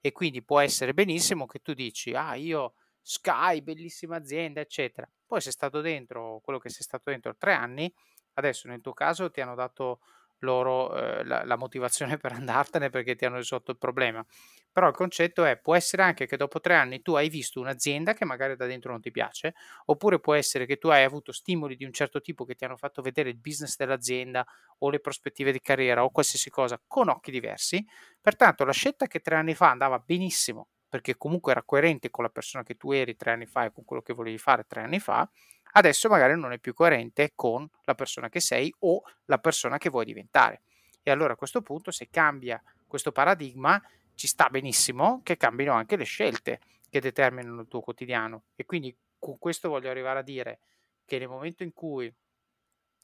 E 0.00 0.12
quindi 0.12 0.42
può 0.42 0.60
essere 0.60 0.94
benissimo 0.94 1.46
che 1.46 1.60
tu 1.60 1.72
dici, 1.72 2.12
ah 2.14 2.34
io 2.34 2.74
Sky, 3.00 3.62
bellissima 3.62 4.16
azienda, 4.16 4.60
eccetera. 4.60 5.08
Poi 5.26 5.40
sei 5.40 5.52
stato 5.52 5.80
dentro 5.80 6.40
quello 6.44 6.58
che 6.58 6.68
sei 6.68 6.82
stato 6.82 7.10
dentro 7.10 7.36
tre 7.36 7.52
anni 7.52 7.92
Adesso 8.34 8.68
nel 8.68 8.80
tuo 8.80 8.94
caso 8.94 9.30
ti 9.30 9.40
hanno 9.40 9.54
dato 9.54 10.00
loro 10.42 10.94
eh, 10.94 11.24
la, 11.24 11.44
la, 11.44 11.56
motivazione 11.56 12.16
per 12.18 12.32
andartene 12.32 12.90
perché 12.90 13.14
ti 13.14 13.24
hanno 13.24 13.36
risolto 13.36 13.70
il 13.70 13.78
problema. 13.78 14.24
Però 14.72 14.88
il 14.88 14.94
concetto 14.94 15.44
è, 15.44 15.58
può 15.58 15.74
essere 15.74 16.02
anche 16.02 16.26
che 16.26 16.36
dopo 16.36 16.58
tre 16.60 16.76
anni 16.76 17.02
tu 17.02 17.14
hai 17.14 17.28
visto 17.28 17.60
un'azienda 17.60 18.14
che 18.14 18.24
magari 18.24 18.56
da 18.56 18.66
dentro 18.66 18.90
non 18.90 19.00
ti 19.00 19.10
piace, 19.10 19.54
oppure 19.86 20.18
può 20.18 20.34
essere 20.34 20.64
che 20.64 20.78
tu 20.78 20.88
hai 20.88 21.04
avuto 21.04 21.32
stimoli 21.32 21.76
di 21.76 21.84
un 21.84 21.92
certo 21.92 22.20
tipo 22.20 22.44
che 22.44 22.54
ti 22.54 22.64
hanno 22.64 22.76
fatto 22.76 23.02
vedere 23.02 23.28
il 23.28 23.38
business 23.38 23.76
dell'azienda 23.76 24.44
o 24.78 24.88
le 24.90 25.00
prospettive 25.00 25.52
di 25.52 25.60
carriera 25.60 26.04
o 26.04 26.10
qualsiasi 26.10 26.48
cosa 26.48 26.80
con 26.86 27.08
occhi 27.08 27.30
diversi. 27.30 27.84
Pertanto 28.20 28.64
la 28.64 28.72
scelta 28.72 29.06
che 29.06 29.20
tre 29.20 29.36
anni 29.36 29.54
fa 29.54 29.70
andava 29.70 29.98
benissimo 29.98 30.68
perché 30.92 31.16
comunque 31.16 31.52
era 31.52 31.62
coerente 31.62 32.10
con 32.10 32.22
la 32.22 32.28
persona 32.28 32.62
che 32.62 32.76
tu 32.76 32.92
eri 32.92 33.16
tre 33.16 33.30
anni 33.30 33.46
fa 33.46 33.64
e 33.64 33.72
con 33.72 33.82
quello 33.82 34.02
che 34.02 34.12
volevi 34.12 34.36
fare 34.36 34.66
tre 34.66 34.82
anni 34.82 35.00
fa, 35.00 35.26
adesso 35.72 36.06
magari 36.10 36.38
non 36.38 36.52
è 36.52 36.58
più 36.58 36.74
coerente 36.74 37.32
con 37.34 37.66
la 37.84 37.94
persona 37.94 38.28
che 38.28 38.40
sei 38.40 38.70
o 38.80 39.02
la 39.24 39.38
persona 39.38 39.78
che 39.78 39.88
vuoi 39.88 40.04
diventare. 40.04 40.60
E 41.02 41.10
allora 41.10 41.32
a 41.32 41.36
questo 41.36 41.62
punto, 41.62 41.90
se 41.90 42.10
cambia 42.10 42.62
questo 42.86 43.10
paradigma, 43.10 43.82
ci 44.14 44.26
sta 44.26 44.50
benissimo 44.50 45.22
che 45.22 45.38
cambino 45.38 45.72
anche 45.72 45.96
le 45.96 46.04
scelte 46.04 46.60
che 46.90 47.00
determinano 47.00 47.62
il 47.62 47.68
tuo 47.68 47.80
quotidiano. 47.80 48.42
E 48.54 48.66
quindi 48.66 48.94
con 49.18 49.38
questo 49.38 49.70
voglio 49.70 49.88
arrivare 49.88 50.18
a 50.18 50.22
dire 50.22 50.58
che 51.06 51.18
nel 51.18 51.28
momento 51.28 51.62
in 51.62 51.72
cui 51.72 52.14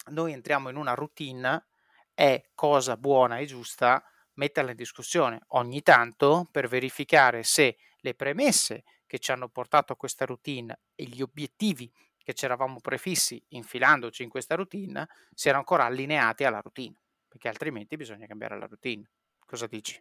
noi 0.08 0.34
entriamo 0.34 0.68
in 0.68 0.76
una 0.76 0.92
routine, 0.92 1.64
è 2.12 2.50
cosa 2.54 2.98
buona 2.98 3.38
e 3.38 3.46
giusta 3.46 4.04
metterla 4.38 4.70
in 4.70 4.76
discussione 4.76 5.40
ogni 5.48 5.82
tanto 5.82 6.48
per 6.50 6.68
verificare 6.68 7.42
se 7.42 7.76
le 8.00 8.14
premesse 8.14 8.84
che 9.06 9.18
ci 9.18 9.30
hanno 9.30 9.48
portato 9.48 9.92
a 9.92 9.96
questa 9.96 10.24
routine 10.24 10.80
e 10.94 11.04
gli 11.04 11.20
obiettivi 11.22 11.90
che 12.16 12.34
ci 12.34 12.44
eravamo 12.44 12.80
prefissi 12.80 13.42
infilandoci 13.48 14.22
in 14.22 14.28
questa 14.28 14.54
routine 14.54 15.08
siano 15.34 15.58
ancora 15.58 15.84
allineati 15.84 16.44
alla 16.44 16.60
routine, 16.60 16.94
perché 17.26 17.48
altrimenti 17.48 17.96
bisogna 17.96 18.26
cambiare 18.26 18.58
la 18.58 18.66
routine. 18.66 19.10
Cosa 19.46 19.66
dici? 19.66 20.00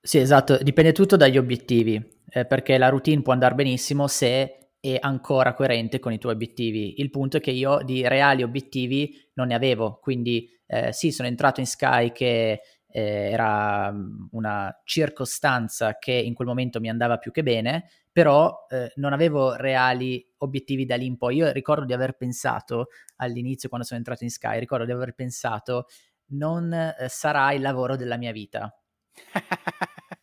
Sì, 0.00 0.18
esatto, 0.18 0.58
dipende 0.58 0.92
tutto 0.92 1.16
dagli 1.16 1.38
obiettivi, 1.38 2.22
eh, 2.28 2.44
perché 2.44 2.76
la 2.76 2.88
routine 2.88 3.22
può 3.22 3.32
andare 3.32 3.54
benissimo 3.54 4.08
se 4.08 4.72
è 4.80 4.98
ancora 5.00 5.54
coerente 5.54 5.98
con 5.98 6.12
i 6.12 6.18
tuoi 6.18 6.34
obiettivi. 6.34 7.00
Il 7.00 7.08
punto 7.08 7.38
è 7.38 7.40
che 7.40 7.52
io 7.52 7.82
di 7.82 8.06
reali 8.06 8.42
obiettivi 8.42 9.30
non 9.34 9.46
ne 9.46 9.54
avevo, 9.54 9.98
quindi 10.02 10.50
eh, 10.66 10.92
sì, 10.92 11.12
sono 11.12 11.28
entrato 11.28 11.60
in 11.60 11.66
Sky 11.66 12.12
che 12.12 12.60
eh, 12.96 13.30
era 13.32 13.90
mm, 13.90 14.26
una 14.32 14.80
circostanza 14.84 15.98
che 15.98 16.12
in 16.12 16.32
quel 16.32 16.46
momento 16.46 16.78
mi 16.78 16.88
andava 16.88 17.18
più 17.18 17.32
che 17.32 17.42
bene, 17.42 17.90
però 18.12 18.66
eh, 18.68 18.92
non 18.96 19.12
avevo 19.12 19.56
reali 19.56 20.24
obiettivi 20.38 20.86
da 20.86 20.94
lì 20.94 21.06
in 21.06 21.16
poi. 21.16 21.36
Io 21.36 21.50
ricordo 21.50 21.84
di 21.84 21.92
aver 21.92 22.16
pensato 22.16 22.88
all'inizio, 23.16 23.68
quando 23.68 23.84
sono 23.84 23.98
entrato 23.98 24.22
in 24.22 24.30
Sky, 24.30 24.60
ricordo 24.60 24.84
di 24.84 24.92
aver 24.92 25.12
pensato 25.14 25.86
non 26.26 26.72
eh, 26.72 26.94
sarà 27.08 27.52
il 27.52 27.62
lavoro 27.62 27.96
della 27.96 28.16
mia 28.16 28.30
vita. 28.30 28.72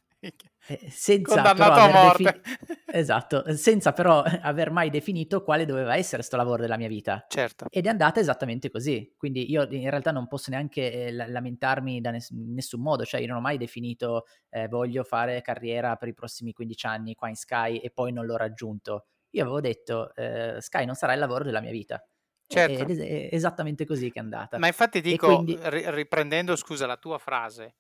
Eh, 0.71 0.89
senza 0.89 1.53
però 1.53 1.73
aver 1.73 2.15
defi- 2.15 2.41
esatto, 2.85 3.55
senza 3.55 3.91
però 3.91 4.21
aver 4.21 4.71
mai 4.71 4.89
definito 4.89 5.43
quale 5.43 5.65
doveva 5.65 5.95
essere 5.95 6.17
questo 6.17 6.37
lavoro 6.37 6.61
della 6.61 6.77
mia 6.77 6.87
vita. 6.87 7.25
Certo. 7.27 7.65
Ed 7.69 7.85
è 7.85 7.89
andata 7.89 8.19
esattamente 8.19 8.69
così. 8.69 9.13
Quindi 9.17 9.51
io 9.51 9.67
in 9.69 9.89
realtà 9.89 10.11
non 10.11 10.27
posso 10.27 10.49
neanche 10.49 11.07
eh, 11.07 11.11
lamentarmi 11.11 11.99
da 11.99 12.11
ness- 12.11 12.31
nessun 12.31 12.81
modo, 12.81 13.03
cioè 13.03 13.19
io 13.19 13.27
non 13.27 13.37
ho 13.37 13.41
mai 13.41 13.57
definito 13.57 14.25
eh, 14.49 14.67
voglio 14.67 15.03
fare 15.03 15.41
carriera 15.41 15.95
per 15.97 16.07
i 16.07 16.13
prossimi 16.13 16.53
15 16.53 16.85
anni 16.85 17.15
qua 17.15 17.27
in 17.27 17.35
Sky 17.35 17.77
e 17.77 17.91
poi 17.91 18.13
non 18.13 18.25
l'ho 18.25 18.37
raggiunto. 18.37 19.07
Io 19.31 19.41
avevo 19.43 19.59
detto 19.59 20.13
eh, 20.15 20.57
Sky 20.59 20.85
non 20.85 20.95
sarà 20.95 21.13
il 21.13 21.19
lavoro 21.19 21.43
della 21.43 21.61
mia 21.61 21.71
vita. 21.71 22.01
Certo. 22.47 22.83
Ed 22.83 22.99
è 22.99 23.29
esattamente 23.31 23.85
così 23.85 24.11
che 24.11 24.19
è 24.19 24.21
andata. 24.21 24.57
Ma 24.57 24.67
infatti 24.67 25.01
dico, 25.01 25.43
quindi... 25.43 25.57
riprendendo 25.61 26.55
scusa 26.55 26.85
la 26.85 26.97
tua 26.97 27.17
frase, 27.17 27.75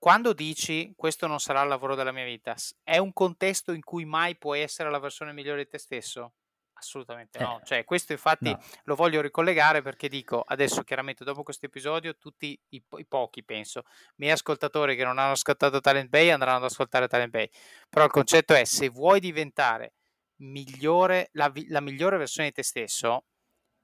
quando 0.00 0.32
dici 0.32 0.94
questo 0.96 1.26
non 1.26 1.40
sarà 1.40 1.60
il 1.60 1.68
lavoro 1.68 1.94
della 1.94 2.10
mia 2.10 2.24
vita, 2.24 2.56
è 2.82 2.96
un 2.96 3.12
contesto 3.12 3.72
in 3.72 3.84
cui 3.84 4.06
mai 4.06 4.34
puoi 4.34 4.62
essere 4.62 4.90
la 4.90 4.98
versione 4.98 5.34
migliore 5.34 5.64
di 5.64 5.68
te 5.68 5.76
stesso? 5.76 6.32
Assolutamente 6.72 7.38
eh, 7.38 7.42
no. 7.42 7.60
Cioè, 7.62 7.84
questo 7.84 8.12
infatti 8.12 8.50
no. 8.50 8.58
lo 8.84 8.94
voglio 8.94 9.20
ricollegare 9.20 9.82
perché 9.82 10.08
dico 10.08 10.40
adesso, 10.40 10.82
chiaramente, 10.84 11.22
dopo 11.22 11.42
questo 11.42 11.66
episodio, 11.66 12.16
tutti 12.16 12.58
i, 12.70 12.82
i, 12.96 13.06
pochi, 13.06 13.44
penso, 13.44 13.82
miei 14.16 14.32
ascoltatori 14.32 14.96
che 14.96 15.04
non 15.04 15.18
hanno 15.18 15.32
ascoltato 15.32 15.80
Talent 15.80 16.08
Bay 16.08 16.30
andranno 16.30 16.56
ad 16.56 16.64
ascoltare 16.64 17.06
Talent 17.06 17.30
Bay. 17.30 17.50
Però 17.90 18.02
il 18.02 18.10
concetto 18.10 18.54
è: 18.54 18.64
se 18.64 18.88
vuoi 18.88 19.20
diventare 19.20 19.92
migliore, 20.36 21.28
la, 21.32 21.52
la 21.68 21.80
migliore 21.80 22.16
versione 22.16 22.48
di 22.48 22.54
te 22.54 22.62
stesso, 22.62 23.26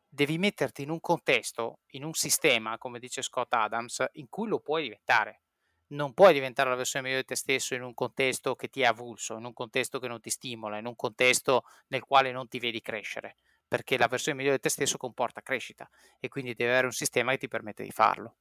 devi 0.09 0.39
metterti 0.39 0.81
in 0.81 0.89
un 0.89 1.01
contesto, 1.01 1.81
in 1.89 2.05
un 2.05 2.15
sistema, 2.15 2.79
come 2.79 2.99
dice 2.99 3.21
Scott 3.21 3.53
Adams, 3.53 4.03
in 4.13 4.31
cui 4.31 4.49
lo 4.49 4.61
puoi 4.61 4.85
diventare 4.85 5.43
non 5.89 6.15
puoi 6.15 6.33
diventare 6.33 6.71
la 6.71 6.77
versione 6.77 7.05
migliore 7.05 7.23
di 7.23 7.29
te 7.29 7.37
stesso 7.37 7.75
in 7.75 7.83
un 7.83 7.95
contesto 7.95 8.55
che 8.55 8.69
ti 8.69 8.81
è 8.83 8.87
avulso, 8.87 9.37
in 9.37 9.45
un 9.45 9.53
contesto 9.53 9.99
che 9.99 10.09
non 10.09 10.21
ti 10.21 10.31
stimola, 10.31 10.79
in 10.79 10.87
un 10.87 10.97
contesto 10.97 11.65
nel 11.89 12.03
quale 12.03 12.33
non 12.33 12.49
ti 12.49 12.59
vedi 12.59 12.81
crescere, 12.81 13.37
perché 13.67 13.97
la 13.97 14.09
versione 14.09 14.39
migliore 14.39 14.57
di 14.57 14.63
te 14.63 14.71
stesso 14.71 14.97
comporta 14.97 15.43
crescita 15.43 15.89
e 16.19 16.29
quindi 16.29 16.55
devi 16.55 16.71
avere 16.71 16.87
un 16.87 16.93
sistema 16.93 17.33
che 17.33 17.39
ti 17.39 17.49
permette 17.49 17.85
di 17.85 17.91
farlo. 17.91 18.37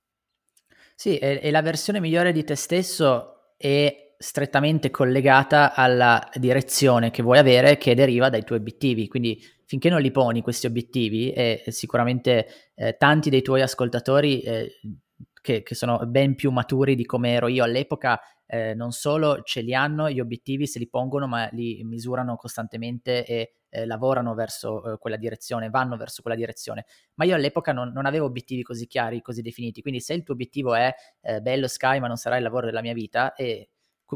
Sì, 0.95 1.17
e, 1.17 1.39
e 1.41 1.51
la 1.51 1.61
versione 1.61 1.99
migliore 1.99 2.31
di 2.31 2.43
te 2.43 2.55
stesso 2.55 3.55
è 3.57 4.15
strettamente 4.17 4.89
collegata 4.89 5.73
alla 5.73 6.29
direzione 6.35 7.11
che 7.11 7.21
vuoi 7.21 7.37
avere 7.37 7.77
che 7.77 7.95
deriva 7.95 8.29
dai 8.29 8.43
tuoi 8.43 8.59
obiettivi. 8.59 9.07
Quindi 9.07 9.41
finché 9.65 9.89
non 9.89 10.01
li 10.01 10.11
poni 10.11 10.41
questi 10.41 10.67
obiettivi 10.67 11.31
e 11.31 11.63
sicuramente 11.67 12.71
eh, 12.75 12.95
tanti 12.97 13.29
dei 13.29 13.41
tuoi 13.41 13.61
ascoltatori 13.61 14.41
eh, 14.41 14.79
che, 15.45 15.61
che, 15.61 15.75
sono 15.75 15.99
ben 16.07 16.33
più 16.33 16.49
maturi 16.49 16.95
di 16.95 17.05
come 17.05 17.33
ero 17.33 17.47
io 17.47 17.63
all'epoca, 17.63 18.19
eh, 18.47 18.73
non 18.73 18.91
solo 18.91 19.43
ce 19.43 19.61
li 19.61 19.75
hanno 19.75 20.09
gli 20.09 20.19
obiettivi, 20.19 20.65
se 20.65 20.79
li 20.79 20.89
pongono, 20.89 21.27
ma 21.27 21.47
li 21.51 21.83
misurano 21.83 22.35
costantemente 22.35 23.23
e 23.23 23.53
eh, 23.69 23.85
lavorano 23.85 24.33
verso 24.33 24.93
eh, 24.93 24.97
quella 24.97 25.17
direzione, 25.17 25.69
vanno 25.69 25.97
verso 25.97 26.23
quella 26.23 26.35
direzione. 26.35 26.85
Ma 27.13 27.25
io 27.25 27.35
all'epoca 27.35 27.73
non, 27.73 27.91
non, 27.93 28.07
avevo 28.07 28.25
obiettivi 28.25 28.63
così 28.63 28.87
chiari, 28.87 29.21
così 29.21 29.43
definiti. 29.43 29.81
Quindi 29.81 29.99
se 29.99 30.15
il 30.15 30.23
tuo 30.23 30.33
obiettivo 30.33 30.73
è 30.73 30.91
eh, 31.21 31.41
bello 31.41 31.67
Sky, 31.67 31.99
ma 31.99 32.07
non 32.07 32.17
sarà 32.17 32.37
il 32.37 32.43
lavoro 32.43 32.65
della 32.65 32.81
mia 32.81 32.93
vita, 32.93 33.35
e 33.35 33.69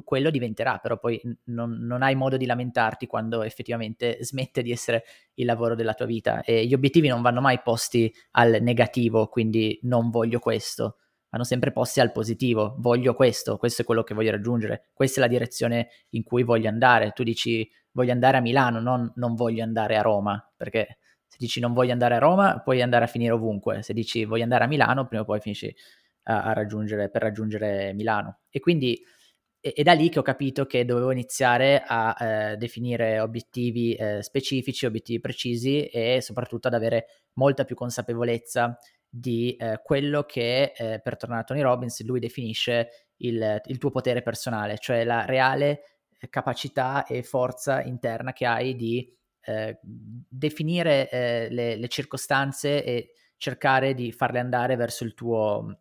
quello 0.04 0.30
diventerà, 0.30 0.78
però 0.78 0.98
poi 0.98 1.20
non, 1.46 1.72
non, 1.82 2.02
hai 2.04 2.16
modo 2.16 2.38
di 2.38 2.46
lamentarti 2.46 3.08
quando 3.08 3.42
effettivamente 3.42 4.18
smette 4.22 4.62
di 4.62 4.72
essere 4.72 5.04
il 5.36 5.46
lavoro 5.46 5.76
della 5.76 5.94
tua 5.94 6.06
vita 6.06 6.44
e 6.44 6.66
gli 6.66 6.74
obiettivi 6.74 7.08
non 7.08 7.22
vanno 7.22 7.42
mai 7.42 7.60
posti 7.62 8.14
al 8.32 8.60
negativo, 8.62 9.28
quindi 9.28 9.80
non 9.84 10.10
voglio 10.10 10.40
questo, 10.40 10.98
vanno 11.30 11.44
sempre 11.44 11.72
posti 11.72 12.00
al 12.00 12.12
positivo, 12.12 12.76
voglio 12.80 13.14
questo, 13.14 13.58
questo 13.58 13.84
è 13.84 13.86
quello 13.86 14.04
che 14.04 14.14
voglio 14.14 14.32
raggiungere, 14.32 14.90
questa 14.94 15.20
è 15.20 15.24
la 15.24 15.30
direzione 15.30 15.90
in 16.10 16.24
cui 16.24 16.44
voglio 16.44 16.70
andare. 16.70 17.12
Tu 17.12 17.24
dici 17.24 17.70
voglio 17.92 18.12
andare 18.12 18.38
a 18.38 18.42
Milano, 18.42 18.80
non, 18.80 19.12
non 19.16 19.36
voglio 19.36 19.64
andare 19.64 19.98
a 19.98 20.02
Roma, 20.02 20.52
perché 20.56 21.00
se 21.28 21.38
dici 21.40 21.60
non 21.60 21.74
voglio 21.74 21.92
andare 21.92 22.16
a 22.16 22.20
Roma 22.20 22.60
puoi 22.62 22.82
andare 22.82 23.06
a 23.06 23.08
finire 23.08 23.32
ovunque, 23.34 23.84
se 23.84 23.94
dici 23.94 24.26
voglio 24.26 24.44
andare 24.44 24.64
a 24.64 24.68
Milano 24.68 25.08
prima 25.08 25.24
o 25.24 25.26
poi 25.26 25.40
finisci 25.40 25.74
a, 26.24 26.44
a 26.44 26.54
raggiungere, 26.54 27.10
per 27.10 27.22
raggiungere 27.22 27.94
Milano. 27.94 28.40
E 28.50 28.60
quindi 28.60 29.00
è, 29.60 29.74
è, 29.74 29.84
da 29.84 29.94
lì 29.94 30.10
che 30.10 30.20
ho 30.20 30.24
capito 30.24 30.66
che 30.66 30.86
dovevo 30.86 31.12
iniziare 31.12 31.84
a 31.86 32.16
eh, 32.20 32.58
definire 32.58 33.20
obiettivi 33.20 33.94
eh, 33.94 34.24
specifici, 34.24 34.86
obiettivi 34.86 35.20
precisi 35.20 35.86
e 35.86 36.22
soprattutto 36.22 36.68
ad 36.68 36.74
avere 36.74 37.06
molta 37.34 37.66
più 37.66 37.76
consapevolezza 37.76 38.78
di 39.10 39.55
eh, 39.55 39.82
quello 39.84 40.24
che, 40.24 40.74
eh, 40.76 40.99
per 41.01 41.18
tornare 41.18 41.41
a 41.41 41.43
Tony 41.43 41.62
Robbins, 41.62 42.03
lui 42.03 42.20
definisce 42.20 43.07
il, 43.18 43.62
il, 43.66 43.78
tuo 43.78 43.89
potere 43.89 44.22
personale, 44.22 44.78
cioè 44.78 45.03
la 45.03 45.26
reale 45.26 45.84
eh, 46.20 46.30
capacità 46.30 47.05
e 47.05 47.24
forza 47.24 47.82
interna 47.82 48.34
che 48.34 48.45
hai 48.45 48.76
di 48.76 49.12
eh, 49.41 49.80
definire 49.82 51.10
eh, 51.10 51.47
le, 51.49 51.76
le, 51.76 51.88
circostanze 51.88 52.84
e 52.84 53.14
cercare 53.38 53.93
di 53.93 54.12
farle 54.12 54.39
andare 54.39 54.76
verso 54.76 55.03
il 55.03 55.14
tuo 55.14 55.80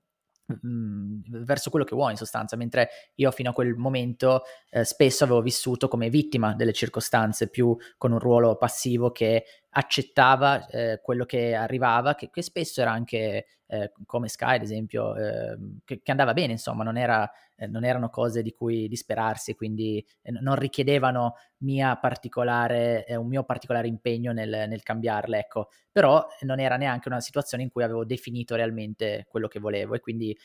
Mhmm, 0.50 1.44
verso 1.44 1.68
quello 1.68 1.84
che 1.84 1.94
vuoi 1.94 2.12
in 2.12 2.16
sostanza, 2.16 2.56
mentre 2.56 2.88
io 3.16 3.30
fino 3.30 3.50
a 3.50 3.52
quel 3.52 3.74
momento 3.74 4.44
eh, 4.70 4.82
spesso 4.82 5.24
avevo 5.24 5.42
vissuto 5.42 5.88
come 5.88 6.08
vittima 6.08 6.54
delle 6.54 6.72
circostanze, 6.72 7.50
più 7.50 7.76
con 7.98 8.12
un 8.12 8.18
ruolo 8.18 8.56
passivo 8.56 9.12
che 9.12 9.44
accettava 9.70 10.66
eh, 10.66 11.00
quello 11.02 11.24
che 11.24 11.54
arrivava, 11.54 12.14
che, 12.14 12.30
che 12.30 12.42
spesso 12.42 12.80
era 12.80 12.92
anche 12.92 13.46
eh, 13.70 13.92
come 14.06 14.28
Sky 14.28 14.56
ad 14.56 14.62
esempio, 14.62 15.14
ehm, 15.14 15.80
che, 15.84 16.00
che, 16.02 16.10
andava 16.10 16.32
bene, 16.32 16.52
insomma, 16.52 16.84
non, 16.84 16.96
era, 16.96 17.30
eh, 17.54 17.66
non, 17.66 17.84
erano 17.84 18.08
cose 18.08 18.42
di 18.42 18.52
cui 18.52 18.88
disperarsi, 18.88 19.54
quindi 19.54 20.04
eh, 20.22 20.30
non 20.30 20.56
richiedevano 20.56 21.34
eh, 21.58 23.16
un 23.16 23.26
mio 23.26 23.44
particolare 23.44 23.88
impegno 23.88 24.32
nel, 24.32 24.64
nel 24.68 24.82
cambiarle, 24.82 25.38
ecco, 25.38 25.68
però 25.92 26.26
non 26.42 26.60
era 26.60 26.76
neanche 26.76 27.08
una 27.08 27.20
situazione 27.20 27.62
in 27.62 27.70
cui 27.70 27.82
avevo 27.82 28.04
definito 28.06 28.54
realmente 28.54 29.26
quello 29.28 29.48
che 29.48 29.58
volevo 29.58 29.94
e 29.94 30.00
quindi 30.00 30.36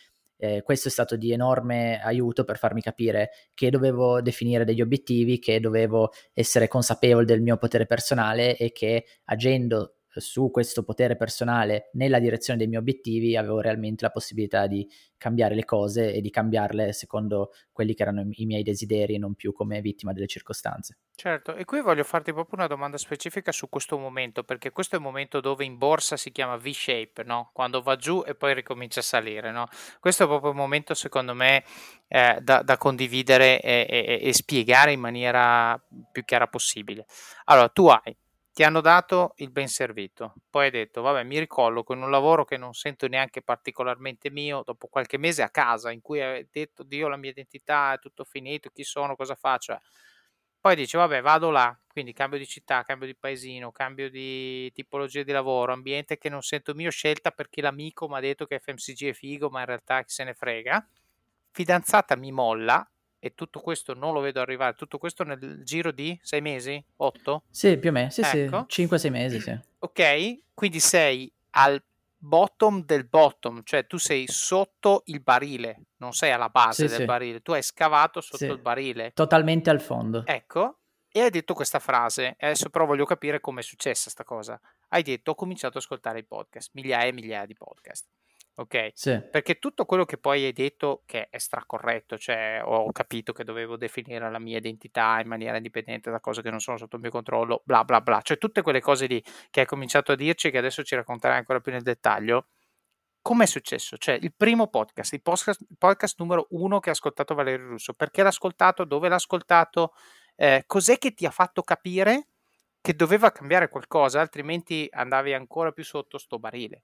eh, 0.43 0.61
questo 0.61 0.89
è 0.89 0.91
stato 0.91 1.15
di 1.15 1.31
enorme 1.31 2.01
aiuto 2.03 2.43
per 2.43 2.57
farmi 2.57 2.81
capire 2.81 3.29
che 3.53 3.69
dovevo 3.69 4.21
definire 4.21 4.65
degli 4.65 4.81
obiettivi, 4.81 5.39
che 5.39 5.61
dovevo 5.61 6.11
essere 6.33 6.67
consapevole 6.67 7.23
del 7.23 7.41
mio 7.41 7.55
potere 7.55 7.85
personale 7.85 8.57
e 8.57 8.73
che 8.73 9.05
agendo 9.25 9.99
su 10.20 10.49
questo 10.51 10.84
potere 10.84 11.16
personale 11.16 11.89
nella 11.93 12.20
direzione 12.20 12.59
dei 12.59 12.68
miei 12.68 12.80
obiettivi 12.80 13.36
avevo 13.36 13.59
realmente 13.59 14.03
la 14.03 14.11
possibilità 14.11 14.68
di 14.68 14.88
cambiare 15.18 15.55
le 15.55 15.64
cose 15.64 16.14
e 16.14 16.20
di 16.20 16.30
cambiarle 16.30 16.91
secondo 16.91 17.51
quelli 17.72 17.93
che 17.93 18.03
erano 18.03 18.28
i 18.30 18.45
miei 18.45 18.61
desideri 18.61 19.16
e 19.16 19.18
non 19.18 19.36
più 19.36 19.53
come 19.53 19.80
vittima 19.80 20.11
delle 20.11 20.28
circostanze. 20.28 20.97
Certo, 21.16 21.55
e 21.55 21.64
qui 21.64 21.82
voglio 21.82 22.03
farti 22.03 22.34
proprio 22.34 22.59
una 22.59 22.68
domanda 22.68 22.97
specifica 22.97 23.51
su 23.51 23.70
questo 23.70 23.97
momento, 23.97 24.43
perché 24.43 24.72
questo 24.72 24.95
è 24.95 24.97
il 24.97 25.05
momento 25.05 25.39
dove 25.39 25.64
in 25.64 25.78
borsa 25.78 26.18
si 26.18 26.32
chiama 26.32 26.57
V-shape, 26.57 27.24
no? 27.24 27.51
quando 27.53 27.82
va 27.82 27.95
giù 27.95 28.24
e 28.26 28.36
poi 28.36 28.53
ricomincia 28.53 28.99
a 28.99 29.03
salire. 29.03 29.51
No? 29.51 29.68
Questo 29.99 30.24
è 30.24 30.28
proprio 30.28 30.51
il 30.51 30.57
momento, 30.57 30.93
secondo 30.93 31.34
me, 31.34 31.64
eh, 32.07 32.39
da, 32.41 32.61
da, 32.61 32.78
condividere 32.78 33.61
e, 33.61 33.86
e, 33.89 34.20
e 34.22 34.34
spiegare 34.34 34.91
in 34.91 34.99
maniera 34.99 35.82
più 36.11 36.26
chiara 36.26 36.47
possibile. 36.47 37.05
Allora, 37.45 37.70
tu 37.70 37.88
hai 37.88 38.16
ti 38.54 38.64
hanno 38.64 38.82
dato 38.82 39.34
il 39.38 39.49
ben 39.51 39.68
servito. 39.68 40.36
Poi 40.49 40.66
hai 40.66 40.72
detto, 40.72 41.01
vabbè, 41.01 41.24
mi 41.24 41.39
ricolloco 41.39 41.93
in 41.93 42.01
un 42.04 42.12
lavoro 42.12 42.45
che 42.45 42.56
non 42.58 42.74
sento 42.74 43.08
neanche 43.08 43.41
particolarmente 43.41 44.30
mio, 44.30 44.62
dopo 44.64 44.88
qualche 44.88 45.18
mese 45.18 45.41
a 45.41 45.49
casa, 45.49 45.91
in 45.91 46.01
cui 46.01 46.22
hai 46.22 46.47
detto, 46.51 46.84
Dio, 46.84 47.08
la 47.08 47.18
mia 47.18 47.32
identità 47.32 47.93
è 47.93 47.99
tutto 47.99 48.24
finito, 48.24 48.70
chi 48.70 48.84
sono, 48.84 49.16
cosa 49.16 49.34
faccio. 49.36 49.80
Poi 50.60 50.76
dici, 50.76 50.95
vabbè, 50.97 51.22
vado 51.22 51.49
là, 51.49 51.78
quindi 51.88 52.14
cambio 52.14 52.38
di 52.39 52.45
città, 52.45 52.84
cambio 52.84 53.08
di 53.08 53.16
paesino, 53.16 53.72
cambio 53.72 54.10
di 54.10 54.72
tipologia 54.72 55.24
di 55.24 55.32
lavoro, 55.32 55.74
ambiente 55.74 56.18
che 56.18 56.30
non 56.30 56.41
sento 56.41 56.74
mio, 56.76 56.89
scelta 56.91 57.32
perché 57.32 57.60
l'amico 57.62 58.08
mi 58.08 58.16
ha 58.16 58.20
detto 58.22 58.45
che 58.45 58.60
FMCG 58.60 59.10
è 59.10 59.14
figo, 59.14 59.49
ma 59.49 59.62
in 59.62 59.66
realtà 59.66 60.01
chi 60.04 60.14
se 60.14 60.24
ne 60.24 60.34
frega. 60.34 60.88
Fidanzata 61.51 62.16
mi 62.16 62.32
molla, 62.32 62.88
e 63.24 63.34
tutto 63.36 63.61
questo 63.61 63.93
non 63.93 64.11
lo 64.11 64.19
vedo 64.19 64.41
arrivare, 64.41 64.74
tutto 64.74 64.97
questo 64.97 65.24
nel 65.24 65.61
giro 65.63 65.91
di 65.91 66.19
sei 66.21 66.41
mesi? 66.41 66.84
Otto? 66.97 67.43
Sì, 67.49 67.78
più 67.78 67.89
o 67.89 67.93
meno, 67.93 68.09
sì, 68.09 68.19
ecco. 68.19 68.65
sì, 68.67 68.84
5-6 68.84 69.09
mesi, 69.09 69.39
sì. 69.39 69.57
Ok, 69.80 70.39
quindi 70.53 70.82
sei 70.82 71.32
al 71.51 71.82
bottom 72.17 72.84
del 72.84 73.05
bottom, 73.05 73.61
cioè 73.63 73.88
tu 73.88 73.95
sei 73.95 74.28
sotto 74.28 75.03
il 75.05 75.21
barile, 75.21 75.84
non 75.99 76.11
sei 76.11 76.32
alla 76.32 76.49
base 76.49 76.84
sì, 76.84 76.89
del 76.89 76.97
sì. 76.97 77.05
barile, 77.05 77.41
tu 77.41 77.53
hai 77.53 77.63
scavato 77.63 78.19
sotto 78.19 78.36
sì. 78.36 78.45
il 78.45 78.59
barile. 78.59 79.11
Totalmente 79.13 79.69
al 79.69 79.80
fondo. 79.80 80.26
Ecco, 80.26 80.80
e 81.07 81.21
hai 81.21 81.30
detto 81.30 81.53
questa 81.53 81.80
frase, 81.80 82.36
adesso 82.38 82.69
però 82.69 82.86
voglio 82.86 83.05
capire 83.05 83.39
come 83.39 83.61
è 83.61 83.63
successa 83.63 84.03
questa 84.03 84.26
cosa. 84.26 84.59
Hai 84.89 85.01
detto 85.01 85.32
ho 85.32 85.36
cominciato 85.36 85.78
ad 85.78 85.84
ascoltare 85.84 86.19
i 86.19 86.26
podcast, 86.26 86.71
migliaia 86.74 87.07
e 87.07 87.13
migliaia 87.13 87.45
di 87.45 87.53
podcast 87.53 88.05
ok? 88.56 88.91
Sì. 88.93 89.22
Perché 89.32 89.60
tutto 89.60 89.86
quello 89.86 90.06
che 90.06 90.18
poi 90.18 90.45
hai 90.45 90.54
detto 90.54 91.04
che 91.06 91.28
è 91.30 91.38
stracorretto, 91.38 92.18
cioè 92.18 92.62
ho 92.64 92.91
capito 92.91 93.34
che 93.34 93.43
dovevo 93.43 93.78
definire 93.78 94.30
la 94.30 94.39
mia 94.39 94.58
identità 94.58 95.20
in 95.22 95.28
maniera 95.28 95.58
indipendente 95.58 96.12
da 96.12 96.20
cose 96.20 96.41
che 96.41 96.49
non 96.49 96.60
sono 96.60 96.78
sotto 96.78 96.95
il 96.95 97.01
mio 97.01 97.12
controllo, 97.12 97.62
bla 97.66 97.84
bla 97.84 98.01
bla, 98.01 98.22
cioè 98.22 98.38
tutte 98.38 98.62
quelle 98.62 98.82
cose 98.82 99.06
lì 99.08 99.24
che 99.49 99.62
hai 99.62 99.66
cominciato 99.66 100.12
a 100.12 100.16
dirci 100.16 100.51
che 100.51 100.58
adesso 100.58 100.84
ci 100.84 100.95
racconterai 100.95 101.38
ancora 101.38 101.60
più 101.60 101.72
nel 101.72 101.84
dettaglio. 101.84 102.47
Com'è 103.22 103.45
successo? 103.45 103.95
Cioè, 103.97 104.20
il 104.22 104.34
primo 104.36 104.68
podcast, 104.68 105.14
il 105.14 105.22
podcast, 105.22 105.62
il 105.62 105.78
podcast 105.78 106.20
numero 106.20 106.47
uno 106.49 106.82
che 106.82 106.89
ha 106.89 106.91
ascoltato 106.91 107.34
Valerio 107.34 107.70
Russo, 107.70 107.93
perché 107.93 108.22
l'ha 108.22 108.28
ascoltato, 108.28 108.84
dove 108.84 109.08
l'ha 109.08 109.16
ascoltato, 109.16 109.93
eh, 110.36 110.66
cos'è 110.68 110.97
che 110.97 111.14
ti 111.14 111.26
ha 111.26 111.32
fatto 111.32 111.62
capire 111.62 112.28
che 112.82 112.95
doveva 112.95 113.32
cambiare 113.32 113.70
qualcosa, 113.70 114.20
altrimenti 114.20 114.89
andavi 114.91 115.34
ancora 115.34 115.72
più 115.72 115.86
sotto 115.86 116.18
sto 116.18 116.38
barile. 116.38 116.84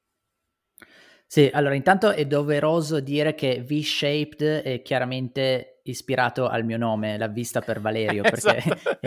Sì, 1.32 1.48
allora 1.54 1.76
intanto 1.76 2.10
è 2.10 2.26
doveroso 2.26 3.00
dire 3.00 3.36
che 3.36 3.62
V-Shaped 3.62 4.64
è 4.64 4.82
chiaramente 4.82 5.82
ispirato 5.84 6.48
al 6.48 6.66
mio 6.66 6.78
nome, 6.78 7.20
l'ha 7.20 7.28
vista 7.28 7.62
per 7.62 7.80
Valerio, 7.80 8.24
perché 8.26 8.58
esatto. 8.58 8.98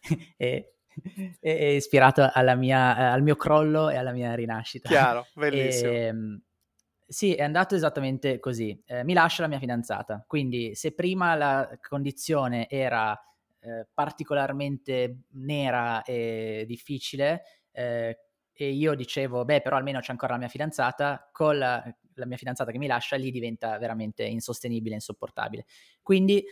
è, 0.38 0.64
è, 1.38 1.56
è, 1.56 1.64
ispirato 1.64 2.26
mia, 2.56 3.12
al 3.12 3.22
mio 3.22 3.36
crollo 3.36 3.90
e 3.90 3.96
alla 3.96 4.12
mia 4.12 4.34
rinascita. 4.34 4.88
Chiaro, 4.88 5.26
bellissimo. 5.36 5.90
E, 5.90 5.96
ehm, 6.04 6.42
sì, 7.06 7.34
è 7.34 7.42
andato 7.42 7.74
esattamente 7.74 8.38
così. 8.38 8.82
Eh, 8.86 9.04
mi 9.04 9.12
lascia 9.12 9.42
la 9.42 9.48
mia 9.48 9.58
fidanzata, 9.58 10.24
quindi 10.26 10.74
se 10.74 10.94
prima 10.94 11.34
la 11.34 11.78
condizione 11.86 12.66
era 12.70 13.12
eh, 13.60 13.86
particolarmente 13.92 15.24
nera 15.32 16.02
e 16.02 16.64
difficile, 16.66 17.42
eh, 17.72 18.27
e 18.60 18.70
io 18.72 18.96
dicevo, 18.96 19.44
beh, 19.44 19.60
però 19.60 19.76
almeno 19.76 20.00
c'è 20.00 20.10
ancora 20.10 20.32
la 20.32 20.40
mia 20.40 20.48
fidanzata, 20.48 21.28
con 21.30 21.58
la, 21.58 21.80
la 22.14 22.26
mia 22.26 22.36
fidanzata 22.36 22.72
che 22.72 22.78
mi 22.78 22.88
lascia, 22.88 23.14
lì 23.14 23.30
diventa 23.30 23.78
veramente 23.78 24.24
insostenibile, 24.24 24.96
insopportabile. 24.96 25.64
Quindi 26.02 26.44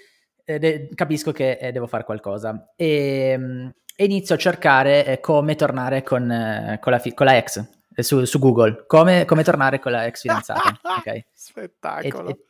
eh, 0.45 0.59
de- 0.61 0.89
capisco 0.95 1.33
che 1.33 1.59
eh, 1.61 1.73
devo 1.73 1.89
fare 1.89 2.05
qualcosa. 2.05 2.73
E, 2.77 3.35
mm, 3.37 3.69
e, 3.97 4.05
inizio 4.05 4.37
a 4.37 4.39
cercare 4.39 5.05
eh, 5.05 5.21
come 5.21 5.57
tornare 5.57 6.05
con, 6.05 6.31
eh, 6.31 6.79
con, 6.81 6.93
la 6.93 7.01
fi- 7.01 7.13
con 7.13 7.27
la 7.27 7.37
ex 7.39 7.69
eh, 7.93 8.03
su, 8.05 8.25
su 8.25 8.39
Google, 8.39 8.85
come, 8.87 9.25
come, 9.25 9.43
tornare 9.43 9.81
con 9.81 9.91
la 9.91 10.07
ex 10.07 10.21
fidanzata. 10.21 10.79
okay? 11.01 11.25
Spettacolo. 11.33 12.29
E, 12.29 12.33
e, 12.33 12.45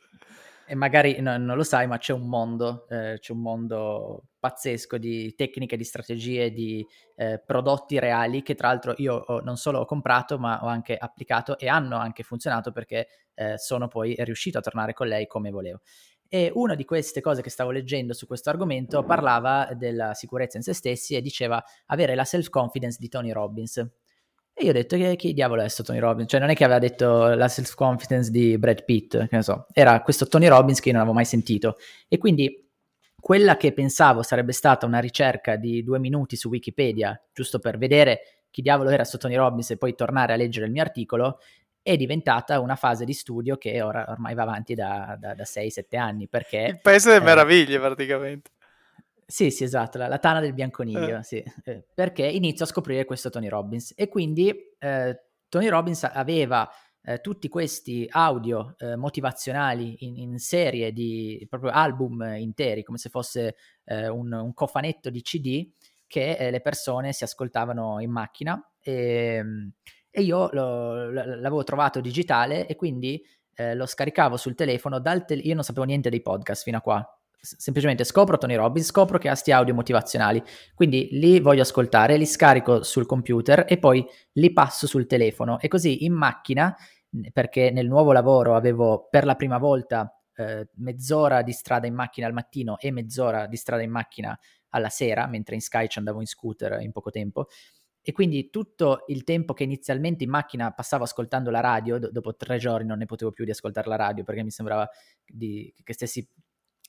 e 0.67 0.75
magari 0.75 1.19
no, 1.21 1.37
non 1.37 1.55
lo 1.55 1.63
sai, 1.63 1.87
ma 1.87 1.97
c'è 1.97 2.13
un 2.13 2.27
mondo, 2.27 2.87
eh, 2.89 3.17
c'è 3.19 3.31
un 3.31 3.41
mondo 3.41 4.25
pazzesco 4.37 4.97
di 4.97 5.33
tecniche, 5.35 5.77
di 5.77 5.83
strategie, 5.83 6.51
di 6.51 6.85
eh, 7.15 7.41
prodotti 7.43 7.97
reali 7.99 8.43
che 8.43 8.53
tra 8.53 8.67
l'altro 8.67 8.93
io 8.97 9.15
ho, 9.15 9.39
non 9.39 9.55
solo 9.55 9.79
ho 9.79 9.85
comprato, 9.85 10.37
ma 10.37 10.63
ho 10.63 10.67
anche 10.67 10.97
applicato 10.97 11.57
e 11.57 11.67
hanno 11.67 11.97
anche 11.97 12.23
funzionato 12.23 12.71
perché 12.71 13.07
eh, 13.33 13.57
sono 13.57 13.87
poi 13.87 14.15
riuscito 14.19 14.57
a 14.57 14.61
tornare 14.61 14.93
con 14.93 15.07
lei 15.07 15.25
come 15.25 15.49
volevo. 15.49 15.79
E 16.29 16.51
una 16.53 16.75
di 16.75 16.83
queste 16.83 17.21
cose 17.21 17.41
che 17.41 17.49
stavo 17.49 17.71
leggendo 17.71 18.13
su 18.13 18.27
questo 18.27 18.49
argomento 18.49 19.03
parlava 19.03 19.69
della 19.73 20.13
sicurezza 20.13 20.57
in 20.57 20.63
se 20.63 20.73
stessi 20.73 21.15
e 21.15 21.21
diceva 21.21 21.63
avere 21.85 22.15
la 22.15 22.25
self-confidence 22.25 22.97
di 22.99 23.07
Tony 23.07 23.31
Robbins. 23.31 23.85
E 24.59 24.63
io 24.63 24.71
ho 24.71 24.73
detto 24.73 24.97
che 24.97 25.15
chi 25.17 25.33
diavolo 25.33 25.59
è 25.59 25.65
questo 25.65 25.83
Tony 25.83 25.99
Robbins? 25.99 26.31
Cioè 26.31 26.39
non 26.39 26.49
è 26.49 26.55
che 26.55 26.63
aveva 26.63 26.79
detto 26.79 27.27
la 27.35 27.47
self-confidence 27.47 28.31
di 28.31 28.57
Brad 28.57 28.85
Pitt, 28.85 29.15
che 29.15 29.35
ne 29.35 29.43
so, 29.43 29.67
era 29.71 30.01
questo 30.01 30.27
Tony 30.27 30.47
Robbins 30.47 30.79
che 30.79 30.87
io 30.87 30.93
non 30.93 31.03
avevo 31.03 31.15
mai 31.15 31.25
sentito. 31.25 31.77
E 32.07 32.17
quindi 32.17 32.67
quella 33.19 33.55
che 33.55 33.71
pensavo 33.71 34.23
sarebbe 34.23 34.53
stata 34.53 34.87
una 34.87 34.97
ricerca 34.97 35.57
di 35.57 35.83
due 35.83 35.99
minuti 35.99 36.35
su 36.35 36.49
Wikipedia, 36.49 37.21
giusto 37.31 37.59
per 37.59 37.77
vedere 37.77 38.45
chi 38.49 38.63
diavolo 38.63 38.89
era 38.89 38.97
questo 38.97 39.19
Tony 39.19 39.35
Robbins 39.35 39.69
e 39.69 39.77
poi 39.77 39.93
tornare 39.93 40.33
a 40.33 40.35
leggere 40.35 40.65
il 40.65 40.71
mio 40.71 40.81
articolo, 40.81 41.37
è 41.83 41.95
diventata 41.95 42.59
una 42.59 42.75
fase 42.75 43.05
di 43.05 43.13
studio 43.13 43.57
che 43.57 43.83
ora, 43.83 44.07
ormai 44.09 44.33
va 44.33 44.41
avanti 44.41 44.73
da, 44.73 45.15
da, 45.19 45.35
da 45.35 45.43
6-7 45.43 45.97
anni. 45.97 46.27
Perché, 46.27 46.65
il 46.71 46.81
paese 46.81 47.09
delle 47.09 47.21
eh, 47.21 47.25
meraviglie 47.25 47.77
praticamente. 47.77 48.49
Sì, 49.29 49.51
sì, 49.51 49.65
esatto, 49.65 49.97
la, 49.97 50.07
la 50.07 50.19
tana 50.19 50.39
del 50.39 50.53
bianconiglio, 50.53 51.17
eh. 51.17 51.23
sì, 51.23 51.43
eh, 51.65 51.85
perché 51.93 52.25
inizio 52.25 52.63
a 52.63 52.67
scoprire 52.69 53.03
questo 53.03 53.29
Tony 53.29 53.49
Robbins 53.49 53.91
e 53.97 54.07
quindi 54.07 54.53
eh, 54.79 55.21
Tony 55.49 55.67
Robbins 55.67 56.05
aveva 56.05 56.65
eh, 57.01 57.19
tutti 57.19 57.49
questi 57.49 58.07
audio 58.09 58.75
eh, 58.77 58.95
motivazionali 58.95 59.97
in, 60.05 60.15
in, 60.15 60.37
serie 60.39 60.93
di 60.93 61.45
proprio 61.49 61.71
album 61.71 62.21
interi, 62.37 62.83
come 62.83 62.97
se 62.97 63.09
fosse 63.09 63.55
un, 63.87 64.31
un, 64.31 64.53
cofanetto 64.53 65.09
di 65.09 65.21
CD 65.21 65.71
che 66.07 66.47
le 66.49 66.61
persone 66.61 67.11
si 67.11 67.25
ascoltavano 67.25 67.99
in 67.99 68.11
macchina 68.11 68.61
e, 68.81 68.93
ehm, 68.93 69.71
e 70.09 70.21
io 70.21 70.49
lo, 70.53 71.11
l'avevo 71.11 71.63
trovato 71.63 71.99
digitale 71.99 72.65
e 72.65 72.75
quindi 72.77 73.21
lo 73.73 73.85
scaricavo 73.85 74.37
sul 74.37 74.55
telefono 74.55 74.99
dal 74.99 75.25
te- 75.25 75.33
io 75.33 75.55
non 75.55 75.63
sapevo 75.63 75.85
niente 75.85 76.09
dei 76.09 76.21
podcast 76.21 76.63
fino 76.63 76.77
a 76.77 76.81
qua 76.81 77.16
semplicemente 77.39 78.03
scopro 78.03 78.37
Tony 78.37 78.55
Robbins, 78.55 78.87
scopro 78.87 79.17
che 79.17 79.29
ha 79.29 79.35
sti 79.35 79.51
audio 79.51 79.73
motivazionali, 79.73 80.41
quindi 80.73 81.09
li 81.11 81.39
voglio 81.39 81.61
ascoltare, 81.61 82.17
li 82.17 82.25
scarico 82.25 82.83
sul 82.83 83.05
computer 83.05 83.65
e 83.67 83.77
poi 83.77 84.05
li 84.33 84.51
passo 84.51 84.87
sul 84.87 85.07
telefono 85.07 85.59
e 85.59 85.67
così 85.67 86.05
in 86.05 86.13
macchina, 86.13 86.75
perché 87.31 87.71
nel 87.71 87.87
nuovo 87.87 88.11
lavoro 88.11 88.55
avevo 88.55 89.07
per 89.09 89.25
la 89.25 89.35
prima 89.35 89.57
volta 89.57 90.11
eh, 90.35 90.67
mezz'ora 90.75 91.41
di 91.41 91.51
strada 91.51 91.87
in 91.87 91.93
macchina 91.93 92.27
al 92.27 92.33
mattino 92.33 92.77
e 92.77 92.91
mezz'ora 92.91 93.47
di 93.47 93.55
strada 93.55 93.81
in 93.81 93.91
macchina 93.91 94.37
alla 94.69 94.89
sera, 94.89 95.27
mentre 95.27 95.55
in 95.55 95.61
Sky 95.61 95.87
ci 95.87 95.99
andavo 95.99 96.19
in 96.19 96.27
scooter 96.27 96.79
in 96.81 96.91
poco 96.91 97.09
tempo. 97.09 97.47
E 98.01 98.13
quindi 98.13 98.49
tutto 98.49 99.03
il 99.07 99.23
tempo 99.25 99.53
che 99.53 99.63
inizialmente 99.63 100.23
in 100.23 100.29
macchina 100.29 100.71
passavo 100.71 101.03
ascoltando 101.03 101.49
la 101.49 101.59
radio, 101.59 101.99
do- 101.99 102.09
dopo 102.09 102.35
tre 102.35 102.57
giorni 102.57 102.87
non 102.87 102.99
ne 102.99 103.05
potevo 103.05 103.31
più 103.31 103.43
di 103.43 103.51
ascoltare 103.51 103.89
la 103.89 103.97
radio 103.97 104.23
perché 104.23 104.43
mi 104.43 104.51
sembrava 104.51 104.87
di- 105.25 105.73
che 105.83 105.93
stessi 105.93 106.25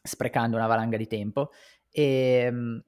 sprecando 0.08 0.56
una 0.56 0.66
valanga 0.66 0.96
di 0.96 1.06
tempo 1.06 1.50
e 1.90 2.02
ehm, 2.46 2.82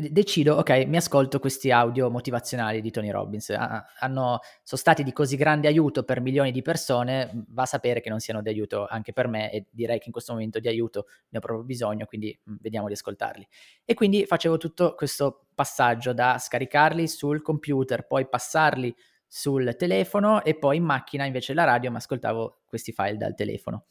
decido, 0.00 0.54
ok, 0.54 0.84
mi 0.86 0.96
ascolto 0.96 1.40
questi 1.40 1.72
audio 1.72 2.08
motivazionali 2.08 2.80
di 2.80 2.90
Tony 2.92 3.10
Robbins. 3.10 3.50
Hanno, 3.50 4.38
sono 4.62 4.80
stati 4.80 5.02
di 5.02 5.12
così 5.12 5.36
grande 5.36 5.66
aiuto 5.66 6.04
per 6.04 6.20
milioni 6.20 6.52
di 6.52 6.62
persone, 6.62 7.44
va 7.48 7.62
a 7.62 7.66
sapere 7.66 8.00
che 8.00 8.08
non 8.08 8.20
siano 8.20 8.40
di 8.40 8.48
aiuto 8.48 8.86
anche 8.86 9.12
per 9.12 9.26
me 9.26 9.50
e 9.50 9.66
direi 9.70 9.98
che 9.98 10.04
in 10.06 10.12
questo 10.12 10.32
momento 10.32 10.60
di 10.60 10.68
aiuto 10.68 11.06
ne 11.30 11.38
ho 11.38 11.40
proprio 11.40 11.64
bisogno, 11.64 12.06
quindi 12.06 12.38
vediamo 12.60 12.86
di 12.86 12.92
ascoltarli. 12.92 13.46
E 13.84 13.94
quindi 13.94 14.24
facevo 14.24 14.56
tutto 14.56 14.94
questo 14.94 15.46
passaggio 15.54 16.12
da 16.12 16.38
scaricarli 16.38 17.08
sul 17.08 17.42
computer, 17.42 18.06
poi 18.06 18.28
passarli 18.28 18.94
sul 19.26 19.74
telefono 19.76 20.42
e 20.42 20.56
poi 20.56 20.78
in 20.78 20.84
macchina 20.84 21.26
invece 21.26 21.52
la 21.52 21.64
radio 21.64 21.90
mi 21.90 21.96
ascoltavo 21.96 22.62
questi 22.66 22.92
file 22.92 23.16
dal 23.16 23.34
telefono. 23.34 23.86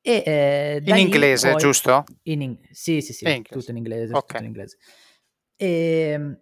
E, 0.00 0.22
eh, 0.24 0.82
in 0.84 0.96
inglese, 0.96 1.50
poi... 1.50 1.60
giusto? 1.60 2.04
In 2.24 2.42
in... 2.42 2.58
Sì, 2.70 3.00
sì, 3.00 3.12
sì, 3.12 3.28
in 3.28 3.42
tutto 3.42 3.70
in 3.70 3.76
inglese. 3.76 4.14
Okay. 4.14 4.20
Tutto 4.20 4.38
in 4.38 4.44
inglese. 4.44 4.78
E, 5.56 6.10
ehm, 6.12 6.40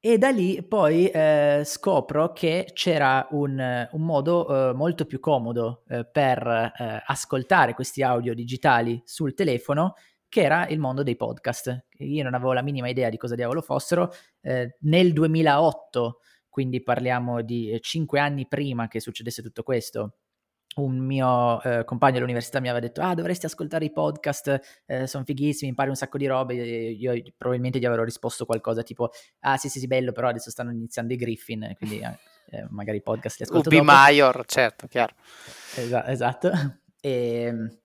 e, 0.00 0.18
da 0.18 0.30
lì 0.30 0.62
poi 0.62 1.08
eh, 1.08 1.62
scopro 1.64 2.32
che 2.32 2.70
c'era 2.72 3.26
un, 3.30 3.88
un 3.90 4.02
modo 4.02 4.70
eh, 4.70 4.72
molto 4.72 5.04
più 5.04 5.20
comodo 5.20 5.84
eh, 5.88 6.04
per 6.04 6.46
eh, 6.46 7.02
ascoltare 7.06 7.74
questi 7.74 8.02
audio 8.02 8.34
digitali 8.34 9.00
sul 9.04 9.34
telefono, 9.34 9.94
che 10.28 10.42
era 10.42 10.66
il 10.68 10.78
mondo 10.78 11.02
dei 11.02 11.16
podcast. 11.16 11.86
Io 11.98 12.22
non 12.22 12.34
avevo 12.34 12.52
la 12.52 12.62
minima 12.62 12.88
idea 12.88 13.10
di 13.10 13.16
cosa 13.16 13.34
diavolo 13.34 13.60
fossero. 13.60 14.10
Eh, 14.40 14.76
nel 14.80 15.12
2008, 15.12 16.20
quindi 16.48 16.82
parliamo 16.82 17.42
di 17.42 17.78
cinque 17.80 18.18
anni 18.18 18.48
prima 18.48 18.88
che 18.88 18.98
succedesse 18.98 19.42
tutto 19.42 19.62
questo, 19.62 20.18
un 20.76 20.98
mio 20.98 21.62
eh, 21.62 21.84
compagno 21.84 22.18
all'università 22.18 22.60
mi 22.60 22.68
aveva 22.68 22.84
detto 22.84 23.02
ah 23.02 23.14
dovresti 23.14 23.46
ascoltare 23.46 23.84
i 23.84 23.92
podcast, 23.92 24.82
eh, 24.86 25.06
sono 25.06 25.24
fighissimi, 25.24 25.70
impari 25.70 25.90
un 25.90 25.96
sacco 25.96 26.18
di 26.18 26.26
robe, 26.26 26.54
io, 26.54 27.12
io 27.12 27.22
probabilmente 27.36 27.78
gli 27.78 27.84
avrò 27.84 28.04
risposto 28.04 28.46
qualcosa 28.46 28.82
tipo 28.82 29.10
ah 29.40 29.56
sì 29.56 29.68
sì 29.68 29.78
sì 29.78 29.86
bello 29.86 30.12
però 30.12 30.28
adesso 30.28 30.50
stanno 30.50 30.70
iniziando 30.70 31.12
i 31.12 31.16
Griffin, 31.16 31.74
quindi 31.76 31.98
eh, 31.98 32.18
eh 32.50 32.66
magari 32.70 32.98
i 32.98 33.02
podcast 33.02 33.38
li 33.38 33.44
ascolto 33.44 33.68
Ubi 33.68 33.78
dopo. 33.78 33.90
Maior, 33.90 34.44
certo, 34.46 34.86
chiaro. 34.86 35.14
Esa- 35.76 36.06
esatto, 36.08 36.50
e 37.00 37.10
ehm, 37.44 37.81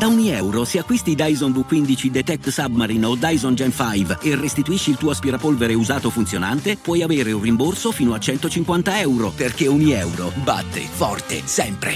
da 0.00 0.06
ogni 0.06 0.30
euro, 0.30 0.64
se 0.64 0.78
acquisti 0.78 1.14
Dyson 1.14 1.52
V15 1.52 2.06
Detect 2.06 2.48
Submarine 2.48 3.04
o 3.04 3.16
Dyson 3.16 3.54
Gen 3.54 3.70
5 3.70 4.20
e 4.22 4.34
restituisci 4.34 4.88
il 4.88 4.96
tuo 4.96 5.10
aspirapolvere 5.10 5.74
usato 5.74 6.08
funzionante, 6.08 6.78
puoi 6.78 7.02
avere 7.02 7.32
un 7.32 7.42
rimborso 7.42 7.92
fino 7.92 8.14
a 8.14 8.18
150 8.18 8.98
euro, 8.98 9.28
perché 9.28 9.68
ogni 9.68 9.92
euro 9.92 10.32
batte 10.42 10.80
forte 10.80 11.46
sempre. 11.46 11.92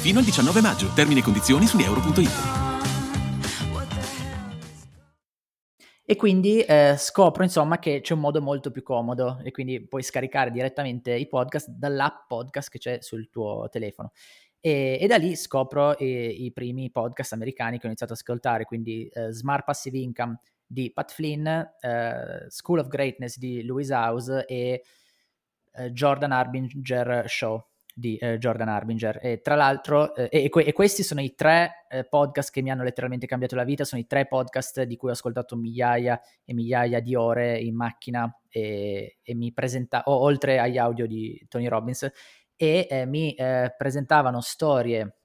Fino 0.00 0.18
al 0.18 0.24
19 0.24 0.60
maggio. 0.60 0.88
Termini 0.92 1.20
e 1.20 1.22
condizioni 1.22 1.66
su 1.68 1.78
euro.it. 1.78 2.30
E 6.04 6.16
quindi 6.16 6.62
eh, 6.62 6.96
scopro 6.98 7.44
insomma 7.44 7.78
che 7.78 8.00
c'è 8.00 8.12
un 8.12 8.20
modo 8.20 8.42
molto 8.42 8.72
più 8.72 8.82
comodo 8.82 9.40
e 9.44 9.52
quindi 9.52 9.86
puoi 9.86 10.02
scaricare 10.02 10.50
direttamente 10.50 11.14
i 11.14 11.28
podcast 11.28 11.68
dall'app 11.68 12.26
podcast 12.26 12.68
che 12.68 12.78
c'è 12.78 12.98
sul 13.00 13.30
tuo 13.30 13.68
telefono. 13.70 14.10
E, 14.64 14.96
e 15.00 15.06
da 15.08 15.16
lì 15.16 15.34
scopro 15.34 15.96
i, 15.98 16.44
i, 16.44 16.52
primi 16.52 16.88
podcast 16.92 17.32
americani 17.32 17.78
che 17.78 17.86
ho 17.86 17.88
iniziato 17.88 18.12
ad 18.12 18.18
ascoltare, 18.20 18.64
quindi 18.64 19.10
uh, 19.12 19.28
Smart 19.30 19.64
Passive 19.64 19.98
Income 19.98 20.38
di 20.64 20.92
Pat 20.92 21.10
Flynn, 21.10 21.46
uh, 21.46 22.46
School 22.46 22.78
of 22.78 22.86
Greatness 22.86 23.38
di 23.38 23.64
Louise 23.64 23.92
House 23.92 24.44
e 24.46 24.84
uh, 25.72 25.88
Jordan 25.88 26.30
Harbinger 26.30 27.24
Show 27.26 27.70
di 27.92 28.16
Jordan 28.38 28.68
Harbinger. 28.68 29.18
E 29.20 29.42
tra 29.42 29.54
l'altro, 29.54 30.14
e, 30.14 30.48
que- 30.48 30.64
e, 30.64 30.72
questi 30.72 31.02
sono 31.02 31.20
i 31.20 31.34
tre 31.34 31.84
podcast 32.08 32.50
che 32.50 32.62
mi 32.62 32.70
hanno 32.70 32.84
letteralmente 32.84 33.26
cambiato 33.26 33.54
la 33.54 33.64
vita, 33.64 33.84
sono 33.84 34.00
i 34.00 34.06
tre 34.06 34.26
podcast 34.26 34.84
di 34.84 34.96
cui 34.96 35.10
ho 35.10 35.12
ascoltato 35.12 35.56
migliaia 35.56 36.18
e 36.42 36.54
migliaia 36.54 37.00
di 37.00 37.14
ore 37.14 37.58
in 37.58 37.76
macchina 37.76 38.34
e, 38.48 39.18
e 39.20 39.34
mi 39.34 39.52
presenta, 39.52 40.04
oltre 40.06 40.58
agli 40.58 40.78
audio 40.78 41.06
di 41.06 41.44
Tony 41.50 41.68
Robbins 41.68 42.10
e 42.62 42.86
eh, 42.88 43.06
mi 43.06 43.34
eh, 43.34 43.74
presentavano 43.76 44.40
storie 44.40 45.16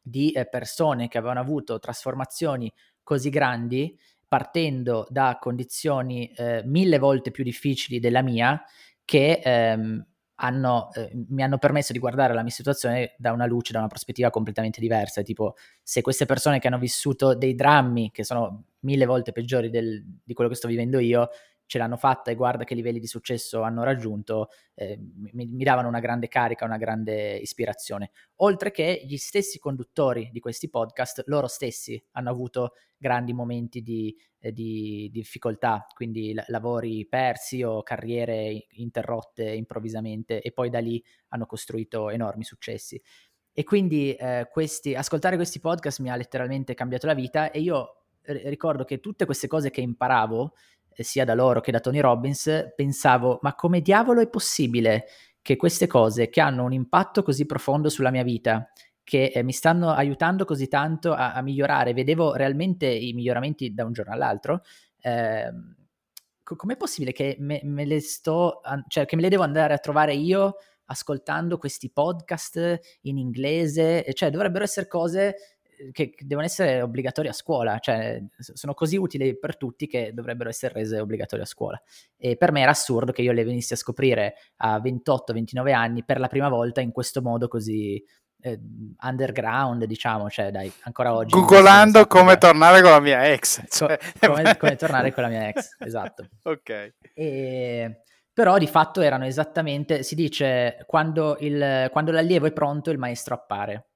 di 0.00 0.30
eh, 0.30 0.48
persone 0.48 1.06
che 1.08 1.18
avevano 1.18 1.38
avuto 1.38 1.78
trasformazioni 1.78 2.72
così 3.02 3.28
grandi 3.28 3.94
partendo 4.26 5.06
da 5.10 5.36
condizioni 5.38 6.28
eh, 6.28 6.62
mille 6.64 6.98
volte 6.98 7.30
più 7.30 7.44
difficili 7.44 8.00
della 8.00 8.22
mia 8.22 8.62
che 9.04 9.38
ehm, 9.44 10.02
hanno, 10.36 10.88
eh, 10.94 11.10
mi 11.28 11.42
hanno 11.42 11.58
permesso 11.58 11.92
di 11.92 11.98
guardare 11.98 12.32
la 12.32 12.40
mia 12.40 12.52
situazione 12.52 13.14
da 13.18 13.32
una 13.32 13.44
luce, 13.44 13.72
da 13.72 13.80
una 13.80 13.88
prospettiva 13.88 14.30
completamente 14.30 14.80
diversa. 14.80 15.20
Tipo, 15.20 15.56
se 15.82 16.00
queste 16.00 16.24
persone 16.24 16.58
che 16.58 16.68
hanno 16.68 16.78
vissuto 16.78 17.34
dei 17.34 17.54
drammi 17.54 18.10
che 18.10 18.24
sono 18.24 18.64
mille 18.80 19.04
volte 19.04 19.32
peggiori 19.32 19.68
del, 19.68 20.02
di 20.24 20.32
quello 20.32 20.48
che 20.48 20.56
sto 20.56 20.68
vivendo 20.68 20.98
io, 21.00 21.28
ce 21.68 21.76
l'hanno 21.76 21.98
fatta 21.98 22.30
e 22.30 22.34
guarda 22.34 22.64
che 22.64 22.74
livelli 22.74 22.98
di 22.98 23.06
successo 23.06 23.60
hanno 23.60 23.84
raggiunto, 23.84 24.48
eh, 24.74 24.98
mi, 24.98 25.46
mi, 25.46 25.64
davano 25.64 25.86
una 25.86 26.00
grande 26.00 26.26
carica, 26.26 26.64
una 26.64 26.78
grande 26.78 27.36
ispirazione. 27.36 28.10
Oltre 28.36 28.70
che 28.70 29.02
gli 29.04 29.18
stessi 29.18 29.58
conduttori 29.58 30.30
di 30.32 30.40
questi 30.40 30.70
podcast, 30.70 31.24
loro 31.26 31.46
stessi 31.46 32.02
hanno 32.12 32.30
avuto 32.30 32.72
grandi 32.96 33.34
momenti 33.34 33.82
di, 33.82 34.16
eh, 34.38 34.50
di, 34.50 35.10
di 35.12 35.20
difficoltà, 35.20 35.86
quindi 35.94 36.32
l- 36.32 36.42
lavori 36.46 37.06
persi 37.06 37.62
o 37.62 37.82
carriere 37.82 38.66
interrotte 38.70 39.44
improvvisamente 39.52 40.40
e 40.40 40.52
poi 40.52 40.70
da 40.70 40.78
lì 40.78 41.04
hanno 41.28 41.44
costruito 41.44 42.08
enormi 42.08 42.44
successi. 42.44 43.00
E 43.52 43.64
quindi 43.64 44.14
eh, 44.14 44.48
questi, 44.50 44.94
ascoltare 44.94 45.36
questi 45.36 45.60
podcast 45.60 46.00
mi 46.00 46.08
ha 46.08 46.16
letteralmente 46.16 46.72
cambiato 46.72 47.06
la 47.06 47.14
vita 47.14 47.50
e 47.50 47.60
io 47.60 47.98
ricordo 48.32 48.84
che 48.84 49.00
tutte 49.00 49.24
queste 49.24 49.46
cose 49.46 49.70
che 49.70 49.80
imparavo, 49.80 50.54
eh, 50.54 50.77
sia 51.02 51.24
da 51.24 51.34
loro 51.34 51.60
che 51.60 51.72
da 51.72 51.80
Tony 51.80 52.00
Robbins, 52.00 52.72
pensavo, 52.74 53.38
ma 53.42 53.54
come 53.54 53.80
diavolo 53.80 54.20
è 54.20 54.28
possibile 54.28 55.06
che 55.42 55.56
queste 55.56 55.86
cose 55.86 56.28
che 56.28 56.40
hanno 56.40 56.64
un 56.64 56.72
impatto 56.72 57.22
così 57.22 57.46
profondo 57.46 57.88
sulla 57.88 58.10
mia 58.10 58.22
vita, 58.22 58.70
che 59.02 59.32
eh, 59.34 59.42
mi 59.42 59.52
stanno 59.52 59.90
aiutando 59.90 60.44
così 60.44 60.68
tanto 60.68 61.12
a, 61.12 61.32
a, 61.32 61.40
migliorare, 61.40 61.94
vedevo 61.94 62.34
realmente 62.34 62.86
i 62.86 63.12
miglioramenti 63.14 63.72
da 63.72 63.84
un 63.84 63.92
giorno 63.92 64.12
all'altro, 64.12 64.62
eh, 65.00 65.50
com'è 66.42 66.76
possibile 66.76 67.12
che 67.12 67.36
me, 67.38 67.60
me, 67.64 67.84
le 67.84 68.00
sto, 68.00 68.60
cioè 68.88 69.06
che 69.06 69.16
me 69.16 69.22
le 69.22 69.28
devo 69.28 69.42
andare 69.42 69.74
a 69.74 69.78
trovare 69.78 70.14
io 70.14 70.56
ascoltando 70.86 71.58
questi 71.58 71.90
podcast 71.90 72.98
in 73.02 73.18
inglese, 73.18 74.04
cioè 74.12 74.30
dovrebbero 74.30 74.64
essere 74.64 74.86
cose 74.86 75.57
che 75.92 76.14
devono 76.20 76.46
essere 76.46 76.82
obbligatorie 76.82 77.30
a 77.30 77.34
scuola, 77.34 77.78
cioè 77.78 78.22
sono 78.38 78.74
così 78.74 78.96
utili 78.96 79.38
per 79.38 79.56
tutti 79.56 79.86
che 79.86 80.12
dovrebbero 80.12 80.48
essere 80.48 80.74
rese 80.74 81.00
obbligatorie 81.00 81.44
a 81.44 81.48
scuola. 81.48 81.80
E 82.16 82.36
per 82.36 82.52
me 82.52 82.62
era 82.62 82.70
assurdo 82.70 83.12
che 83.12 83.22
io 83.22 83.32
le 83.32 83.44
venissi 83.44 83.72
a 83.72 83.76
scoprire 83.76 84.34
a 84.56 84.78
28-29 84.78 85.72
anni 85.72 86.04
per 86.04 86.20
la 86.20 86.28
prima 86.28 86.48
volta 86.48 86.80
in 86.80 86.92
questo 86.92 87.22
modo 87.22 87.48
così 87.48 88.02
eh, 88.40 88.58
underground, 89.00 89.84
diciamo, 89.84 90.28
cioè 90.30 90.50
dai, 90.50 90.70
ancora 90.82 91.14
oggi. 91.14 91.34
Googolando 91.34 92.06
come 92.06 92.38
tornare 92.38 92.82
con 92.82 92.90
la 92.90 93.00
mia 93.00 93.30
ex. 93.32 93.62
Cioè. 93.68 93.98
Co- 94.18 94.32
come, 94.32 94.56
come, 94.56 94.76
tornare 94.76 95.12
con 95.12 95.22
la 95.22 95.28
mia 95.28 95.48
ex, 95.48 95.76
esatto. 95.84 96.28
ok. 96.42 96.94
E 97.14 98.02
però 98.38 98.56
di 98.56 98.68
fatto 98.68 99.00
erano 99.00 99.24
esattamente, 99.24 100.04
si 100.04 100.14
dice, 100.14 100.84
quando, 100.86 101.36
il, 101.40 101.88
quando 101.90 102.12
l'allievo 102.12 102.46
è 102.46 102.52
pronto 102.52 102.90
il 102.92 102.96
maestro 102.96 103.34
appare. 103.34 103.88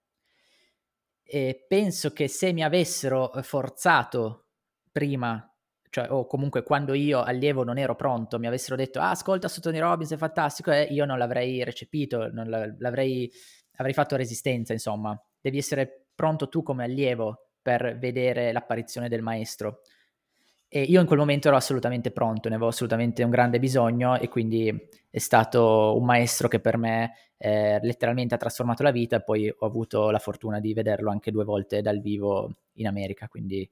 E 1.35 1.64
penso 1.66 2.12
che 2.12 2.28
se 2.28 2.53
mi 2.53 2.62
avessero 2.62 3.30
forzato 3.41 4.49
prima, 4.91 5.51
cioè, 5.89 6.12
o 6.12 6.26
comunque 6.26 6.62
quando 6.62 6.93
io 6.93 7.22
allievo 7.22 7.64
non 7.64 7.78
ero 7.78 7.97
pronto, 7.97 8.39
mi 8.39 8.47
avessero 8.47 8.76
detto, 8.76 9.01
ah, 9.01 9.09
ascolta 9.12 9.49
su 9.49 9.62
Tony 9.62 9.78
Robbins, 9.78 10.12
è 10.12 10.18
fantastico, 10.18 10.70
e 10.70 10.83
io 10.91 11.07
non 11.07 11.16
l'avrei 11.16 11.64
recepito, 11.64 12.30
non 12.30 12.51
l'avrei, 12.78 13.33
avrei 13.76 13.95
fatto 13.95 14.14
resistenza, 14.14 14.74
insomma. 14.74 15.18
Devi 15.41 15.57
essere 15.57 16.09
pronto 16.14 16.51
tu 16.51 16.62
come 16.62 16.85
allievo 16.85 17.53
per 17.62 17.97
vedere 17.97 18.53
l'apparizione 18.53 19.09
del 19.09 19.22
maestro. 19.22 19.80
E 20.75 20.81
io 20.81 21.03
in 21.03 21.07
quel 21.07 21.18
momento 21.18 21.49
ero 21.49 21.59
assolutamente 21.59 22.12
pronto, 22.12 22.49
ne 22.49 22.55
avevo 22.55 22.70
assolutamente 22.70 23.23
un 23.23 23.29
grande 23.29 23.59
bisogno 23.59 24.18
e 24.18 24.31
quindi 24.31 24.75
è 25.11 25.18
stato 25.18 25.95
un 25.99 26.07
maestro 26.07 26.49
che 26.49 26.61
per 26.61 26.79
me 26.79 27.12
eh, 27.37 27.79
letteralmente 27.83 28.35
ha 28.35 28.39
trasformato 28.39 28.83
la 28.83 28.91
vita 28.91 29.16
e 29.16 29.23
poi 29.23 29.55
ho 29.55 29.66
avuto 29.66 30.09
la 30.09 30.18
fortuna 30.18 30.61
di 30.61 30.73
vederlo 30.73 31.11
anche 31.11 31.31
due 31.31 31.45
volte 31.45 31.83
dal 31.83 32.01
vivo 32.01 32.55
in 32.77 32.87
America, 32.87 33.29
quindi 33.29 33.68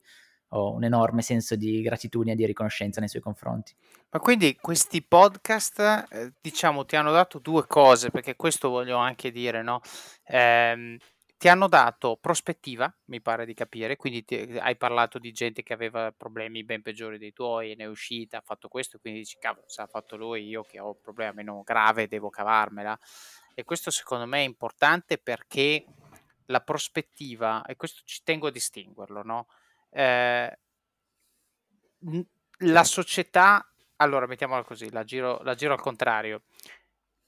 ho 0.49 0.73
un 0.73 0.83
enorme 0.83 1.23
senso 1.23 1.55
di 1.55 1.81
gratitudine 1.81 2.33
e 2.33 2.35
di 2.35 2.45
riconoscenza 2.45 2.99
nei 2.99 3.09
suoi 3.09 3.23
confronti. 3.23 3.73
Ma 4.11 4.19
quindi 4.19 4.55
questi 4.61 5.01
podcast, 5.01 5.79
eh, 6.11 6.33
diciamo, 6.39 6.85
ti 6.85 6.97
hanno 6.97 7.11
dato 7.11 7.39
due 7.39 7.65
cose, 7.65 8.11
perché 8.11 8.35
questo 8.35 8.69
voglio 8.69 8.97
anche 8.97 9.31
dire, 9.31 9.63
no? 9.63 9.81
Eh, 10.23 10.99
ti 11.41 11.47
hanno 11.47 11.67
dato 11.67 12.19
prospettiva, 12.21 12.95
mi 13.05 13.19
pare 13.19 13.47
di 13.47 13.55
capire, 13.55 13.95
quindi 13.95 14.23
ti, 14.23 14.35
hai 14.35 14.77
parlato 14.77 15.17
di 15.17 15.31
gente 15.31 15.63
che 15.63 15.73
aveva 15.73 16.11
problemi 16.11 16.63
ben 16.63 16.83
peggiori 16.83 17.17
dei 17.17 17.33
tuoi, 17.33 17.73
ne 17.73 17.85
è 17.85 17.87
uscita, 17.87 18.37
ha 18.37 18.43
fatto 18.45 18.67
questo, 18.67 18.99
quindi 18.99 19.21
dici, 19.21 19.37
cavolo, 19.39 19.67
se 19.67 19.81
ha 19.81 19.87
fatto 19.87 20.17
lui, 20.17 20.45
io 20.45 20.61
che 20.61 20.79
ho 20.79 20.89
un 20.89 21.01
problema 21.01 21.31
meno 21.31 21.63
grave, 21.63 22.07
devo 22.07 22.29
cavarmela. 22.29 22.95
E 23.55 23.63
questo 23.63 23.89
secondo 23.89 24.27
me 24.27 24.41
è 24.41 24.45
importante 24.45 25.17
perché 25.17 25.83
la 26.45 26.59
prospettiva, 26.61 27.65
e 27.65 27.75
questo 27.75 28.03
ci 28.05 28.21
tengo 28.23 28.45
a 28.45 28.51
distinguerlo, 28.51 29.23
no? 29.23 29.47
Eh, 29.89 30.59
la 32.59 32.83
società, 32.83 33.67
allora 33.95 34.27
mettiamola 34.27 34.63
così, 34.63 34.91
la 34.91 35.03
giro, 35.03 35.41
la 35.41 35.55
giro 35.55 35.73
al 35.73 35.81
contrario, 35.81 36.43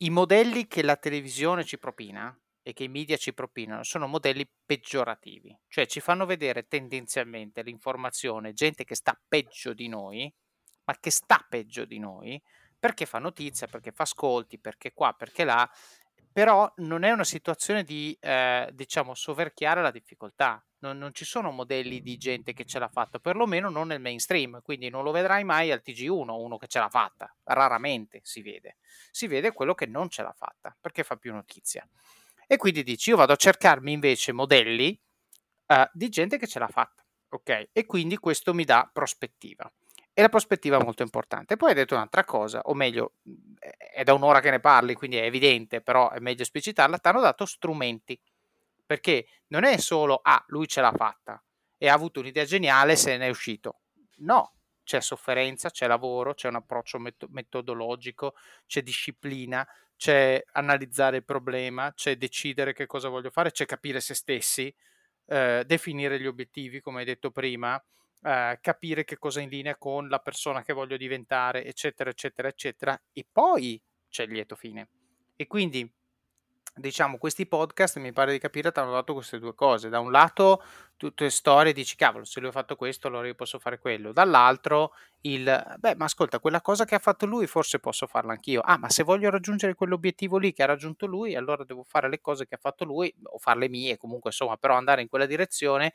i 0.03 0.11
modelli 0.11 0.67
che 0.67 0.83
la 0.83 0.97
televisione 0.97 1.63
ci 1.63 1.79
propina, 1.79 2.37
e 2.63 2.73
che 2.73 2.85
i 2.85 2.87
media 2.87 3.17
ci 3.17 3.33
propinano 3.33 3.83
sono 3.83 4.07
modelli 4.07 4.49
peggiorativi, 4.65 5.55
cioè 5.67 5.85
ci 5.85 5.99
fanno 5.99 6.25
vedere 6.25 6.65
tendenzialmente 6.67 7.61
l'informazione, 7.61 8.53
gente 8.53 8.85
che 8.85 8.95
sta 8.95 9.19
peggio 9.27 9.73
di 9.73 9.89
noi, 9.89 10.33
ma 10.85 10.97
che 10.99 11.11
sta 11.11 11.45
peggio 11.47 11.85
di 11.85 11.99
noi, 11.99 12.41
perché 12.79 13.05
fa 13.05 13.19
notizia, 13.19 13.67
perché 13.67 13.91
fa 13.91 14.03
ascolti, 14.03 14.59
perché 14.59 14.93
qua, 14.93 15.13
perché 15.13 15.43
là, 15.43 15.69
però 16.33 16.71
non 16.77 17.03
è 17.03 17.11
una 17.11 17.23
situazione 17.23 17.83
di, 17.83 18.17
eh, 18.19 18.69
diciamo, 18.73 19.13
soverchiare 19.13 19.81
la 19.81 19.91
difficoltà. 19.91 20.61
Non, 20.79 20.97
non, 20.97 21.13
ci 21.13 21.23
sono 21.23 21.51
modelli 21.51 22.01
di 22.01 22.17
gente 22.17 22.51
che 22.51 22.65
ce 22.65 22.79
l'ha 22.79 22.89
fatta, 22.89 23.19
perlomeno 23.19 23.69
non 23.69 23.87
nel 23.87 24.01
mainstream, 24.01 24.61
quindi 24.61 24.89
non 24.89 25.03
lo 25.03 25.11
vedrai 25.11 25.45
mai 25.45 25.71
al 25.71 25.81
TG1, 25.85 26.29
uno 26.31 26.57
che 26.57 26.67
ce 26.67 26.79
l'ha 26.79 26.89
fatta, 26.89 27.33
raramente 27.43 28.19
si 28.23 28.41
vede. 28.41 28.77
Si 29.11 29.27
vede 29.27 29.53
quello 29.53 29.75
che 29.75 29.85
non 29.85 30.09
ce 30.09 30.23
l'ha 30.23 30.33
fatta, 30.33 30.75
perché 30.81 31.03
fa 31.03 31.15
più 31.15 31.31
notizia. 31.31 31.87
E 32.53 32.57
quindi 32.57 32.83
dici, 32.83 33.09
io 33.09 33.15
vado 33.15 33.33
a 33.33 33.35
cercarmi 33.35 33.91
invece 33.91 34.31
modelli 34.31 34.95
uh, 35.69 35.89
di 35.91 36.07
gente 36.09 36.37
che 36.37 36.45
ce 36.45 36.59
l'ha 36.59 36.67
fatta, 36.67 37.03
ok? 37.29 37.69
E 37.71 37.87
quindi 37.87 38.15
questo 38.17 38.53
mi 38.53 38.63
dà 38.63 38.87
prospettiva. 38.93 39.73
E 40.13 40.21
la 40.21 40.29
prospettiva 40.29 40.77
è 40.77 40.83
molto 40.83 41.01
importante. 41.01 41.57
Poi 41.57 41.69
hai 41.69 41.75
detto 41.75 41.95
un'altra 41.95 42.23
cosa, 42.23 42.59
o 42.65 42.75
meglio, 42.75 43.13
è 43.91 44.03
da 44.03 44.13
un'ora 44.13 44.39
che 44.39 44.51
ne 44.51 44.59
parli, 44.59 44.93
quindi 44.93 45.17
è 45.17 45.23
evidente, 45.23 45.81
però 45.81 46.11
è 46.11 46.19
meglio 46.19 46.43
esplicitarla, 46.43 46.99
ti 46.99 47.07
hanno 47.07 47.21
dato 47.21 47.47
strumenti. 47.47 48.21
Perché 48.85 49.25
non 49.47 49.63
è 49.63 49.75
solo, 49.77 50.19
ah, 50.21 50.43
lui 50.49 50.67
ce 50.67 50.81
l'ha 50.81 50.93
fatta 50.95 51.43
e 51.75 51.89
ha 51.89 51.93
avuto 51.95 52.19
un'idea 52.19 52.45
geniale, 52.45 52.95
se 52.95 53.17
ne 53.17 53.25
è 53.25 53.29
uscito. 53.29 53.79
No, 54.17 54.57
c'è 54.83 55.01
sofferenza, 55.01 55.69
c'è 55.69 55.87
lavoro, 55.87 56.33
c'è 56.33 56.47
un 56.49 56.55
approccio 56.55 56.99
met- 56.99 57.27
metodologico, 57.29 58.35
c'è 58.65 58.81
disciplina, 58.81 59.67
c'è 59.95 60.43
analizzare 60.53 61.17
il 61.17 61.25
problema, 61.25 61.93
c'è 61.93 62.17
decidere 62.17 62.73
che 62.73 62.85
cosa 62.85 63.09
voglio 63.09 63.29
fare, 63.29 63.51
c'è 63.51 63.65
capire 63.65 63.99
se 64.01 64.13
stessi, 64.13 64.73
eh, 65.27 65.63
definire 65.65 66.19
gli 66.19 66.27
obiettivi, 66.27 66.81
come 66.81 66.99
hai 66.99 67.05
detto 67.05 67.31
prima, 67.31 67.81
eh, 68.21 68.57
capire 68.61 69.03
che 69.03 69.17
cosa 69.17 69.39
è 69.39 69.43
in 69.43 69.49
linea 69.49 69.77
con 69.77 70.07
la 70.09 70.19
persona 70.19 70.61
che 70.63 70.73
voglio 70.73 70.97
diventare, 70.97 71.65
eccetera, 71.65 72.09
eccetera, 72.09 72.47
eccetera, 72.47 73.01
e 73.13 73.25
poi 73.31 73.81
c'è 74.09 74.23
il 74.23 74.31
lieto 74.31 74.55
fine. 74.55 74.89
E 75.35 75.47
quindi 75.47 75.89
diciamo, 76.75 77.17
questi 77.17 77.45
podcast 77.47 77.97
mi 77.99 78.11
pare 78.13 78.31
di 78.31 78.39
capire 78.39 78.71
ti 78.71 78.79
hanno 78.79 78.91
dato 78.91 79.13
queste 79.13 79.39
due 79.39 79.53
cose. 79.55 79.89
Da 79.89 79.99
un 79.99 80.11
lato, 80.11 80.61
tutte 80.97 81.29
storie 81.29 81.73
dici, 81.73 81.95
cavolo, 81.95 82.25
se 82.25 82.39
lui 82.39 82.49
ha 82.49 82.51
fatto 82.51 82.75
questo, 82.75 83.07
allora 83.07 83.27
io 83.27 83.35
posso 83.35 83.59
fare 83.59 83.79
quello. 83.79 84.11
Dall'altro, 84.11 84.93
il, 85.21 85.43
beh, 85.79 85.95
ma 85.95 86.05
ascolta, 86.05 86.39
quella 86.39 86.61
cosa 86.61 86.85
che 86.85 86.95
ha 86.95 86.99
fatto 86.99 87.25
lui, 87.25 87.47
forse 87.47 87.79
posso 87.79 88.07
farla 88.07 88.33
anch'io. 88.33 88.61
Ah, 88.61 88.77
ma 88.77 88.89
se 88.89 89.03
voglio 89.03 89.29
raggiungere 89.29 89.75
quell'obiettivo 89.75 90.37
lì 90.37 90.53
che 90.53 90.63
ha 90.63 90.65
raggiunto 90.67 91.05
lui, 91.05 91.35
allora 91.35 91.63
devo 91.63 91.83
fare 91.83 92.09
le 92.09 92.19
cose 92.21 92.45
che 92.47 92.55
ha 92.55 92.59
fatto 92.59 92.85
lui, 92.85 93.13
o 93.23 93.37
farle 93.37 93.69
mie, 93.69 93.97
comunque, 93.97 94.29
insomma, 94.31 94.57
però 94.57 94.75
andare 94.75 95.01
in 95.01 95.07
quella 95.09 95.25
direzione 95.25 95.93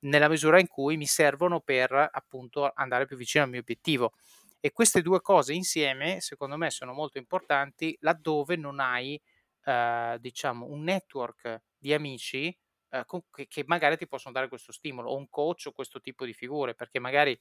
nella 0.00 0.28
misura 0.28 0.60
in 0.60 0.68
cui 0.68 0.96
mi 0.96 1.06
servono 1.06 1.60
per 1.60 1.92
appunto 2.12 2.70
andare 2.74 3.06
più 3.06 3.16
vicino 3.16 3.44
al 3.44 3.50
mio 3.50 3.60
obiettivo. 3.60 4.12
E 4.60 4.72
queste 4.72 5.02
due 5.02 5.20
cose 5.20 5.52
insieme, 5.52 6.20
secondo 6.20 6.56
me, 6.56 6.70
sono 6.70 6.92
molto 6.92 7.18
importanti 7.18 7.96
laddove 8.00 8.56
non 8.56 8.80
hai 8.80 9.20
eh, 9.66 10.16
diciamo, 10.20 10.66
un 10.66 10.84
network 10.84 11.62
di 11.76 11.92
amici 11.92 12.56
eh, 12.90 13.02
con, 13.04 13.22
che, 13.30 13.48
che, 13.48 13.64
magari 13.66 13.96
ti 13.96 14.06
possono 14.06 14.32
dare 14.32 14.48
questo 14.48 14.70
stimolo, 14.70 15.10
o 15.10 15.16
un 15.16 15.28
coach 15.28 15.66
o 15.66 15.72
questo 15.72 16.00
tipo 16.00 16.24
di 16.24 16.32
figure, 16.32 16.74
perché 16.74 17.00
magari 17.00 17.36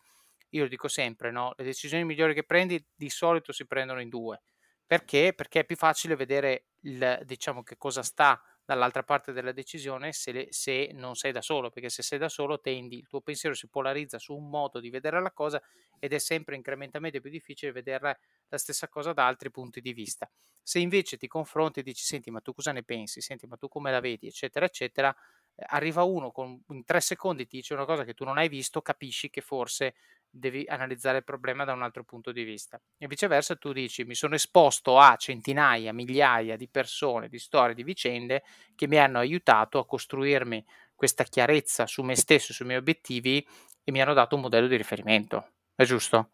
io 0.50 0.64
lo 0.64 0.68
dico 0.68 0.88
sempre, 0.88 1.32
no? 1.32 1.54
le 1.56 1.64
decisioni 1.64 2.04
migliori 2.04 2.34
che 2.34 2.44
prendi 2.44 2.84
di 2.96 3.10
solito 3.10 3.52
si 3.52 3.68
prendono 3.68 4.02
in 4.02 4.10
due. 4.10 4.42
Perché? 4.86 5.34
Perché 5.36 5.62
è 5.62 5.66
più 5.66 5.76
facile 5.76 6.16
vedere 6.16 6.68
il, 6.82 7.22
diciamo, 7.24 7.64
che 7.64 7.78
cosa 7.78 8.04
sta 8.04 8.42
dall'altra 8.66 9.04
parte 9.04 9.32
della 9.32 9.52
decisione 9.52 10.12
se, 10.12 10.32
le, 10.32 10.48
se, 10.50 10.90
non 10.94 11.16
sei 11.16 11.32
da 11.32 11.42
solo, 11.42 11.70
perché 11.70 11.90
se 11.90 12.02
sei 12.02 12.18
da 12.18 12.30
solo 12.30 12.60
tendi, 12.60 12.98
il 12.98 13.08
tuo 13.08 13.22
pensiero 13.22 13.56
si 13.56 13.68
polarizza 13.68 14.18
su 14.18 14.36
un 14.36 14.50
modo 14.50 14.80
di 14.80 14.90
vedere 14.90 15.22
la 15.22 15.32
cosa 15.32 15.62
ed 16.00 16.14
è 16.14 16.18
sempre 16.18 16.56
incrementalmente 16.56 17.22
più 17.22 17.30
difficile 17.30 17.72
vedere 17.72 18.20
la 18.48 18.58
stessa 18.58 18.88
cosa 18.90 19.14
da 19.14 19.28
altri 19.28 19.52
punti 19.52 19.82
di 19.82 19.94
vista. 19.94 20.30
Se 20.62 20.80
invece 20.80 21.18
ti 21.18 21.28
confronti 21.28 21.82
e 21.82 21.84
dici, 21.84 22.04
senti, 22.04 22.32
ma 22.32 22.42
tu 22.42 22.54
cosa 22.54 22.72
ne 22.72 22.84
pensi? 22.84 23.22
Senti, 23.22 23.46
ma 23.46 23.56
tu 23.56 23.68
come 23.68 23.92
la 23.92 24.00
vedi? 24.00 24.28
Eccetera, 24.28 24.66
eccetera, 24.66 25.16
eh, 25.56 25.64
arriva 25.68 26.04
uno 26.04 26.32
con 26.32 26.60
in 26.70 26.84
tre 26.86 27.02
secondi 27.02 27.46
ti 27.46 27.58
dice 27.58 27.74
una 27.74 27.86
cosa 27.86 28.04
che 28.04 28.14
tu 28.14 28.24
non 28.24 28.38
hai 28.38 28.50
visto, 28.50 28.82
capisci 28.82 29.30
che 29.30 29.42
forse 29.42 29.94
devi 30.38 30.66
analizzare 30.68 31.20
il 31.20 31.24
problema 31.24 31.64
da 31.64 31.74
un 31.74 31.82
altro 31.82 32.04
punto 32.04 32.32
di 32.32 32.44
vista. 32.44 32.80
E 32.98 33.08
viceversa 33.08 33.56
tu 33.56 33.72
dici 33.72 34.04
mi 34.04 34.16
sono 34.16 34.36
esposto 34.36 35.00
a 35.00 35.16
centinaia, 35.16 35.94
migliaia 35.94 36.58
di 36.58 36.68
persone, 36.68 37.30
di 37.30 37.40
storie, 37.40 37.74
di 37.74 37.84
vicende 37.84 38.44
che 38.76 38.88
mi 38.88 38.98
hanno 38.98 39.20
aiutato 39.20 39.80
a 39.80 39.86
costruirmi 39.86 40.64
questa 40.94 41.24
chiarezza 41.24 41.88
su 41.88 42.04
me 42.04 42.16
stesso, 42.16 42.54
sui 42.54 42.66
miei 42.66 42.80
obiettivi 42.80 43.46
e 43.84 43.92
mi 43.92 44.02
hanno 44.02 44.14
dato 44.14 44.36
un 44.36 44.42
modello 44.42 44.68
di 44.68 44.76
riferimento. 44.76 45.52
È 45.74 45.84
giusto? 45.84 46.30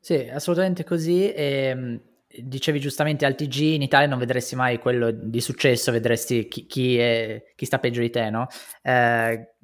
Sì, 0.00 0.28
assolutamente 0.28 0.84
così. 0.84 1.32
E, 1.32 1.44
ehm, 1.44 2.00
dicevi 2.42 2.80
giustamente 2.80 3.26
al 3.26 3.36
TG 3.36 3.74
in 3.74 3.82
Italia 3.82 4.08
non 4.08 4.18
vedresti 4.18 4.56
mai 4.56 4.78
quello 4.78 5.10
di 5.12 5.40
successo, 5.40 5.92
vedresti 5.92 6.48
chi, 6.48 6.66
chi, 6.66 6.98
è, 6.98 7.52
chi 7.54 7.64
sta 7.64 7.78
peggio 7.78 8.00
di 8.00 8.10
te, 8.10 8.30
no? 8.30 8.46
Eh, 8.82 9.54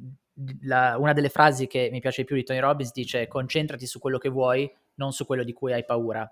la, 0.63 0.97
una 0.99 1.13
delle 1.13 1.29
frasi 1.29 1.67
che 1.67 1.89
mi 1.93 2.01
piace 2.01 2.23
di 2.23 2.27
più 2.27 2.37
di 2.37 2.45
Tony 2.45 2.61
Robbins 2.61 2.93
dice 2.93 3.27
concentrati 3.29 3.87
su 3.87 3.99
quello 3.99 4.19
che 4.19 4.29
vuoi, 4.29 4.71
non 4.95 5.13
su 5.13 5.27
quello 5.27 5.45
di 5.45 5.53
cui 5.53 5.73
hai 5.73 5.85
paura. 5.85 6.31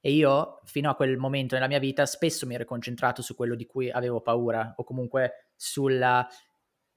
E 0.00 0.12
io, 0.12 0.60
fino 0.64 0.88
a 0.88 0.94
quel 0.94 1.18
momento 1.18 1.54
nella 1.54 1.66
mia 1.68 1.78
vita, 1.78 2.06
spesso 2.06 2.46
mi 2.46 2.54
ero 2.54 2.64
concentrato 2.64 3.20
su 3.20 3.34
quello 3.34 3.54
di 3.54 3.66
cui 3.66 3.90
avevo 3.90 4.20
paura, 4.20 4.72
o 4.76 4.84
comunque 4.84 5.50
sulla, 5.56 6.26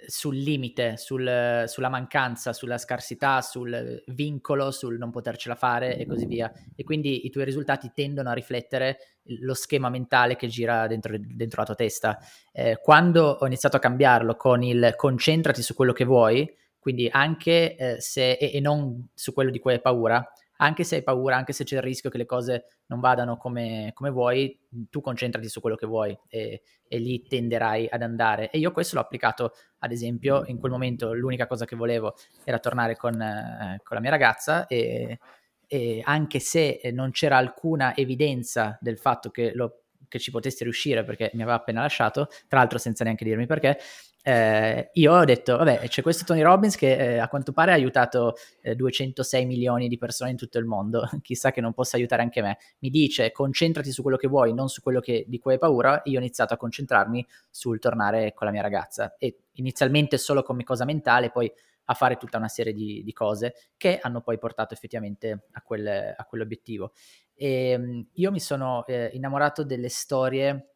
sul 0.07 0.35
limite, 0.35 0.97
sul, 0.97 1.63
sulla 1.67 1.89
mancanza, 1.89 2.53
sulla 2.53 2.77
scarsità, 2.77 3.41
sul 3.41 4.03
vincolo, 4.07 4.71
sul 4.71 4.97
non 4.97 5.11
potercela 5.11 5.55
fare 5.55 5.97
e 5.97 6.05
così 6.05 6.25
via. 6.25 6.51
E 6.75 6.83
quindi 6.83 7.25
i 7.25 7.29
tuoi 7.29 7.45
risultati 7.45 7.91
tendono 7.93 8.29
a 8.29 8.33
riflettere 8.33 8.97
lo 9.41 9.53
schema 9.53 9.89
mentale 9.89 10.35
che 10.35 10.47
gira 10.47 10.87
dentro, 10.87 11.15
dentro 11.17 11.61
la 11.61 11.65
tua 11.65 11.75
testa. 11.75 12.19
Eh, 12.51 12.79
quando 12.81 13.37
ho 13.39 13.45
iniziato 13.45 13.77
a 13.77 13.79
cambiarlo 13.79 14.35
con 14.35 14.63
il 14.63 14.93
concentrati 14.95 15.61
su 15.61 15.73
quello 15.73 15.93
che 15.93 16.05
vuoi, 16.05 16.51
quindi 16.79 17.07
anche 17.09 17.75
eh, 17.75 18.01
se 18.01 18.33
e, 18.33 18.51
e 18.53 18.59
non 18.59 19.09
su 19.13 19.33
quello 19.33 19.49
di 19.49 19.59
cui 19.59 19.73
hai 19.73 19.81
paura, 19.81 20.25
anche 20.63 20.85
se 20.85 20.95
hai 20.95 21.03
paura, 21.03 21.35
anche 21.35 21.51
se 21.51 21.65
c'è 21.65 21.75
il 21.75 21.81
rischio 21.81 22.09
che 22.09 22.17
le 22.17 22.25
cose 22.25 22.65
non 22.87 23.01
vadano 23.01 23.35
come, 23.35 23.91
come 23.93 24.09
vuoi, 24.09 24.57
tu 24.89 25.01
concentrati 25.01 25.49
su 25.49 25.59
quello 25.59 25.75
che 25.75 25.85
vuoi 25.85 26.17
e, 26.29 26.61
e, 26.87 26.97
lì 26.99 27.21
tenderai 27.21 27.89
ad 27.91 28.01
andare. 28.01 28.49
E 28.49 28.59
io 28.59 28.71
questo 28.71 28.95
l'ho 28.95 29.01
applicato, 29.01 29.51
ad 29.79 29.91
esempio, 29.91 30.43
in 30.45 30.59
quel 30.59 30.71
momento 30.71 31.13
l'unica 31.13 31.47
cosa 31.47 31.65
che 31.65 31.75
volevo 31.75 32.15
era 32.45 32.59
tornare 32.59 32.95
con, 32.95 33.21
eh, 33.21 33.81
con 33.83 33.97
la 33.97 34.01
mia 34.01 34.11
ragazza 34.11 34.65
e, 34.67 35.19
e, 35.67 36.01
anche 36.01 36.39
se 36.39 36.79
non 36.93 37.11
c'era 37.11 37.35
alcuna 37.35 37.93
evidenza 37.93 38.77
del 38.79 38.97
fatto 38.97 39.31
che, 39.31 39.51
lo, 39.53 39.83
che 40.07 40.17
ci 40.17 40.31
potessi 40.31 40.63
riuscire 40.63 41.03
perché 41.03 41.29
mi 41.33 41.41
aveva 41.41 41.57
appena 41.57 41.81
lasciato, 41.81 42.27
tra 42.47 42.59
l'altro 42.59 42.77
senza 42.77 43.03
neanche 43.03 43.25
dirmi 43.25 43.47
perché, 43.47 43.77
eh, 44.25 44.89
io 44.93 45.13
ho 45.13 45.25
detto, 45.25 45.57
vabbè, 45.57 45.79
c'è 45.89 46.01
questo 46.01 46.23
Tony 46.23 46.41
Robbins 46.41 46.77
che 46.77 47.15
eh, 47.15 47.17
a 47.17 47.27
quanto 47.27 47.51
pare 47.51 47.71
ha 47.71 47.73
aiutato 47.73 48.35
eh, 48.61 48.73
206 48.73 49.45
milioni 49.45 49.89
di 49.89 49.97
persone 49.97 50.31
in 50.31 50.37
tutto 50.37 50.57
il 50.59 50.65
mondo, 50.65 51.09
chissà 51.21 51.51
che 51.51 51.59
non 51.59 51.73
possa 51.73 51.97
aiutare 51.97 52.21
anche 52.21 52.41
me. 52.41 52.57
Mi 52.79 52.89
dice, 52.89 53.33
concentrati 53.33 53.91
su 53.91 54.01
quello 54.01 54.15
che 54.15 54.29
vuoi, 54.29 54.53
non 54.53 54.69
su 54.69 54.81
quello 54.81 55.01
che, 55.01 55.25
di 55.27 55.39
cui 55.39 55.51
hai 55.53 55.59
paura. 55.59 56.01
Io 56.05 56.17
ho 56.17 56.21
iniziato 56.21 56.53
a 56.53 56.57
concentrarmi 56.57 57.25
sul 57.49 57.79
tornare 57.79 58.33
con 58.33 58.47
la 58.47 58.53
mia 58.53 58.61
ragazza 58.61 59.15
e 59.17 59.39
inizialmente 59.53 60.17
solo 60.17 60.41
come 60.41 60.63
cosa 60.63 60.85
mentale, 60.85 61.29
poi 61.29 61.51
a 61.87 61.93
fare 61.93 62.15
tutta 62.15 62.37
una 62.37 62.47
serie 62.47 62.71
di, 62.71 63.03
di 63.03 63.11
cose 63.11 63.55
che 63.75 63.99
hanno 64.01 64.21
poi 64.21 64.37
portato 64.37 64.73
effettivamente 64.73 65.47
a, 65.51 65.61
quel, 65.61 66.15
a 66.15 66.25
quell'obiettivo. 66.25 66.93
E, 67.35 67.71
ehm, 67.71 68.07
io 68.13 68.31
mi 68.31 68.39
sono 68.39 68.85
eh, 68.87 69.09
innamorato 69.13 69.65
delle 69.65 69.89
storie 69.89 70.72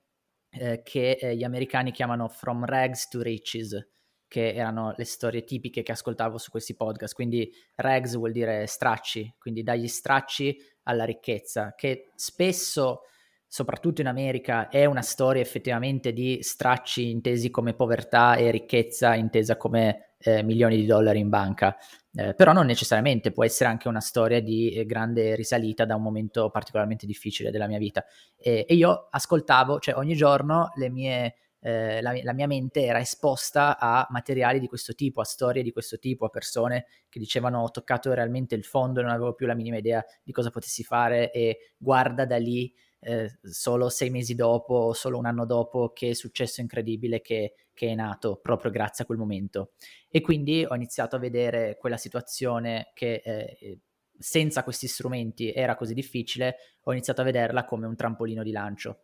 eh, 0.50 0.82
che 0.84 1.12
eh, 1.12 1.36
gli 1.36 1.43
americani 1.43 1.91
chiamano 1.91 2.28
From 2.28 2.66
Rags 2.66 3.08
to 3.08 3.22
Riches, 3.22 3.89
che 4.28 4.54
erano 4.54 4.93
le 4.98 5.06
storie 5.06 5.43
tipiche 5.43 5.84
che 5.84 5.91
ascoltavo 5.91 6.38
su 6.38 6.52
questi 6.52 6.76
podcast. 6.76 7.14
Quindi 7.14 7.52
rags 7.76 8.16
vuol 8.16 8.32
dire 8.32 8.66
stracci, 8.68 9.36
quindi 9.38 9.64
dagli 9.64 9.88
stracci 9.88 10.58
alla 10.84 11.06
ricchezza, 11.06 11.74
che 11.76 12.12
spesso, 12.16 13.02
soprattutto 13.48 14.02
in 14.02 14.08
America, 14.08 14.70
è 14.70 14.86
una 14.86 15.02
storia 15.02 15.41
effettivamente 15.41 16.14
di 16.14 16.39
stracci 16.41 17.10
intesi 17.10 17.50
come 17.50 17.74
povertà 17.74 18.36
e 18.36 18.52
ricchezza 18.52 19.16
intesa 19.16 19.58
come 19.58 20.07
eh, 20.20 20.43
milioni 20.43 20.76
di 20.76 20.86
dollari 20.86 21.20
in 21.20 21.30
banca. 21.30 21.76
Eh, 22.13 22.34
però 22.34 22.51
non 22.51 22.65
necessariamente, 22.65 23.32
può 23.32 23.43
essere 23.43 23.70
anche 23.70 23.88
una 23.88 23.99
storia 23.99 24.41
di 24.41 24.72
eh, 24.72 24.86
grande 24.86 25.36
risalita 25.36 25.86
da 25.86 25.95
un 25.95 26.01
momento 26.01 26.49
particolarmente 26.49 27.05
difficile 27.05 27.51
della 27.51 27.68
mia 27.68 27.78
vita. 27.78 28.03
E, 28.36 28.65
e 28.68 28.74
io 28.74 29.07
ascoltavo, 29.11 29.80
cioè 29.80 29.95
ogni 29.95 30.15
giorno 30.15 30.72
mie, 30.89 31.36
eh, 31.59 32.01
la, 32.01 32.13
la, 32.24 32.34
mia 32.34 32.47
mente 32.47 32.84
era 32.84 32.99
esposta 32.99 33.78
a 33.78 34.07
materiali 34.09 34.59
di 34.59 34.68
questo 34.68 34.95
tipo, 34.95 35.22
a 35.22 35.26
storie 35.26 35.61
di 35.61 35.72
questo 35.72 35.99
tipo, 35.99 36.26
a 36.26 36.30
persone 36.30 36.88
che 37.07 37.20
dicevano 37.20 37.61
ho 37.61 37.70
toccato 37.70 38.11
realmente 38.13 38.55
il 38.55 38.63
fondo, 38.63 39.01
non 39.01 39.11
avevo 39.11 39.34
più 39.34 39.45
la 39.45 39.53
minima 39.55 39.78
idea 39.78 40.03
di 40.24 40.32
cosa 40.32 40.49
potessi 40.49 40.84
fare 40.84 41.32
e 41.32 41.74
guarda 41.78 42.26
da 42.26 42.38
lì 42.38 42.74
eh, 43.00 43.39
solo 43.41 43.89
sei 43.89 44.10
mesi 44.10 44.36
dopo, 44.36 44.93
solo 44.93 45.18
un 45.18 45.26
anno 45.26 45.45
dopo, 45.45 45.91
che 45.93 46.16
successo 46.16 46.62
incredibile 46.62 47.22
che, 47.22 47.54
che, 47.74 47.89
è 47.89 47.95
nato 47.95 48.38
proprio 48.38 48.72
grazie 48.72 49.04
a 49.04 49.08
quel 49.08 49.20
momento. 49.20 49.72
E 50.10 50.22
quindi 50.22 50.66
ho 50.68 50.76
iniziato 50.76 51.16
a 51.16 51.20
vedere 51.20 51.78
quella 51.78 51.98
situazione 51.98 52.91
che 52.93 53.22
eh, 53.24 53.80
senza 54.20 54.64
questi 54.64 54.88
strumenti 54.88 55.52
era 55.54 55.76
così 55.76 55.93
difficile, 55.93 56.56
ho 56.84 56.91
iniziato 56.91 57.22
a 57.22 57.26
vederla 57.26 57.66
come 57.66 57.86
un 57.86 57.95
trampolino 57.95 58.43
di 58.43 58.52
lancio. 58.52 59.04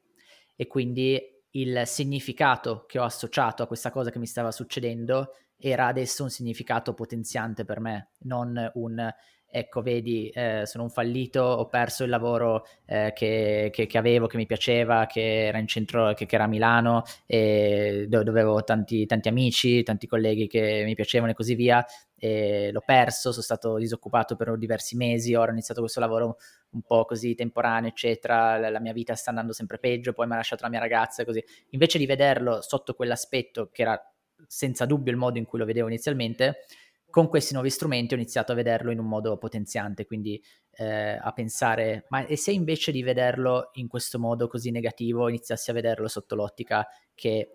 E 0.56 0.68
quindi 0.68 1.22
il 1.52 1.84
significato 1.86 2.86
che 2.88 3.00
ho 3.00 3.04
associato 3.04 3.64
a 3.64 3.68
questa 3.68 3.92
cosa 3.92 4.10
che 4.10 4.20
mi 4.20 4.26
stava 4.26 4.52
succedendo 4.52 5.36
era 5.58 5.88
adesso 5.88 6.24
un 6.24 6.30
significato 6.30 6.94
potenziante 6.94 7.64
per 7.64 7.80
me, 7.80 8.10
non 8.22 8.72
un 8.74 9.14
ecco, 9.56 9.84
vedi, 9.84 10.30
eh, 10.30 10.64
sono 10.66 10.86
un 10.86 10.90
fallito, 10.90 11.44
ho 11.44 11.68
perso 11.68 12.04
il 12.04 12.10
lavoro 12.10 12.66
eh, 12.88 13.14
che, 13.14 13.70
che, 13.72 13.86
che, 13.86 13.98
avevo, 14.00 14.26
che 14.26 14.38
mi 14.38 14.48
piaceva, 14.48 15.06
che 15.06 15.46
era 15.46 15.60
in 15.60 15.68
centro, 15.68 16.14
che, 16.16 16.26
che 16.26 16.34
era 16.34 16.46
a 16.46 16.48
Milano, 16.48 17.04
e 17.28 18.08
dove 18.10 18.30
avevo 18.32 18.64
tanti, 18.64 19.06
tanti 19.06 19.28
amici, 19.28 19.84
tanti 19.84 20.08
colleghi 20.08 20.48
che 20.48 20.82
mi 20.86 20.96
piacevano 20.96 21.32
e 21.32 21.36
così 21.36 21.54
via, 21.54 21.86
e 22.18 22.72
l'ho 22.72 22.82
perso, 22.84 23.32
sono 23.32 23.44
stato 23.44 23.78
disoccupato 23.78 24.36
per 24.36 24.58
diversi 24.58 24.96
mesi, 24.96 25.36
ora 25.36 25.50
ho 25.50 25.54
iniziato 25.54 25.82
questo 25.82 26.00
lavoro 26.00 26.38
un 26.72 26.82
po' 26.82 27.06
così 27.06 27.36
temporaneo, 27.36 27.90
eccetera, 27.90 28.58
la, 28.58 28.72
la 28.72 28.80
mia 28.80 28.94
vita 28.94 29.14
sta 29.14 29.30
andando 29.30 29.54
sempre 29.54 29.78
peggio, 29.78 30.14
poi 30.14 30.26
mi 30.26 30.34
ha 30.34 30.38
lasciato 30.38 30.64
la 30.64 30.70
mia 30.70 30.80
ragazza 30.80 31.22
e 31.22 31.26
così. 31.26 31.44
Invece 31.70 32.00
di 32.00 32.08
vederlo 32.08 32.62
sotto 32.64 32.96
quell'aspetto 32.96 33.70
che 33.72 33.84
era 33.84 34.02
senza 34.48 34.86
dubbio 34.86 35.12
il 35.12 35.18
modo 35.18 35.38
in 35.38 35.46
cui 35.46 35.60
lo 35.60 35.66
vedevo 35.66 35.88
inizialmente, 35.88 36.66
con 37.14 37.28
questi 37.28 37.54
nuovi 37.54 37.70
strumenti 37.70 38.16
ho 38.16 38.18
iniziato 38.18 38.54
a 38.54 38.56
vederlo 38.56 38.90
in 38.90 38.98
un 38.98 39.06
modo 39.06 39.38
potenziante, 39.38 40.08
quindi 40.08 40.44
eh, 40.72 41.16
a 41.22 41.32
pensare, 41.32 42.08
ma 42.10 42.26
e 42.26 42.36
se 42.36 42.52
invece 42.52 42.92
di 42.92 43.04
vederlo 43.04 43.70
in 43.74 43.88
questo 43.88 44.18
modo 44.18 44.48
così 44.48 44.72
negativo 44.72 45.30
iniziassi 45.30 45.70
a 45.70 45.74
vederlo 45.74 46.08
sotto 46.08 46.34
l'ottica 46.34 46.88
che 47.14 47.52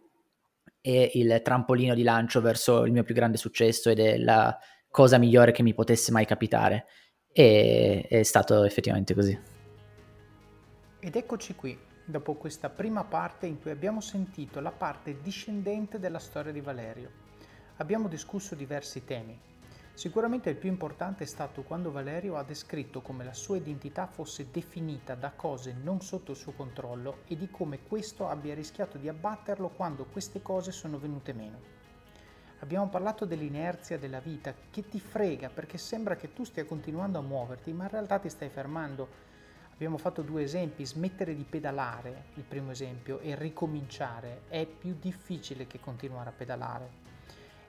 è 0.81 1.11
il 1.15 1.41
trampolino 1.43 1.95
di 1.95 2.05
lancio 2.05 2.41
verso 2.41 2.85
il 2.85 2.93
mio 2.93 3.03
più 3.03 3.17
grande 3.17 3.37
successo 3.37 3.91
ed 3.91 3.99
è 3.99 4.17
la 4.17 4.57
cosa 4.89 5.19
migliore 5.19 5.51
che 5.51 5.65
mi 5.65 5.75
potesse 5.75 6.13
mai 6.13 6.25
capitare. 6.25 6.87
E 7.33 8.07
è 8.09 8.23
stato 8.23 8.63
effettivamente 8.63 9.13
così. 9.13 9.37
Ed 11.01 11.17
eccoci 11.17 11.57
qui, 11.57 11.77
dopo 12.05 12.35
questa 12.35 12.71
prima 12.71 13.03
parte 13.03 13.47
in 13.47 13.61
cui 13.61 13.73
abbiamo 13.73 14.01
sentito 14.01 14.61
la 14.61 14.71
parte 14.71 15.21
discendente 15.21 15.99
della 15.99 16.21
storia 16.21 16.53
di 16.53 16.61
Valerio. 16.61 17.11
Abbiamo 17.79 18.07
discusso 18.07 18.55
diversi 18.55 19.05
temi, 19.05 19.48
Sicuramente 19.99 20.49
il 20.49 20.55
più 20.55 20.69
importante 20.69 21.25
è 21.25 21.27
stato 21.27 21.65
quando 21.65 21.91
Valerio 21.91 22.37
ha 22.37 22.45
descritto 22.45 23.01
come 23.01 23.25
la 23.25 23.33
sua 23.33 23.57
identità 23.57 24.07
fosse 24.07 24.49
definita 24.49 25.17
da 25.17 25.33
cose 25.33 25.73
non 25.73 26.01
sotto 26.03 26.31
il 26.31 26.37
suo 26.37 26.53
controllo 26.53 27.23
e 27.27 27.35
di 27.35 27.51
come 27.51 27.83
questo 27.83 28.29
abbia 28.29 28.55
rischiato 28.55 28.97
di 28.97 29.09
abbatterlo 29.09 29.71
quando 29.71 30.05
queste 30.05 30.41
cose 30.41 30.71
sono 30.71 30.99
venute 30.99 31.33
meno. 31.33 31.59
Abbiamo 32.61 32.89
parlato 32.89 33.25
dell'inerzia 33.25 33.99
della 33.99 34.21
vita 34.21 34.55
che 34.71 34.89
ti 34.89 35.01
frega 35.01 35.49
perché 35.49 35.79
sembra 35.79 36.15
che 36.15 36.33
tu 36.33 36.45
stia 36.45 36.65
continuando 36.65 37.19
a 37.19 37.23
muoverti 37.23 37.73
ma 37.73 37.83
in 37.83 37.91
realtà 37.91 38.21
ti 38.21 38.29
stai 38.29 38.51
fermando. 38.51 39.09
Abbiamo 39.73 39.99
fatto 39.99 40.23
due 40.23 40.45
esempi, 40.45 40.87
smettere 40.87 41.35
di 41.35 41.43
pedalare, 41.43 42.27
il 42.35 42.45
primo 42.45 42.71
esempio, 42.71 43.19
e 43.19 43.35
ricominciare 43.35 44.43
è 44.47 44.65
più 44.65 44.95
difficile 44.97 45.67
che 45.67 45.81
continuare 45.81 46.29
a 46.29 46.35
pedalare 46.37 47.09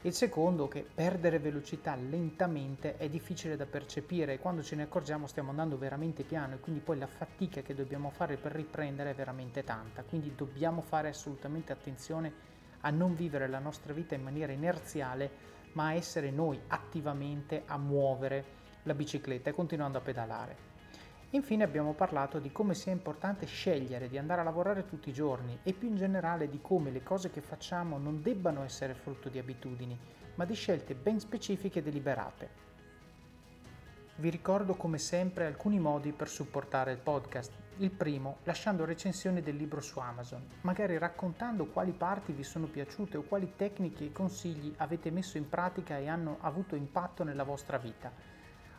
il 0.04 0.14
secondo 0.14 0.70
che 0.70 0.88
perdere 0.96 1.40
velocità 1.40 1.94
lentamente 1.96 2.96
è 2.96 3.10
difficile 3.10 3.58
da 3.58 3.66
percepire 3.66 4.34
e 4.34 4.40
quando 4.40 4.64
ce 4.64 4.78
ne 4.78 4.84
accorgiamo 4.84 5.28
stiamo 5.28 5.50
andando 5.50 5.78
veramente 5.78 6.24
piano 6.24 6.54
e 6.54 6.60
quindi 6.60 6.80
poi 6.80 6.98
la 6.98 7.06
fatica 7.06 7.62
che 7.62 7.76
dobbiamo 7.76 8.10
fare 8.10 8.38
per 8.38 8.54
riprendere 8.54 9.10
è 9.10 9.14
veramente 9.14 9.66
tanta. 9.66 10.04
Quindi 10.04 10.34
dobbiamo 10.36 10.80
fare 10.80 11.10
assolutamente 11.10 11.74
attenzione 11.74 12.32
a 12.80 12.90
non 12.92 13.14
vivere 13.14 13.50
la 13.50 13.60
nostra 13.60 13.92
vita 13.92 14.16
in 14.16 14.24
maniera 14.24 14.54
inerziale, 14.54 15.30
ma 15.74 15.88
a 15.88 15.94
essere 15.96 16.32
noi 16.32 16.58
attivamente 16.68 17.64
a 17.66 17.78
muovere 17.78 18.46
la 18.84 18.94
bicicletta 18.94 19.50
e 19.50 19.54
continuando 19.54 19.98
a 19.98 20.02
pedalare. 20.02 20.69
Infine 21.32 21.64
abbiamo 21.64 21.94
parlato 21.94 22.40
di 22.40 22.52
come 22.52 22.74
sia 22.74 22.92
importante 22.92 23.46
scegliere 23.46 24.10
di 24.10 24.18
andare 24.18 24.42
a 24.42 24.44
lavorare 24.44 24.88
tutti 24.88 25.10
i 25.10 25.14
giorni 25.14 25.60
e 25.62 25.74
più 25.74 25.88
in 25.88 25.96
generale 25.96 26.50
di 26.50 26.60
come 26.60 26.90
le 26.90 27.04
cose 27.04 27.30
che 27.30 27.42
facciamo 27.42 28.00
non 28.00 28.24
debbano 28.24 28.64
essere 28.64 28.96
frutto 28.96 29.30
di 29.30 29.38
abitudini, 29.38 29.96
ma 30.36 30.46
di 30.46 30.56
scelte 30.56 30.96
ben 30.96 31.20
specifiche 31.20 31.80
e 31.80 31.84
deliberate. 31.84 32.68
Vi 34.16 34.30
ricordo 34.30 34.74
come 34.74 34.98
sempre 34.98 35.46
alcuni 35.46 35.80
modi 35.80 36.14
per 36.14 36.28
supportare 36.30 36.92
il 36.92 36.98
podcast. 36.98 37.54
Il 37.78 37.92
primo, 37.92 38.40
lasciando 38.44 38.84
recensioni 38.84 39.42
del 39.44 39.56
libro 39.56 39.82
su 39.82 40.00
Amazon, 40.00 40.44
magari 40.62 40.98
raccontando 40.98 41.68
quali 41.68 41.92
parti 41.92 42.34
vi 42.34 42.44
sono 42.44 42.66
piaciute 42.66 43.18
o 43.18 43.22
quali 43.22 43.54
tecniche 43.56 44.06
e 44.06 44.12
consigli 44.12 44.74
avete 44.78 45.12
messo 45.12 45.38
in 45.38 45.48
pratica 45.48 46.00
e 46.00 46.08
hanno 46.08 46.38
avuto 46.42 46.76
impatto 46.76 47.24
nella 47.24 47.44
vostra 47.44 47.78
vita. 47.78 48.12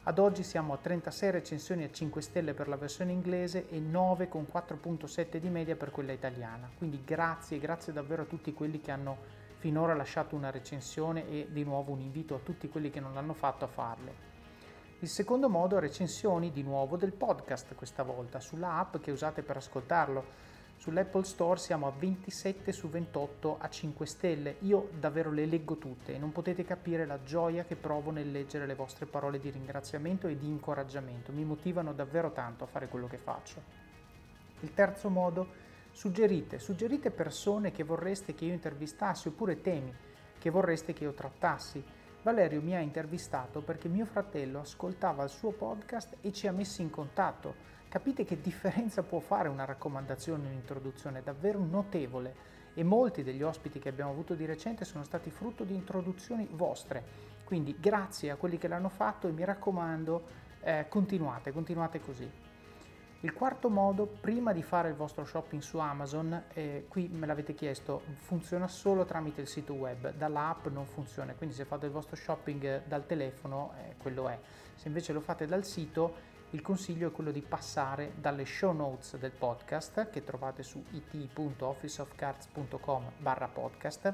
Ad 0.02 0.18
oggi 0.18 0.42
siamo 0.42 0.72
a 0.72 0.78
36 0.78 1.30
recensioni 1.30 1.84
a 1.84 1.90
5 1.90 2.22
stelle 2.22 2.54
per 2.54 2.68
la 2.68 2.76
versione 2.76 3.12
inglese 3.12 3.68
e 3.68 3.80
9 3.80 4.28
con 4.28 4.46
4.7 4.50 5.36
di 5.36 5.50
media 5.50 5.76
per 5.76 5.90
quella 5.90 6.12
italiana. 6.12 6.70
Quindi 6.74 7.02
grazie, 7.04 7.58
grazie 7.58 7.92
davvero 7.92 8.22
a 8.22 8.24
tutti 8.24 8.54
quelli 8.54 8.80
che 8.80 8.92
hanno 8.92 9.18
finora 9.58 9.92
lasciato 9.92 10.34
una 10.34 10.50
recensione 10.50 11.28
e 11.28 11.48
di 11.50 11.64
nuovo 11.64 11.92
un 11.92 12.00
invito 12.00 12.34
a 12.34 12.38
tutti 12.38 12.70
quelli 12.70 12.88
che 12.88 12.98
non 12.98 13.12
l'hanno 13.12 13.34
fatto 13.34 13.66
a 13.66 13.68
farle. 13.68 14.28
Il 15.00 15.08
secondo 15.08 15.50
modo 15.50 15.78
recensioni 15.78 16.50
di 16.50 16.62
nuovo 16.62 16.96
del 16.96 17.12
podcast 17.12 17.74
questa 17.74 18.02
volta 18.02 18.40
sulla 18.40 18.78
app 18.78 18.96
che 18.96 19.10
usate 19.10 19.42
per 19.42 19.58
ascoltarlo. 19.58 20.24
Sull'Apple 20.80 21.24
Store 21.24 21.60
siamo 21.60 21.86
a 21.86 21.90
27 21.90 22.72
su 22.72 22.88
28 22.88 23.58
a 23.60 23.68
5 23.68 24.06
stelle. 24.06 24.56
Io 24.60 24.88
davvero 24.98 25.30
le 25.30 25.44
leggo 25.44 25.76
tutte 25.76 26.14
e 26.14 26.18
non 26.18 26.32
potete 26.32 26.64
capire 26.64 27.04
la 27.04 27.22
gioia 27.22 27.64
che 27.64 27.76
provo 27.76 28.10
nel 28.10 28.30
leggere 28.30 28.64
le 28.64 28.74
vostre 28.74 29.04
parole 29.04 29.38
di 29.38 29.50
ringraziamento 29.50 30.26
e 30.26 30.38
di 30.38 30.46
incoraggiamento. 30.46 31.32
Mi 31.32 31.44
motivano 31.44 31.92
davvero 31.92 32.32
tanto 32.32 32.64
a 32.64 32.66
fare 32.66 32.88
quello 32.88 33.08
che 33.08 33.18
faccio. 33.18 33.60
Il 34.60 34.72
terzo 34.72 35.10
modo, 35.10 35.48
suggerite, 35.90 36.58
suggerite 36.58 37.10
persone 37.10 37.72
che 37.72 37.84
vorreste 37.84 38.34
che 38.34 38.46
io 38.46 38.54
intervistassi 38.54 39.28
oppure 39.28 39.60
temi 39.60 39.94
che 40.38 40.48
vorreste 40.48 40.94
che 40.94 41.04
io 41.04 41.12
trattassi 41.12 41.84
Valerio 42.22 42.60
mi 42.60 42.76
ha 42.76 42.80
intervistato 42.80 43.62
perché 43.62 43.88
mio 43.88 44.04
fratello 44.04 44.60
ascoltava 44.60 45.24
il 45.24 45.30
suo 45.30 45.52
podcast 45.52 46.18
e 46.20 46.32
ci 46.32 46.46
ha 46.46 46.52
messi 46.52 46.82
in 46.82 46.90
contatto. 46.90 47.78
Capite 47.90 48.24
che 48.24 48.40
differenza 48.40 49.02
può 49.02 49.18
fare 49.18 49.48
una 49.48 49.64
raccomandazione, 49.64 50.46
un'introduzione? 50.46 51.24
Davvero 51.24 51.58
notevole 51.58 52.34
e 52.72 52.84
molti 52.84 53.24
degli 53.24 53.42
ospiti 53.42 53.80
che 53.80 53.88
abbiamo 53.88 54.12
avuto 54.12 54.36
di 54.36 54.44
recente 54.44 54.84
sono 54.84 55.02
stati 55.02 55.28
frutto 55.28 55.64
di 55.64 55.74
introduzioni 55.74 56.46
vostre. 56.52 57.02
Quindi 57.42 57.76
grazie 57.80 58.30
a 58.30 58.36
quelli 58.36 58.58
che 58.58 58.68
l'hanno 58.68 58.90
fatto 58.90 59.26
e 59.26 59.32
mi 59.32 59.44
raccomando 59.44 60.22
eh, 60.60 60.86
continuate, 60.88 61.50
continuate 61.50 62.00
così. 62.00 62.30
Il 63.22 63.32
quarto 63.32 63.68
modo, 63.68 64.06
prima 64.06 64.52
di 64.52 64.62
fare 64.62 64.88
il 64.88 64.94
vostro 64.94 65.24
shopping 65.24 65.60
su 65.60 65.78
Amazon, 65.78 66.44
eh, 66.54 66.86
qui 66.88 67.08
me 67.08 67.26
l'avete 67.26 67.54
chiesto, 67.54 68.02
funziona 68.14 68.68
solo 68.68 69.04
tramite 69.04 69.40
il 69.40 69.48
sito 69.48 69.74
web, 69.74 70.14
dall'app 70.14 70.68
non 70.68 70.86
funziona, 70.86 71.34
quindi 71.34 71.56
se 71.56 71.64
fate 71.64 71.86
il 71.86 71.92
vostro 71.92 72.14
shopping 72.14 72.84
dal 72.86 73.04
telefono, 73.04 73.72
eh, 73.78 73.96
quello 73.98 74.28
è. 74.28 74.38
Se 74.76 74.86
invece 74.86 75.12
lo 75.12 75.20
fate 75.20 75.44
dal 75.46 75.64
sito, 75.64 76.29
il 76.52 76.62
consiglio 76.62 77.08
è 77.08 77.12
quello 77.12 77.30
di 77.30 77.42
passare 77.42 78.14
dalle 78.16 78.44
show 78.44 78.72
notes 78.72 79.16
del 79.18 79.30
podcast 79.30 80.10
che 80.10 80.24
trovate 80.24 80.64
su 80.64 80.82
it.officeofcards.com 80.90 83.12
barra 83.18 83.46
podcast 83.46 84.12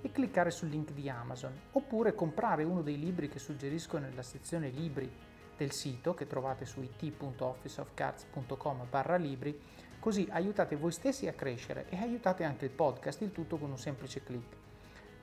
e 0.00 0.10
cliccare 0.10 0.50
sul 0.50 0.70
link 0.70 0.92
di 0.92 1.10
Amazon, 1.10 1.52
oppure 1.72 2.14
comprare 2.14 2.64
uno 2.64 2.80
dei 2.80 2.98
libri 2.98 3.28
che 3.28 3.38
suggerisco 3.38 3.98
nella 3.98 4.22
sezione 4.22 4.70
libri 4.70 5.12
del 5.56 5.72
sito 5.72 6.14
che 6.14 6.26
trovate 6.26 6.64
su 6.64 6.80
it.officeofcards.com 6.80 8.86
barra 8.88 9.16
libri, 9.16 9.60
così 10.00 10.26
aiutate 10.30 10.76
voi 10.76 10.92
stessi 10.92 11.28
a 11.28 11.34
crescere 11.34 11.84
e 11.90 11.98
aiutate 11.98 12.44
anche 12.44 12.64
il 12.64 12.70
podcast, 12.70 13.20
il 13.20 13.32
tutto 13.32 13.58
con 13.58 13.68
un 13.70 13.78
semplice 13.78 14.22
clic. 14.22 14.63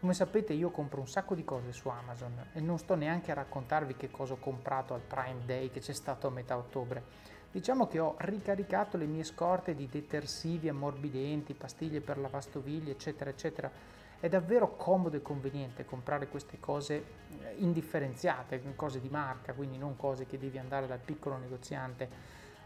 Come 0.02 0.16
sapete 0.16 0.54
io 0.54 0.72
compro 0.72 1.00
un 1.00 1.08
sacco 1.08 1.36
di 1.36 1.44
cose 1.44 1.72
su 1.72 1.88
Amazon 1.88 2.48
e 2.54 2.60
non 2.60 2.80
sto 2.80 2.96
neanche 2.96 3.30
a 3.30 3.36
raccontarvi 3.36 3.96
che 3.96 4.10
cosa 4.10 4.34
ho 4.34 4.40
comprato 4.40 4.96
al 4.96 5.02
Prime 5.02 5.46
Day 5.46 5.70
che 5.70 5.80
c'è 5.80 5.94
stato 5.94 6.26
a 6.26 6.32
metà 6.32 6.58
ottobre. 6.58 7.04
Diciamo 7.52 7.88
che 7.88 8.00
ho 8.00 8.16
ricaricato 8.18 8.98
le 8.98 9.06
mie 9.06 9.24
scorte 9.24 9.76
di 9.76 9.88
detersivi 9.88 10.68
ammorbidenti, 10.70 11.54
pastiglie 11.54 12.02
per 12.02 12.18
lavastoviglie, 12.18 12.94
eccetera, 12.94 13.30
eccetera 13.30 13.72
è 14.20 14.28
davvero 14.28 14.76
comodo 14.76 15.18
e 15.18 15.22
conveniente 15.22 15.86
comprare 15.86 16.28
queste 16.30 16.60
cose 16.60 16.96
eh, 17.40 17.54
indifferenziate, 17.58 18.60
cose 18.76 19.00
di 19.02 19.10
marca, 19.10 19.54
quindi 19.54 19.78
non 19.78 19.96
cose 19.98 20.26
che 20.26 20.40
devi 20.40 20.58
andare 20.58 20.88
dal 20.88 20.98
piccolo 20.98 21.38
negoziante 21.38 22.10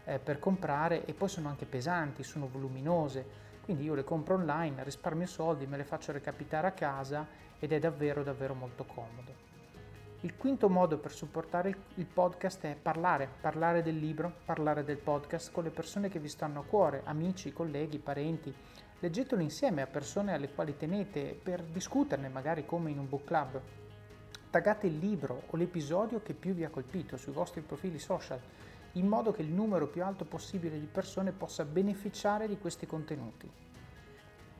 eh, 0.06 0.18
per 0.18 0.38
comprare 0.38 1.04
e 1.04 1.12
poi 1.12 1.28
sono 1.28 1.48
anche 1.48 1.66
pesanti, 1.66 2.22
sono 2.22 2.48
voluminose, 2.48 3.44
quindi 3.66 3.82
io 3.82 3.94
le 3.94 4.04
compro 4.04 4.36
online, 4.36 4.84
risparmio 4.84 5.26
soldi, 5.26 5.66
me 5.66 5.76
le 5.76 5.82
faccio 5.82 6.12
recapitare 6.12 6.68
a 6.68 6.72
casa 6.72 7.26
ed 7.58 7.72
è 7.72 7.80
davvero 7.80 8.22
davvero 8.22 8.54
molto 8.54 8.84
comodo. 8.84 9.34
Il 10.20 10.36
quinto 10.36 10.68
modo 10.68 10.98
per 10.98 11.10
supportare 11.10 11.76
il 11.96 12.06
podcast 12.06 12.64
è 12.64 12.76
parlare, 12.80 13.28
parlare 13.40 13.82
del 13.82 13.98
libro, 13.98 14.32
parlare 14.44 14.84
del 14.84 14.98
podcast 14.98 15.50
con 15.50 15.64
le 15.64 15.70
persone 15.70 16.08
che 16.08 16.20
vi 16.20 16.28
stanno 16.28 16.60
a 16.60 16.64
cuore, 16.64 17.02
amici, 17.06 17.52
colleghi, 17.52 17.98
parenti, 17.98 18.54
leggetelo 19.00 19.42
insieme 19.42 19.82
a 19.82 19.88
persone 19.88 20.32
alle 20.32 20.52
quali 20.52 20.76
tenete 20.76 21.36
per 21.42 21.64
discuterne, 21.64 22.28
magari 22.28 22.64
come 22.64 22.92
in 22.92 23.00
un 23.00 23.08
book 23.08 23.24
club. 23.24 23.60
Taggate 24.48 24.86
il 24.86 24.98
libro 24.98 25.42
o 25.48 25.56
l'episodio 25.56 26.22
che 26.22 26.34
più 26.34 26.54
vi 26.54 26.62
ha 26.62 26.70
colpito 26.70 27.16
sui 27.16 27.32
vostri 27.32 27.62
profili 27.62 27.98
social, 27.98 28.40
in 28.96 29.06
modo 29.06 29.30
che 29.30 29.42
il 29.42 29.50
numero 29.50 29.88
più 29.88 30.02
alto 30.02 30.24
possibile 30.24 30.78
di 30.78 30.86
persone 30.86 31.32
possa 31.32 31.64
beneficiare 31.64 32.48
di 32.48 32.58
questi 32.58 32.86
contenuti. 32.86 33.48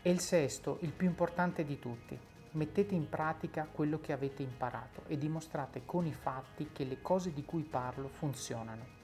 E 0.03 0.11
il 0.11 0.21
sesto, 0.21 0.79
il 0.83 0.93
più 0.93 1.07
importante 1.07 1.65
di 1.65 1.79
tutti, 1.79 2.19
mettete 2.53 2.95
in 2.95 3.09
pratica 3.09 3.69
quello 3.71 3.99
che 3.99 4.13
avete 4.13 4.43
imparato 4.43 5.03
e 5.09 5.19
dimostrate 5.19 5.83
con 5.85 6.07
i 6.07 6.13
fatti 6.13 6.71
che 6.73 6.85
le 6.85 7.01
cose 7.01 7.33
di 7.33 7.45
cui 7.45 7.63
parlo 7.63 8.09
funzionano. 8.09 8.95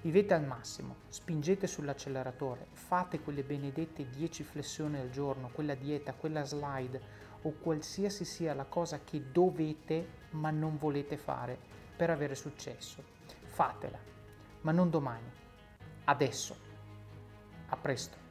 Vivete 0.00 0.34
al 0.34 0.44
massimo, 0.44 0.96
spingete 1.08 1.66
sull'acceleratore, 1.66 2.66
fate 2.72 3.20
quelle 3.20 3.42
benedette 3.42 4.08
10 4.10 4.42
flessioni 4.42 4.98
al 4.98 5.10
giorno, 5.10 5.50
quella 5.52 5.74
dieta, 5.74 6.12
quella 6.12 6.44
slide 6.44 7.00
o 7.42 7.54
qualsiasi 7.60 8.24
sia 8.24 8.54
la 8.54 8.64
cosa 8.64 9.00
che 9.02 9.30
dovete 9.30 10.22
ma 10.30 10.50
non 10.50 10.76
volete 10.78 11.16
fare 11.16 11.58
per 11.96 12.10
avere 12.10 12.34
successo. 12.34 13.02
Fatela, 13.44 14.12
ma 14.64 14.72
non 14.72 14.90
domani, 14.90 15.30
adesso. 16.04 16.56
A 17.68 17.76
presto. 17.76 18.23